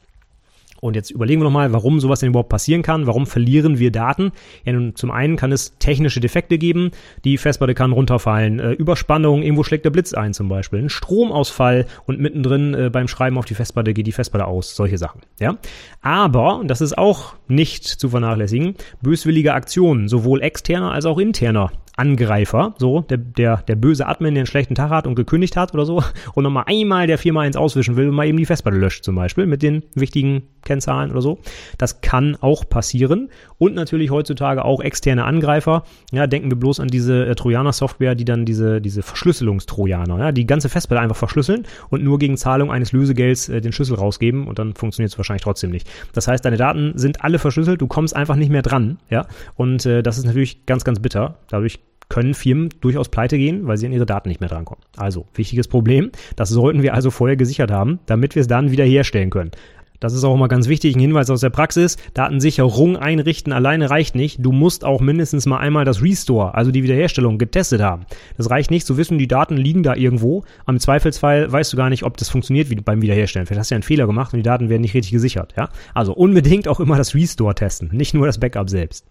Und 0.85 0.97
jetzt 0.97 1.11
überlegen 1.11 1.41
wir 1.41 1.45
nochmal, 1.45 1.73
warum 1.73 1.99
sowas 1.99 2.21
denn 2.21 2.29
überhaupt 2.29 2.51
passieren 2.51 2.83
kann. 2.83 3.07
Warum 3.07 3.27
verlieren 3.27 3.79
wir 3.79 3.91
Daten? 3.91 4.33
Ja, 4.67 4.75
nun, 4.75 4.95
zum 4.95 5.11
einen 5.11 5.37
kann 5.37 5.51
es 5.51 5.79
technische 5.79 6.21
Defekte 6.21 6.59
geben. 6.59 6.91
Die 7.25 7.39
Festplatte 7.39 7.73
kann 7.73 7.93
runterfallen. 7.93 8.61
Äh, 8.61 8.73
Überspannung, 8.73 9.43
irgendwo 9.43 9.63
schlägt 9.63 9.87
der 9.87 9.91
Blitz 9.91 10.13
ein 10.13 10.35
zum 10.35 10.51
Beispiel. 10.51 10.81
Ein 10.81 10.91
Stromausfall 10.91 11.87
und 12.05 12.21
mittendrin 12.21 12.75
äh, 12.75 12.91
beim 12.91 13.09
Schreiben 13.09 13.39
auf 13.39 13.47
die 13.47 13.55
Festplatte 13.55 13.95
geht 13.95 14.07
die 14.07 14.13
Festplatte 14.13 14.47
aus. 14.47 14.77
Solche 14.77 14.99
Sachen. 14.99 15.23
Ja. 15.41 15.57
Aber, 16.03 16.59
und 16.59 16.69
das 16.69 16.83
ist 16.83 16.99
auch 16.99 17.33
nicht 17.49 17.87
zu 17.87 18.11
vernachlässigen, 18.11 18.75
böswillige 19.01 19.55
Aktionen, 19.55 20.07
sowohl 20.09 20.43
externer 20.43 20.93
als 20.93 21.07
auch 21.07 21.17
interner 21.17 21.73
Angreifer, 21.97 22.75
so, 22.79 23.03
der, 23.03 23.19
der, 23.19 23.59
der 23.59 23.77
böse 23.77 24.07
Admin, 24.07 24.35
der 24.35 24.43
einen 24.43 24.47
schlechten 24.47 24.75
Tag 24.75 24.91
hat 24.91 25.07
und 25.07 25.15
gekündigt 25.15 25.57
hat 25.57 25.75
oder 25.75 25.87
so 25.87 26.03
und 26.35 26.43
nochmal 26.43 26.65
einmal 26.67 27.07
der 27.07 27.19
Firma 27.19 27.43
eins 27.43 27.57
auswischen 27.57 27.97
will 27.97 28.09
und 28.09 28.15
mal 28.15 28.27
eben 28.27 28.39
die 28.39 28.47
Festplatte 28.47 28.79
löscht 28.79 29.05
zum 29.05 29.15
Beispiel 29.15 29.47
mit 29.47 29.63
den 29.63 29.85
wichtigen 29.95 30.43
Kennzahlen 30.63 31.13
oder 31.13 31.23
so. 31.23 31.39
Das 31.79 32.01
kann 32.01 32.37
auch 32.41 32.69
passieren 32.69 33.31
und 33.59 33.75
natürlich 33.75 34.11
heutzutage 34.11 34.65
auch 34.65 34.81
externe 34.81 35.25
Angreifer. 35.25 35.85
Ja, 36.11 36.27
denken 36.27 36.51
wir 36.51 36.59
bloß 36.59 36.81
an 36.81 36.89
diese 36.89 37.27
äh, 37.27 37.35
Trojaner-Software, 37.35 38.15
die 38.15 38.25
dann 38.25 38.45
diese, 38.45 38.81
diese 38.81 39.03
Verschlüsselungstrojaner, 39.03 40.19
ja, 40.19 40.33
die 40.33 40.47
ganze 40.47 40.69
Festplatte 40.69 41.03
einfach 41.03 41.17
verschlüsseln 41.17 41.65
und 41.91 42.03
nur 42.03 42.19
gegen 42.19 42.37
Zahlung 42.37 42.73
eines 42.73 42.91
Lösegelds 42.93 43.49
äh, 43.49 43.61
den 43.61 43.73
Schlüssel 43.73 43.97
rausgeben 43.97 44.49
und 44.49 44.59
dann 44.59 44.75
funktioniert 44.75 45.13
es 45.13 45.19
wahrscheinlich 45.19 45.43
trotzdem 45.43 45.71
nicht. 45.71 45.89
Das 46.13 46.27
heißt, 46.27 46.45
deine 46.45 46.57
Daten 46.57 46.93
sind 46.97 47.23
alle 47.23 47.39
verschlüsselt, 47.39 47.81
du 47.81 47.87
kommst 47.87 48.17
einfach 48.17 48.37
nicht 48.37 48.51
mehr 48.51 48.63
dran, 48.63 48.99
ja, 49.11 49.27
und 49.55 49.87
äh, 49.87 50.03
das 50.03 50.19
ist 50.19 50.25
natürlich 50.25 50.67
ganz, 50.67 50.85
ganz 50.85 50.99
bitter. 50.99 51.37
Dadurch 51.49 51.84
können 52.15 52.35
Firmen 52.35 52.69
durchaus 52.81 53.09
pleite 53.09 53.37
gehen, 53.37 53.67
weil 53.67 53.77
sie 53.77 53.87
an 53.87 53.93
ihre 53.93 54.07
Daten 54.07 54.29
nicht 54.29 54.41
mehr 54.41 54.49
drankommen. 54.49 54.85
Also, 54.97 55.27
wichtiges 55.35 55.67
Problem. 55.67 56.13
Das 56.37 56.49
sollten 56.49 56.81
wir 56.81 56.95
also 56.95 57.11
vorher 57.11 57.37
gesichert 57.37 57.73
haben, 57.73 57.99
damit 58.07 58.37
wir 58.37 58.43
es 58.43 58.47
dann 58.47 58.71
wieder 58.71 58.85
herstellen 58.85 59.31
können. 59.31 59.51
Das 59.99 60.13
ist 60.13 60.23
auch 60.23 60.35
immer 60.35 60.47
ganz 60.47 60.69
wichtig, 60.69 60.95
ein 60.95 61.01
Hinweis 61.01 61.29
aus 61.29 61.41
der 61.41 61.51
Praxis. 61.51 61.97
Datensicherung 62.13 62.97
einrichten 62.97 63.53
alleine 63.53 63.91
reicht 63.91 64.15
nicht. 64.15 64.39
Du 64.39 64.53
musst 64.53 64.85
auch 64.85 65.01
mindestens 65.01 65.47
mal 65.47 65.59
einmal 65.59 65.85
das 65.85 66.03
Restore, 66.03 66.55
also 66.55 66.71
die 66.71 66.85
Wiederherstellung, 66.85 67.37
getestet 67.37 67.81
haben. 67.81 68.07
Das 68.37 68.49
reicht 68.49 68.71
nicht 68.71 68.87
zu 68.87 68.97
wissen, 68.97 69.19
die 69.19 69.27
Daten 69.27 69.57
liegen 69.57 69.83
da 69.83 69.97
irgendwo. 69.97 70.45
Am 70.67 70.79
Zweifelsfall 70.79 71.51
weißt 71.51 71.73
du 71.73 71.77
gar 71.77 71.91
nicht, 71.91 72.05
ob 72.05 72.17
das 72.17 72.29
funktioniert 72.29 72.69
beim 72.85 73.03
Wiederherstellen. 73.03 73.47
Vielleicht 73.49 73.59
hast 73.59 73.71
du 73.73 73.75
ja 73.75 73.79
einen 73.79 73.83
Fehler 73.83 74.07
gemacht 74.07 74.33
und 74.33 74.37
die 74.37 74.45
Daten 74.45 74.69
werden 74.69 74.83
nicht 74.83 74.95
richtig 74.95 75.11
gesichert. 75.11 75.55
Ja? 75.57 75.69
Also 75.95 76.15
unbedingt 76.15 76.69
auch 76.69 76.79
immer 76.79 76.97
das 76.97 77.17
Restore 77.17 77.57
testen, 77.57 77.89
nicht 77.93 78.15
nur 78.15 78.27
das 78.27 78.39
Backup 78.39 78.71
selbst. 78.71 79.05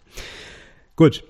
Gut, 0.95 1.25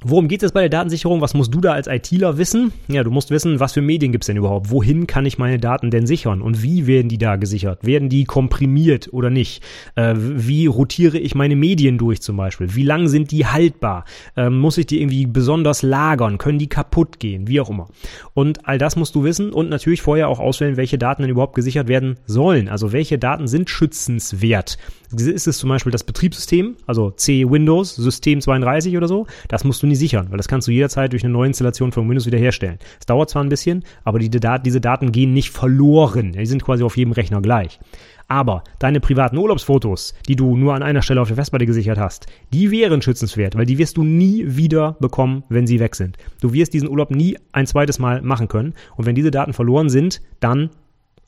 Worum 0.00 0.28
geht 0.28 0.44
es 0.44 0.52
bei 0.52 0.60
der 0.60 0.68
Datensicherung? 0.68 1.20
Was 1.20 1.34
musst 1.34 1.52
du 1.52 1.60
da 1.60 1.72
als 1.72 1.88
ITler 1.88 2.38
wissen? 2.38 2.72
Ja, 2.86 3.02
du 3.02 3.10
musst 3.10 3.32
wissen, 3.32 3.58
was 3.58 3.72
für 3.72 3.80
Medien 3.80 4.12
gibt 4.12 4.22
es 4.22 4.26
denn 4.26 4.36
überhaupt? 4.36 4.70
Wohin 4.70 5.08
kann 5.08 5.26
ich 5.26 5.38
meine 5.38 5.58
Daten 5.58 5.90
denn 5.90 6.06
sichern? 6.06 6.40
Und 6.40 6.62
wie 6.62 6.86
werden 6.86 7.08
die 7.08 7.18
da 7.18 7.34
gesichert? 7.34 7.84
Werden 7.84 8.08
die 8.08 8.22
komprimiert 8.22 9.12
oder 9.12 9.28
nicht? 9.28 9.60
Äh, 9.96 10.14
wie 10.16 10.66
rotiere 10.66 11.18
ich 11.18 11.34
meine 11.34 11.56
Medien 11.56 11.98
durch 11.98 12.22
zum 12.22 12.36
Beispiel? 12.36 12.76
Wie 12.76 12.84
lang 12.84 13.08
sind 13.08 13.32
die 13.32 13.46
haltbar? 13.46 14.04
Äh, 14.36 14.50
muss 14.50 14.78
ich 14.78 14.86
die 14.86 15.00
irgendwie 15.00 15.26
besonders 15.26 15.82
lagern? 15.82 16.38
Können 16.38 16.60
die 16.60 16.68
kaputt 16.68 17.18
gehen? 17.18 17.48
Wie 17.48 17.60
auch 17.60 17.68
immer. 17.70 17.88
Und 18.34 18.68
all 18.68 18.78
das 18.78 18.94
musst 18.94 19.16
du 19.16 19.24
wissen 19.24 19.52
und 19.52 19.68
natürlich 19.68 20.02
vorher 20.02 20.28
auch 20.28 20.38
auswählen, 20.38 20.76
welche 20.76 20.98
Daten 20.98 21.22
denn 21.22 21.30
überhaupt 21.32 21.56
gesichert 21.56 21.88
werden 21.88 22.18
sollen. 22.24 22.68
Also 22.68 22.92
welche 22.92 23.18
Daten 23.18 23.48
sind 23.48 23.68
schützenswert? 23.68 24.78
Ist 25.16 25.46
es 25.46 25.58
zum 25.58 25.70
Beispiel 25.70 25.90
das 25.90 26.04
Betriebssystem, 26.04 26.76
also 26.86 27.10
C 27.10 27.48
Windows, 27.48 27.96
System 27.96 28.40
32 28.42 28.96
oder 28.96 29.08
so? 29.08 29.26
Das 29.48 29.64
musst 29.64 29.82
du 29.82 29.86
nie 29.86 29.96
sichern, 29.96 30.26
weil 30.30 30.36
das 30.36 30.48
kannst 30.48 30.68
du 30.68 30.72
jederzeit 30.72 31.12
durch 31.12 31.24
eine 31.24 31.32
Neuinstallation 31.32 31.92
von 31.92 32.06
Windows 32.08 32.26
wiederherstellen. 32.26 32.78
Es 33.00 33.06
dauert 33.06 33.30
zwar 33.30 33.42
ein 33.42 33.48
bisschen, 33.48 33.84
aber 34.04 34.18
die, 34.18 34.28
diese 34.28 34.80
Daten 34.80 35.10
gehen 35.10 35.32
nicht 35.32 35.50
verloren. 35.50 36.32
Die 36.32 36.44
sind 36.44 36.62
quasi 36.62 36.84
auf 36.84 36.96
jedem 36.96 37.12
Rechner 37.12 37.40
gleich. 37.40 37.80
Aber 38.28 38.62
deine 38.78 39.00
privaten 39.00 39.38
Urlaubsfotos, 39.38 40.14
die 40.28 40.36
du 40.36 40.54
nur 40.54 40.74
an 40.74 40.82
einer 40.82 41.00
Stelle 41.00 41.22
auf 41.22 41.28
der 41.28 41.36
Festplatte 41.38 41.64
gesichert 41.64 41.98
hast, 41.98 42.26
die 42.52 42.70
wären 42.70 43.00
schützenswert, 43.00 43.56
weil 43.56 43.64
die 43.64 43.78
wirst 43.78 43.96
du 43.96 44.04
nie 44.04 44.44
wieder 44.46 44.96
bekommen, 45.00 45.44
wenn 45.48 45.66
sie 45.66 45.80
weg 45.80 45.96
sind. 45.96 46.18
Du 46.42 46.52
wirst 46.52 46.74
diesen 46.74 46.90
Urlaub 46.90 47.10
nie 47.10 47.38
ein 47.52 47.66
zweites 47.66 47.98
Mal 47.98 48.20
machen 48.20 48.48
können. 48.48 48.74
Und 48.96 49.06
wenn 49.06 49.14
diese 49.14 49.30
Daten 49.30 49.54
verloren 49.54 49.88
sind, 49.88 50.20
dann, 50.40 50.68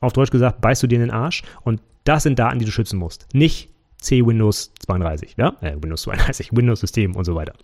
auf 0.00 0.12
Deutsch 0.12 0.30
gesagt, 0.30 0.60
beißt 0.60 0.82
du 0.82 0.86
dir 0.86 0.96
in 0.96 1.00
den 1.00 1.10
Arsch. 1.10 1.42
Und 1.62 1.80
das 2.04 2.22
sind 2.22 2.38
Daten, 2.38 2.58
die 2.58 2.66
du 2.66 2.70
schützen 2.70 2.98
musst. 2.98 3.26
Nicht 3.32 3.69
C 4.00 4.24
Windows 4.24 4.72
32, 4.86 5.34
ja? 5.36 5.56
Äh, 5.60 5.76
Windows 5.80 6.02
32, 6.02 6.50
Windows-System 6.56 7.16
und 7.16 7.24
so 7.24 7.34
weiter. 7.34 7.54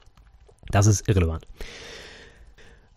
Das 0.70 0.86
ist 0.86 1.08
irrelevant. 1.08 1.46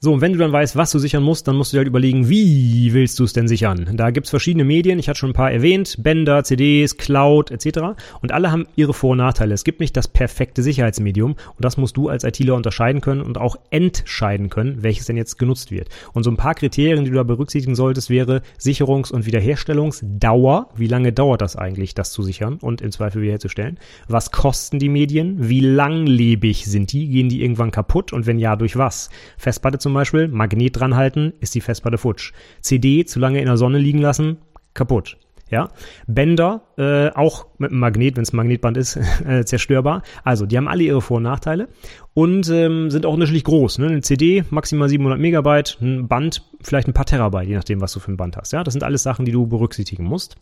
So, 0.02 0.14
und 0.14 0.22
wenn 0.22 0.32
du 0.32 0.40
dann 0.40 0.54
weißt, 0.54 0.78
was 0.78 0.92
du 0.92 1.00
sichern 1.00 1.24
musst, 1.24 1.46
dann 1.50 1.58
musst 1.58 1.74
du 1.74 1.76
dir 1.76 1.80
halt 1.80 1.90
überlegen, 1.90 2.30
wie 2.30 2.94
willst 2.94 3.20
du 3.20 3.26
es 3.26 3.34
denn 3.34 3.50
sichern? 3.50 3.98
Da 3.98 4.12
gibt's 4.12 4.30
verschiedene 4.30 4.64
Medien, 4.64 4.98
ich 4.98 5.10
hatte 5.10 5.20
schon 5.20 5.32
ein 5.32 5.34
paar 5.34 5.52
erwähnt, 5.52 5.98
Bänder, 6.00 6.46
CDs, 6.46 6.96
Cloud 6.96 7.52
etc. 7.52 8.00
Und 8.22 8.32
alle 8.32 8.50
haben 8.50 8.66
ihre 8.78 8.94
Vor- 8.94 9.12
und 9.12 9.18
Nachteile. 9.18 9.54
Es 9.54 9.66
gibt 9.66 9.82
nicht 9.82 9.98
das 9.98 10.08
perfekte 10.08 10.64
Sicherheitsmedium 10.64 11.32
und 11.32 11.66
das 11.66 11.76
musst 11.76 11.98
du 11.98 12.08
als 12.08 12.24
ITler 12.24 12.56
unterscheiden 12.56 13.02
können 13.02 13.20
und 13.20 13.38
auch 13.38 13.58
entscheiden 13.72 14.50
können, 14.50 14.84
welches 14.84 15.08
denn 15.08 15.18
jetzt 15.18 15.38
genutzt 15.38 15.70
wird. 15.70 15.90
Und 16.14 16.24
so 16.24 16.32
ein 16.32 16.38
paar 16.38 16.56
Kriterien, 16.56 17.04
die 17.04 17.12
du 17.12 17.18
da 17.18 17.24
berücksichtigen 17.24 17.76
solltest, 17.76 18.10
wäre 18.10 18.42
Sicherungs- 18.58 19.12
und 19.12 19.26
Wiederherstellungsdauer. 19.26 20.70
Wie 20.78 20.88
lange 20.88 21.12
dauert 21.12 21.42
das 21.42 21.58
eigentlich, 21.58 21.94
das 21.94 22.14
zu 22.14 22.24
sichern 22.24 22.58
und 22.62 22.80
im 22.80 22.92
Zweifel 22.92 23.22
wiederherzustellen? 23.22 23.78
Was 24.08 24.32
kosten 24.32 24.80
die 24.80 24.88
Medien? 24.88 25.50
Wie 25.50 25.60
langlebig 25.60 26.68
sind 26.68 26.94
die? 26.94 27.10
Gehen 27.10 27.28
die 27.28 27.42
irgendwann 27.42 27.72
kaputt? 27.72 28.14
Und 28.14 28.28
wenn 28.28 28.40
ja, 28.40 28.56
durch 28.56 28.78
was? 28.78 29.10
Festplatte 29.38 29.78
zum 29.78 29.89
zum 29.90 29.96
Beispiel, 29.96 30.28
Magnet 30.28 30.80
dran 30.80 30.96
halten, 30.96 31.34
ist 31.40 31.56
die 31.56 31.62
Festplatte 31.62 31.98
futsch. 31.98 32.32
CD 32.62 33.06
zu 33.06 33.20
lange 33.20 33.40
in 33.40 33.48
der 33.48 33.58
Sonne 33.58 33.80
liegen 33.80 33.98
lassen, 33.98 34.38
kaputt. 34.76 35.18
Ja, 35.50 35.70
Bänder 36.06 36.62
äh, 36.78 37.10
auch 37.10 37.48
mit 37.58 37.72
einem 37.72 37.80
Magnet, 37.80 38.16
wenn 38.16 38.22
es 38.22 38.32
ein 38.34 38.38
Magnetband 38.38 38.78
ist, 38.78 39.00
äh, 39.28 39.46
zerstörbar. 39.46 40.04
Also 40.24 40.46
die 40.46 40.58
haben 40.58 40.68
alle 40.68 40.84
ihre 40.84 41.02
Vor- 41.02 41.18
und 41.18 41.24
Nachteile 41.24 41.70
und 42.14 42.48
ähm, 42.50 42.92
sind 42.92 43.08
auch 43.08 43.14
unterschiedlich 43.14 43.46
groß. 43.46 43.80
Ne? 43.80 43.88
Eine 43.88 44.02
CD 44.02 44.44
maximal 44.52 44.88
700 44.88 45.20
Megabyte, 45.20 45.80
ein 45.82 46.08
Band 46.08 46.44
vielleicht 46.62 46.88
ein 46.88 46.94
paar 46.94 47.08
Terabyte, 47.08 47.48
je 47.48 47.56
nachdem, 47.56 47.82
was 47.82 47.94
du 47.94 48.00
für 48.00 48.12
ein 48.12 48.18
Band 48.18 48.38
hast. 48.38 48.54
Ja, 48.54 48.64
das 48.64 48.74
sind 48.74 48.84
alles 48.84 49.02
Sachen, 49.02 49.26
die 49.26 49.32
du 49.32 49.48
berücksichtigen 49.48 50.04
musst. 50.04 50.36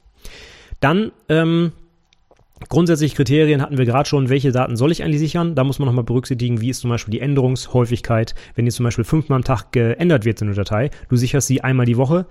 Dann 0.82 1.14
ähm, 1.30 1.72
Grundsätzlich 2.70 3.16
Kriterien 3.16 3.62
hatten 3.62 3.78
wir 3.78 3.86
gerade 3.86 4.10
schon, 4.10 4.30
welche 4.30 4.52
Daten 4.52 4.76
soll 4.76 4.92
ich 4.92 5.04
eigentlich 5.04 5.20
sichern? 5.20 5.56
Da 5.56 5.64
muss 5.64 5.80
man 5.80 5.86
nochmal 5.86 6.04
berücksichtigen, 6.04 6.60
wie 6.60 6.70
ist 6.70 6.80
zum 6.80 6.90
Beispiel 6.90 7.12
die 7.12 7.20
Änderungshäufigkeit. 7.20 8.36
Wenn 8.56 8.66
jetzt 8.66 8.76
zum 8.76 8.84
Beispiel 8.84 9.04
fünfmal 9.04 9.38
am 9.38 9.44
Tag 9.44 9.72
geändert 9.72 10.26
wird 10.26 10.42
in 10.42 10.48
der 10.48 10.56
Datei, 10.56 10.90
du 11.08 11.16
sicherst 11.16 11.48
sie 11.48 11.62
einmal 11.62 11.86
die 11.86 11.98
Woche, 11.98 12.26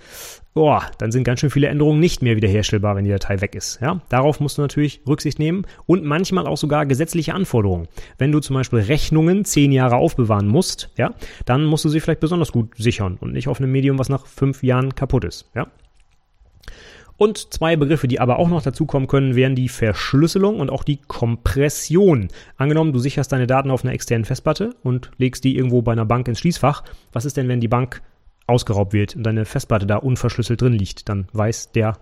boah, 0.52 0.82
dann 0.98 1.12
sind 1.12 1.24
ganz 1.24 1.40
schön 1.40 1.50
viele 1.50 1.68
Änderungen 1.68 2.00
nicht 2.00 2.22
mehr 2.22 2.36
wiederherstellbar, 2.36 2.96
wenn 2.96 3.04
die 3.04 3.10
Datei 3.10 3.40
weg 3.40 3.54
ist. 3.54 3.80
Ja? 3.80 4.00
Darauf 4.08 4.40
musst 4.40 4.58
du 4.58 4.62
natürlich 4.62 5.00
Rücksicht 5.06 5.38
nehmen 5.38 5.64
und 5.86 6.04
manchmal 6.04 6.46
auch 6.46 6.56
sogar 6.56 6.86
gesetzliche 6.86 7.34
Anforderungen. 7.34 7.88
Wenn 8.18 8.32
du 8.32 8.40
zum 8.40 8.54
Beispiel 8.54 8.80
Rechnungen 8.80 9.44
zehn 9.44 9.70
Jahre 9.70 9.96
aufbewahren 9.96 10.48
musst, 10.48 10.90
ja, 10.96 11.14
dann 11.44 11.64
musst 11.64 11.84
du 11.84 11.88
sie 11.88 12.00
vielleicht 12.00 12.20
besonders 12.20 12.52
gut 12.52 12.74
sichern 12.76 13.16
und 13.20 13.32
nicht 13.32 13.48
auf 13.48 13.60
einem 13.60 13.70
Medium, 13.70 13.98
was 13.98 14.08
nach 14.08 14.26
fünf 14.26 14.62
Jahren 14.62 14.94
kaputt 14.94 15.24
ist. 15.24 15.50
Ja? 15.54 15.68
Und 17.18 17.52
zwei 17.52 17.76
Begriffe, 17.76 18.08
die 18.08 18.20
aber 18.20 18.38
auch 18.38 18.48
noch 18.48 18.62
dazukommen 18.62 19.08
können, 19.08 19.36
wären 19.36 19.54
die 19.54 19.68
Verschlüsselung 19.68 20.60
und 20.60 20.70
auch 20.70 20.84
die 20.84 20.98
Kompression. 20.98 22.28
Angenommen, 22.56 22.92
du 22.92 22.98
sicherst 22.98 23.32
deine 23.32 23.46
Daten 23.46 23.70
auf 23.70 23.84
einer 23.84 23.94
externen 23.94 24.24
Festplatte 24.24 24.74
und 24.82 25.10
legst 25.16 25.44
die 25.44 25.56
irgendwo 25.56 25.82
bei 25.82 25.92
einer 25.92 26.04
Bank 26.04 26.28
ins 26.28 26.40
Schließfach. 26.40 26.84
Was 27.12 27.24
ist 27.24 27.36
denn, 27.36 27.48
wenn 27.48 27.60
die 27.60 27.68
Bank 27.68 28.02
ausgeraubt 28.46 28.92
wird 28.92 29.16
und 29.16 29.22
deine 29.22 29.44
Festplatte 29.44 29.86
da 29.86 29.96
unverschlüsselt 29.96 30.60
drin 30.60 30.74
liegt? 30.74 31.08
Dann 31.08 31.26
weiß 31.32 31.72
der 31.72 31.98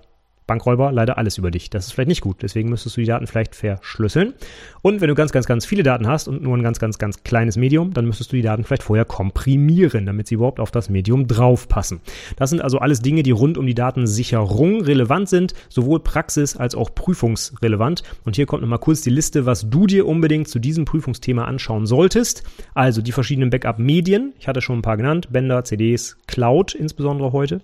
Bankräuber 0.47 0.93
leider 0.93 1.17
alles 1.17 1.39
über 1.39 1.51
dich. 1.51 1.71
Das 1.71 1.87
ist 1.87 1.93
vielleicht 1.93 2.09
nicht 2.09 2.21
gut. 2.21 2.43
Deswegen 2.43 2.69
müsstest 2.69 2.97
du 2.97 3.01
die 3.01 3.07
Daten 3.07 3.27
vielleicht 3.27 3.55
verschlüsseln. 3.55 4.35
Und 4.83 5.01
wenn 5.01 5.09
du 5.09 5.15
ganz, 5.15 5.33
ganz, 5.33 5.47
ganz 5.47 5.65
viele 5.65 5.83
Daten 5.83 6.07
hast 6.07 6.29
und 6.29 6.43
nur 6.43 6.55
ein 6.57 6.63
ganz, 6.63 6.79
ganz, 6.79 6.99
ganz 6.99 7.25
kleines 7.25 7.57
Medium, 7.57 7.95
dann 7.95 8.05
müsstest 8.05 8.33
du 8.33 8.37
die 8.37 8.43
Daten 8.43 8.65
vielleicht 8.65 8.83
vorher 8.83 9.07
komprimieren, 9.07 10.05
damit 10.05 10.29
sie 10.29 10.35
überhaupt 10.35 10.61
auf 10.61 10.71
das 10.71 10.91
Medium 10.91 11.27
draufpassen. 11.27 12.01
Das 12.37 12.51
sind 12.51 12.61
also 12.61 12.79
alles 12.79 13.01
Dinge, 13.01 13.23
die 13.23 13.31
rund 13.31 13.57
um 13.57 13.67
die 13.67 13.75
Datensicherung 13.75 14.83
relevant 14.83 15.29
sind, 15.29 15.55
sowohl 15.69 16.01
praxis- 16.01 16.57
als 16.57 16.75
auch 16.75 16.95
prüfungsrelevant. 16.95 18.03
Und 18.25 18.37
hier 18.37 18.47
kommt 18.47 18.63
nochmal 18.63 18.79
kurz 18.79 19.01
die 19.01 19.11
Liste, 19.11 19.47
was 19.47 19.71
du 19.71 19.87
dir 19.87 20.07
unbedingt 20.07 20.49
zu 20.49 20.59
diesem 20.59 20.85
Prüfungsthema 20.85 21.45
anschauen 21.45 21.87
solltest. 21.87 22.43
Also 22.75 23.01
die 23.01 23.13
verschiedenen 23.13 23.51
Backup-Medien. 23.51 24.35
Ich 24.39 24.49
hatte 24.49 24.61
schon 24.61 24.79
ein 24.79 24.83
paar 24.83 24.99
genannt. 24.99 25.29
Bänder, 25.33 25.65
CDs, 25.65 26.19
Cloud 26.27 26.75
insbesondere 26.75 27.33
heute. 27.33 27.61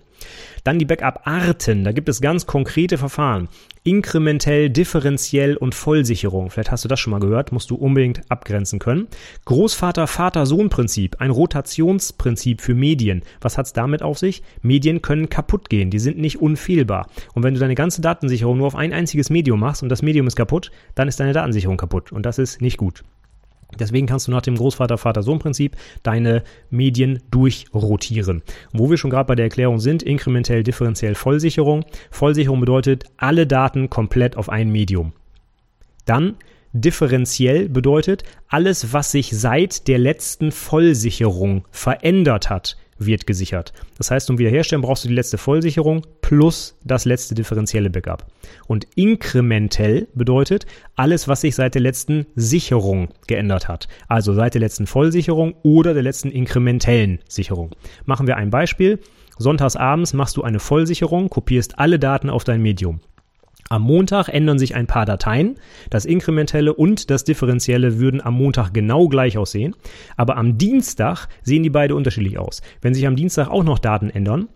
Dann 0.63 0.79
die 0.79 0.85
Backup-Arten. 0.85 1.83
Da 1.83 1.91
gibt 1.91 2.09
es 2.09 2.21
ganz 2.21 2.45
konkrete 2.71 2.97
Verfahren. 2.97 3.49
Inkrementell, 3.83 4.69
differenziell 4.69 5.57
und 5.57 5.75
Vollsicherung. 5.75 6.49
Vielleicht 6.49 6.71
hast 6.71 6.85
du 6.85 6.87
das 6.87 7.01
schon 7.01 7.11
mal 7.11 7.19
gehört, 7.19 7.51
musst 7.51 7.69
du 7.69 7.75
unbedingt 7.75 8.21
abgrenzen 8.31 8.79
können. 8.79 9.09
Großvater-Vater-Sohn-Prinzip, 9.43 11.19
ein 11.19 11.31
Rotationsprinzip 11.31 12.61
für 12.61 12.73
Medien. 12.73 13.23
Was 13.41 13.57
hat's 13.57 13.73
damit 13.73 14.03
auf 14.03 14.19
sich? 14.19 14.41
Medien 14.61 15.01
können 15.01 15.27
kaputt 15.27 15.69
gehen, 15.69 15.89
die 15.89 15.99
sind 15.99 16.17
nicht 16.17 16.39
unfehlbar. 16.39 17.07
Und 17.33 17.43
wenn 17.43 17.55
du 17.55 17.59
deine 17.59 17.75
ganze 17.75 17.99
Datensicherung 17.99 18.57
nur 18.57 18.67
auf 18.67 18.75
ein 18.75 18.93
einziges 18.93 19.29
Medium 19.29 19.59
machst 19.59 19.83
und 19.83 19.89
das 19.89 20.01
Medium 20.01 20.27
ist 20.27 20.37
kaputt, 20.37 20.71
dann 20.95 21.09
ist 21.09 21.19
deine 21.19 21.33
Datensicherung 21.33 21.75
kaputt 21.75 22.13
und 22.13 22.25
das 22.25 22.39
ist 22.39 22.61
nicht 22.61 22.77
gut. 22.77 23.03
Deswegen 23.79 24.07
kannst 24.07 24.27
du 24.27 24.31
nach 24.31 24.41
dem 24.41 24.55
Großvater-Vater-Sohn-Prinzip 24.55 25.75
deine 26.03 26.43
Medien 26.69 27.21
durchrotieren. 27.31 28.41
Und 28.73 28.79
wo 28.79 28.89
wir 28.89 28.97
schon 28.97 29.09
gerade 29.09 29.27
bei 29.27 29.35
der 29.35 29.45
Erklärung 29.45 29.79
sind, 29.79 30.03
inkrementell, 30.03 30.63
differenziell 30.63 31.15
Vollsicherung. 31.15 31.85
Vollsicherung 32.09 32.59
bedeutet 32.59 33.05
alle 33.17 33.47
Daten 33.47 33.89
komplett 33.89 34.37
auf 34.37 34.49
ein 34.49 34.69
Medium. 34.69 35.13
Dann 36.05 36.35
differenziell 36.73 37.69
bedeutet 37.69 38.23
alles, 38.47 38.93
was 38.93 39.11
sich 39.11 39.31
seit 39.31 39.87
der 39.87 39.99
letzten 39.99 40.51
Vollsicherung 40.51 41.65
verändert 41.71 42.49
hat, 42.49 42.77
wird 43.05 43.27
gesichert. 43.27 43.73
Das 43.97 44.11
heißt, 44.11 44.29
um 44.29 44.37
wiederherstellen 44.37 44.81
brauchst 44.81 45.03
du 45.03 45.07
die 45.07 45.13
letzte 45.13 45.37
Vollsicherung 45.37 46.05
plus 46.21 46.77
das 46.83 47.05
letzte 47.05 47.35
differenzielle 47.35 47.89
Backup. 47.89 48.25
Und 48.67 48.87
inkrementell 48.95 50.07
bedeutet 50.13 50.65
alles, 50.95 51.27
was 51.27 51.41
sich 51.41 51.55
seit 51.55 51.75
der 51.75 51.81
letzten 51.81 52.25
Sicherung 52.35 53.09
geändert 53.27 53.67
hat. 53.67 53.87
Also 54.07 54.33
seit 54.33 54.53
der 54.53 54.61
letzten 54.61 54.87
Vollsicherung 54.87 55.55
oder 55.63 55.93
der 55.93 56.03
letzten 56.03 56.31
inkrementellen 56.31 57.19
Sicherung. 57.27 57.71
Machen 58.05 58.27
wir 58.27 58.37
ein 58.37 58.49
Beispiel. 58.49 58.99
Sonntagsabends 59.37 60.13
machst 60.13 60.37
du 60.37 60.43
eine 60.43 60.59
Vollsicherung, 60.59 61.29
kopierst 61.29 61.79
alle 61.79 61.99
Daten 61.99 62.29
auf 62.29 62.43
dein 62.43 62.61
Medium. 62.61 63.01
Am 63.69 63.83
Montag 63.83 64.27
ändern 64.27 64.59
sich 64.59 64.75
ein 64.75 64.87
paar 64.87 65.05
Dateien. 65.05 65.55
Das 65.89 66.05
Inkrementelle 66.05 66.73
und 66.73 67.09
das 67.09 67.23
Differenzielle 67.23 67.99
würden 67.99 68.21
am 68.21 68.35
Montag 68.35 68.73
genau 68.73 69.07
gleich 69.07 69.37
aussehen. 69.37 69.75
Aber 70.17 70.37
am 70.37 70.57
Dienstag 70.57 71.27
sehen 71.41 71.63
die 71.63 71.69
beide 71.69 71.95
unterschiedlich 71.95 72.37
aus. 72.37 72.61
Wenn 72.81 72.93
sich 72.93 73.07
am 73.07 73.15
Dienstag 73.15 73.47
auch 73.47 73.63
noch 73.63 73.79
Daten 73.79 74.09
ändern, 74.09 74.49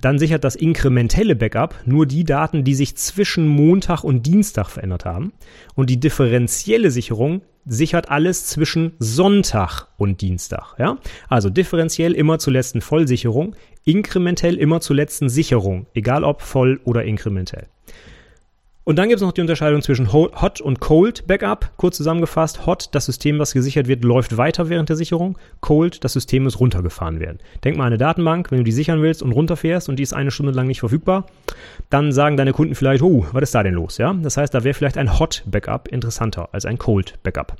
dann 0.00 0.18
sichert 0.18 0.44
das 0.44 0.54
inkrementelle 0.54 1.34
Backup 1.34 1.76
nur 1.86 2.04
die 2.04 2.24
Daten, 2.24 2.62
die 2.62 2.74
sich 2.74 2.94
zwischen 2.96 3.48
Montag 3.48 4.04
und 4.04 4.26
Dienstag 4.26 4.68
verändert 4.68 5.06
haben. 5.06 5.32
Und 5.74 5.88
die 5.88 5.98
differenzielle 5.98 6.90
Sicherung 6.90 7.40
sichert 7.64 8.10
alles 8.10 8.46
zwischen 8.46 8.92
Sonntag 8.98 9.88
und 9.96 10.20
Dienstag. 10.20 10.74
Ja? 10.78 10.98
Also 11.28 11.48
differenziell 11.48 12.12
immer 12.12 12.38
zur 12.38 12.52
letzten 12.52 12.82
Vollsicherung, 12.82 13.56
inkrementell 13.84 14.56
immer 14.56 14.80
zur 14.80 14.96
letzten 14.96 15.30
Sicherung, 15.30 15.86
egal 15.94 16.24
ob 16.24 16.42
voll 16.42 16.80
oder 16.84 17.04
inkrementell. 17.04 17.66
Und 18.84 18.96
dann 18.96 19.08
gibt 19.08 19.16
es 19.16 19.22
noch 19.22 19.32
die 19.32 19.40
Unterscheidung 19.40 19.80
zwischen 19.80 20.12
Hot 20.12 20.60
und 20.60 20.78
Cold 20.78 21.26
Backup. 21.26 21.70
Kurz 21.78 21.96
zusammengefasst, 21.96 22.66
Hot, 22.66 22.90
das 22.92 23.06
System, 23.06 23.38
was 23.38 23.54
gesichert 23.54 23.88
wird, 23.88 24.04
läuft 24.04 24.36
weiter 24.36 24.68
während 24.68 24.90
der 24.90 24.96
Sicherung. 24.96 25.38
Cold, 25.60 26.04
das 26.04 26.12
System 26.12 26.44
muss 26.44 26.60
runtergefahren 26.60 27.18
werden. 27.18 27.38
Denk 27.64 27.78
mal 27.78 27.84
an 27.84 27.88
eine 27.88 27.98
Datenbank, 27.98 28.50
wenn 28.50 28.58
du 28.58 28.64
die 28.64 28.72
sichern 28.72 29.00
willst 29.00 29.22
und 29.22 29.32
runterfährst 29.32 29.88
und 29.88 29.96
die 29.96 30.02
ist 30.02 30.12
eine 30.12 30.30
Stunde 30.30 30.52
lang 30.52 30.66
nicht 30.66 30.80
verfügbar, 30.80 31.26
dann 31.88 32.12
sagen 32.12 32.36
deine 32.36 32.52
Kunden 32.52 32.74
vielleicht, 32.74 33.02
oh, 33.02 33.24
was 33.32 33.44
ist 33.44 33.54
da 33.54 33.62
denn 33.62 33.74
los? 33.74 33.96
Ja, 33.96 34.12
das 34.12 34.36
heißt, 34.36 34.52
da 34.52 34.64
wäre 34.64 34.74
vielleicht 34.74 34.98
ein 34.98 35.18
Hot 35.18 35.42
Backup 35.46 35.88
interessanter 35.88 36.50
als 36.52 36.66
ein 36.66 36.76
Cold 36.76 37.14
Backup. 37.22 37.56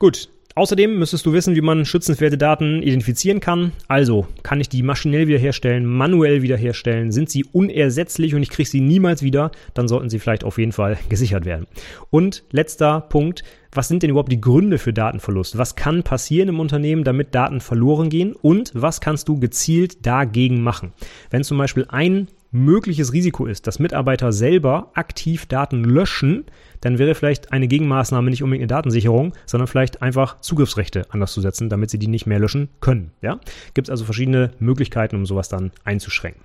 Gut, 0.00 0.28
Außerdem 0.58 0.98
müsstest 0.98 1.26
du 1.26 1.34
wissen, 1.34 1.54
wie 1.54 1.60
man 1.60 1.84
schützenswerte 1.84 2.38
Daten 2.38 2.82
identifizieren 2.82 3.40
kann. 3.40 3.72
Also, 3.88 4.26
kann 4.42 4.58
ich 4.58 4.70
die 4.70 4.82
maschinell 4.82 5.28
wiederherstellen, 5.28 5.84
manuell 5.84 6.40
wiederherstellen? 6.40 7.12
Sind 7.12 7.28
sie 7.28 7.44
unersetzlich 7.44 8.34
und 8.34 8.42
ich 8.42 8.48
kriege 8.48 8.66
sie 8.66 8.80
niemals 8.80 9.22
wieder? 9.22 9.50
Dann 9.74 9.86
sollten 9.86 10.08
sie 10.08 10.18
vielleicht 10.18 10.44
auf 10.44 10.56
jeden 10.56 10.72
Fall 10.72 10.96
gesichert 11.10 11.44
werden. 11.44 11.66
Und 12.08 12.42
letzter 12.52 13.02
Punkt, 13.02 13.44
was 13.70 13.88
sind 13.88 14.02
denn 14.02 14.08
überhaupt 14.08 14.32
die 14.32 14.40
Gründe 14.40 14.78
für 14.78 14.94
Datenverlust? 14.94 15.58
Was 15.58 15.76
kann 15.76 16.02
passieren 16.02 16.48
im 16.48 16.58
Unternehmen, 16.58 17.04
damit 17.04 17.34
Daten 17.34 17.60
verloren 17.60 18.08
gehen? 18.08 18.32
Und 18.32 18.72
was 18.74 19.02
kannst 19.02 19.28
du 19.28 19.38
gezielt 19.38 20.06
dagegen 20.06 20.62
machen? 20.62 20.94
Wenn 21.28 21.44
zum 21.44 21.58
Beispiel 21.58 21.84
ein 21.90 22.28
mögliches 22.50 23.12
Risiko 23.12 23.46
ist, 23.46 23.66
dass 23.66 23.78
Mitarbeiter 23.78 24.32
selber 24.32 24.90
aktiv 24.94 25.46
Daten 25.46 25.84
löschen, 25.84 26.44
dann 26.80 26.98
wäre 26.98 27.14
vielleicht 27.14 27.52
eine 27.52 27.68
Gegenmaßnahme 27.68 28.30
nicht 28.30 28.42
unbedingt 28.42 28.62
eine 28.62 28.78
Datensicherung, 28.78 29.32
sondern 29.46 29.66
vielleicht 29.66 30.02
einfach 30.02 30.40
Zugriffsrechte 30.40 31.06
anders 31.10 31.32
zu 31.32 31.40
setzen, 31.40 31.68
damit 31.68 31.90
sie 31.90 31.98
die 31.98 32.08
nicht 32.08 32.26
mehr 32.26 32.38
löschen 32.38 32.68
können. 32.80 33.12
Ja? 33.22 33.40
Gibt 33.74 33.88
es 33.88 33.90
also 33.90 34.04
verschiedene 34.04 34.52
Möglichkeiten, 34.58 35.16
um 35.16 35.26
sowas 35.26 35.48
dann 35.48 35.72
einzuschränken. 35.84 36.42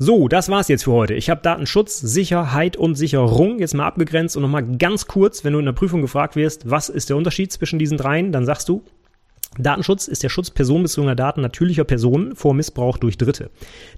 So, 0.00 0.28
das 0.28 0.48
war's 0.48 0.68
jetzt 0.68 0.84
für 0.84 0.92
heute. 0.92 1.14
Ich 1.14 1.28
habe 1.28 1.40
Datenschutz, 1.42 1.98
Sicherheit 1.98 2.76
und 2.76 2.94
Sicherung 2.94 3.58
jetzt 3.58 3.74
mal 3.74 3.84
abgegrenzt 3.84 4.36
und 4.36 4.44
nochmal 4.44 4.64
ganz 4.78 5.08
kurz, 5.08 5.42
wenn 5.42 5.54
du 5.54 5.58
in 5.58 5.64
der 5.64 5.72
Prüfung 5.72 6.02
gefragt 6.02 6.36
wirst, 6.36 6.70
was 6.70 6.88
ist 6.88 7.08
der 7.08 7.16
Unterschied 7.16 7.50
zwischen 7.50 7.80
diesen 7.80 7.98
dreien, 7.98 8.30
dann 8.30 8.44
sagst 8.44 8.68
du, 8.68 8.84
Datenschutz 9.56 10.06
ist 10.06 10.22
der 10.22 10.28
Schutz 10.28 10.50
personenbezogener 10.50 11.16
Daten 11.16 11.40
natürlicher 11.40 11.84
Personen 11.84 12.36
vor 12.36 12.54
Missbrauch 12.54 12.98
durch 12.98 13.16
Dritte. 13.16 13.50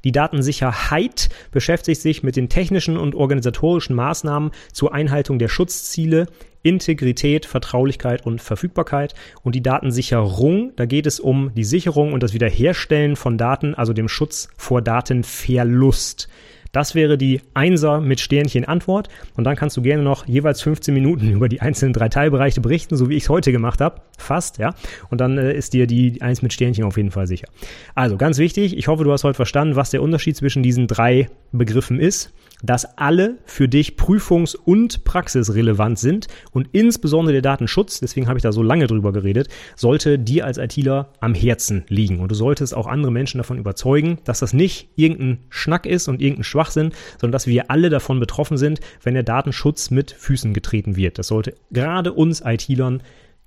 Die 0.05 0.13
Datensicherheit 0.13 1.29
beschäftigt 1.51 2.01
sich 2.01 2.23
mit 2.23 2.37
den 2.37 2.49
technischen 2.49 2.97
und 2.97 3.15
organisatorischen 3.15 3.97
Maßnahmen 3.97 4.53
zur 4.73 4.95
Einhaltung 4.95 5.39
der 5.39 5.49
Schutzziele, 5.49 6.27
Integrität, 6.63 7.47
Vertraulichkeit 7.47 8.25
und 8.25 8.41
Verfügbarkeit. 8.41 9.15
Und 9.43 9.55
die 9.55 9.63
Datensicherung, 9.63 10.73
da 10.77 10.87
geht 10.87 11.07
es 11.07 11.19
um 11.19 11.53
die 11.55 11.65
Sicherung 11.65 12.13
und 12.13 12.23
das 12.23 12.33
Wiederherstellen 12.33 13.17
von 13.17 13.37
Daten, 13.37 13.75
also 13.75 13.93
dem 13.93 14.09
Schutz 14.09 14.49
vor 14.57 14.83
Datenverlust. 14.83 16.29
Das 16.73 16.95
wäre 16.95 17.19
die 17.19 17.41
Einser 17.55 18.01
mit 18.01 18.21
Sternchen 18.21 18.65
Antwort. 18.65 19.09
Und 19.37 19.45
dann 19.45 19.57
kannst 19.57 19.77
du 19.77 19.83
gerne 19.83 20.03
noch 20.03 20.27
jeweils 20.27 20.63
15 20.63 20.95
Minuten 20.95 21.31
über 21.33 21.49
die 21.49 21.61
einzelnen 21.61 21.93
drei 21.93 22.09
Teilbereiche 22.09 22.61
berichten, 22.61 22.97
so 22.97 23.09
wie 23.09 23.17
ich 23.17 23.25
es 23.25 23.29
heute 23.29 23.53
gemacht 23.53 23.81
habe. 23.81 24.03
Fast, 24.19 24.59
ja. 24.59 24.75
Und 25.11 25.21
dann 25.21 25.39
äh, 25.39 25.53
ist 25.53 25.73
dir 25.73 25.87
die 25.87 26.23
Eins 26.23 26.43
mit 26.43 26.53
Sternchen 26.53 26.85
auf 26.85 26.97
jeden 26.97 27.11
Fall 27.11 27.27
sicher. 27.27 27.49
Also 27.95 28.17
ganz 28.17 28.39
wichtig, 28.39 28.77
ich 28.77 28.89
hoffe, 28.89 29.05
du 29.05 29.13
hast 29.13 29.25
heute 29.25 29.35
verstanden, 29.35 29.77
was 29.77 29.91
der 29.91 30.03
Unterschied 30.03 30.37
zwischen 30.37 30.63
diesen 30.63 30.87
drei 30.87 31.29
Begriffen 31.53 31.99
ist 31.99 32.33
dass 32.63 32.99
alle 32.99 33.39
für 33.45 33.69
dich 33.69 33.97
prüfungs- 33.97 34.57
und 34.57 35.05
praxisrelevant 35.05 35.99
sind 35.99 36.29
und 36.51 36.69
insbesondere 36.73 37.33
der 37.33 37.43
Datenschutz, 37.43 38.01
deswegen 38.01 38.29
habe 38.29 38.39
ich 38.39 38.43
da 38.43 38.53
so 38.53 38.63
lange 38.63 38.87
drüber 38.87 39.13
geredet, 39.13 39.49
sollte 39.77 40.19
dir 40.19 40.45
als 40.45 40.59
ITler 40.59 41.13
am 41.21 41.35
Herzen 41.35 41.85
liegen. 41.89 42.21
Und 42.21 42.31
du 42.31 42.35
solltest 42.35 42.75
auch 42.75 42.87
andere 42.87 43.13
Menschen 43.13 43.39
davon 43.39 43.59
überzeugen, 43.59 44.19
dass 44.25 44.41
das 44.41 44.53
nicht 44.53 44.89
irgendein 44.97 45.39
Schnack 45.49 45.87
ist 45.87 46.09
und 46.09 46.21
irgendein 46.21 46.45
Schwachsinn, 46.45 46.93
sondern 47.19 47.33
dass 47.33 47.47
wir 47.47 47.71
alle 47.71 47.91
davon 47.91 48.21
betroffen 48.21 48.57
sind, 48.57 48.81
wenn 49.03 49.15
der 49.15 49.23
Datenschutz 49.23 49.91
mit 49.91 50.11
Füßen 50.11 50.55
getreten 50.55 50.97
wird. 50.97 51.19
Das 51.19 51.29
sollte 51.29 51.55
gerade 51.71 52.13
uns 52.13 52.43
ITlern 52.45 53.03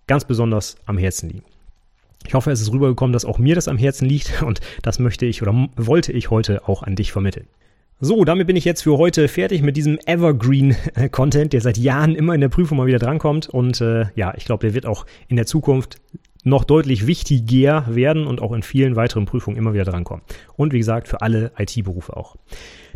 ganz 0.08 0.26
besonders 0.26 0.76
am 0.86 0.98
Herzen 0.98 1.30
liegen. 1.30 1.44
Ich 2.26 2.34
hoffe, 2.34 2.52
es 2.52 2.62
ist 2.62 2.72
rübergekommen, 2.72 3.14
dass 3.14 3.26
auch 3.26 3.38
mir 3.38 3.56
das 3.56 3.68
am 3.68 3.78
Herzen 3.78 4.08
liegt 4.08 4.42
und 4.44 4.62
das 4.82 5.00
möchte 5.00 5.26
ich 5.26 5.42
oder 5.42 5.70
wollte 5.76 6.12
ich 6.14 6.30
heute 6.30 6.68
auch 6.68 6.84
an 6.84 6.96
dich 6.96 7.12
vermitteln. 7.12 7.48
So, 8.06 8.26
damit 8.26 8.48
bin 8.48 8.58
ich 8.58 8.66
jetzt 8.66 8.82
für 8.82 8.98
heute 8.98 9.30
fertig 9.30 9.62
mit 9.62 9.78
diesem 9.78 9.98
Evergreen-Content, 10.06 11.54
der 11.54 11.62
seit 11.62 11.78
Jahren 11.78 12.16
immer 12.16 12.36
in 12.36 12.42
der 12.42 12.50
Prüfung 12.50 12.78
mal 12.78 12.86
wieder 12.86 13.00
drankommt. 13.00 13.48
Und 13.48 13.80
äh, 13.80 14.08
ja, 14.16 14.34
ich 14.36 14.44
glaube, 14.44 14.68
der 14.68 14.74
wird 14.74 14.86
auch 14.86 15.06
in 15.30 15.38
der 15.38 15.46
Zukunft 15.46 16.02
noch 16.44 16.66
deutlich 16.66 17.08
wichtiger 17.08 17.86
werden 17.88 18.28
und 18.28 18.42
auch 18.42 18.52
in 18.52 18.62
vielen 18.62 18.98
weiteren 18.98 19.24
Prüfungen 19.24 19.56
immer 19.56 19.74
wieder 19.74 19.86
drankommen. 19.86 20.22
Und 20.58 20.74
wie 20.74 20.80
gesagt, 20.80 21.08
für 21.08 21.22
alle 21.22 21.54
IT-Berufe 21.58 22.18
auch. 22.18 22.36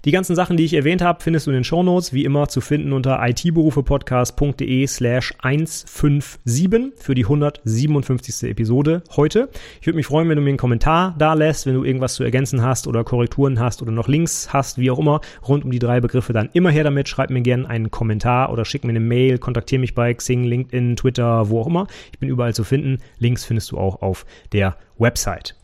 Die 0.08 0.14
ganzen 0.14 0.38
Sachen, 0.38 0.56
die 0.56 0.64
ich 0.64 0.74
erwähnt 0.74 1.02
habe, 1.02 1.22
findest 1.22 1.48
du 1.48 1.52
in 1.52 1.56
den 1.56 1.64
Shownotes, 1.66 2.14
wie 2.14 2.24
immer 2.24 2.48
zu 2.48 2.62
finden 2.62 2.94
unter 2.94 3.20
itberufepodcast.de 3.22 4.88
slash 4.88 5.34
157 5.40 6.94
für 6.96 7.14
die 7.14 7.26
157. 7.26 8.50
Episode 8.50 9.04
heute. 9.18 9.50
Ich 9.82 9.86
würde 9.86 9.98
mich 9.98 10.06
freuen, 10.06 10.30
wenn 10.30 10.38
du 10.38 10.42
mir 10.42 10.52
einen 10.52 10.58
Kommentar 10.58 11.14
da 11.18 11.34
lässt, 11.34 11.66
wenn 11.66 11.74
du 11.74 11.84
irgendwas 11.84 12.14
zu 12.14 12.24
ergänzen 12.24 12.62
hast 12.62 12.88
oder 12.88 13.04
Korrekturen 13.04 13.60
hast 13.60 13.82
oder 13.82 13.92
noch 13.92 14.08
Links 14.08 14.54
hast, 14.54 14.78
wie 14.78 14.90
auch 14.92 15.00
immer, 15.00 15.20
rund 15.46 15.66
um 15.66 15.72
die 15.72 15.80
drei 15.80 16.00
Begriffe, 16.00 16.32
dann 16.32 16.52
immer 16.54 16.70
her 16.70 16.86
damit. 16.86 17.10
Schreib 17.10 17.30
mir 17.30 17.42
gerne 17.42 17.70
einen 17.70 17.92
Kommentar 17.92 18.54
oder 18.54 18.64
schick 18.64 18.86
mir 18.86 18.92
eine 18.92 19.02
Mail, 19.02 19.40
kontaktiere 19.40 19.82
mich 19.82 19.94
bei 19.94 20.14
Xing, 20.14 20.46
LinkedIn, 20.46 20.96
Twitter, 20.96 21.50
wo 21.50 21.60
auch 21.60 21.68
immer. 21.68 21.86
Ich 22.14 22.20
bin 22.20 22.30
überall 22.30 22.54
zu 22.54 22.64
finden. 22.64 23.00
Links 23.20 23.44
findest 23.44 23.72
du 23.72 23.78
auch 23.78 24.02
auf 24.02 24.26
der 24.54 24.78
Website. 24.98 25.58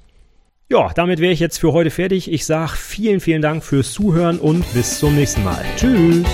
Ja, 0.74 0.89
damit 0.95 1.19
wäre 1.19 1.32
ich 1.32 1.39
jetzt 1.39 1.59
für 1.59 1.71
heute 1.71 1.91
fertig. 1.91 2.32
Ich 2.32 2.47
sage 2.47 2.71
vielen, 2.76 3.19
vielen 3.19 3.43
Dank 3.43 3.63
fürs 3.63 3.91
Zuhören 3.93 4.39
und 4.39 4.65
bis 4.74 4.97
zum 4.97 5.13
nächsten 5.13 5.43
Mal. 5.43 5.63
Tschüss. 5.76 6.26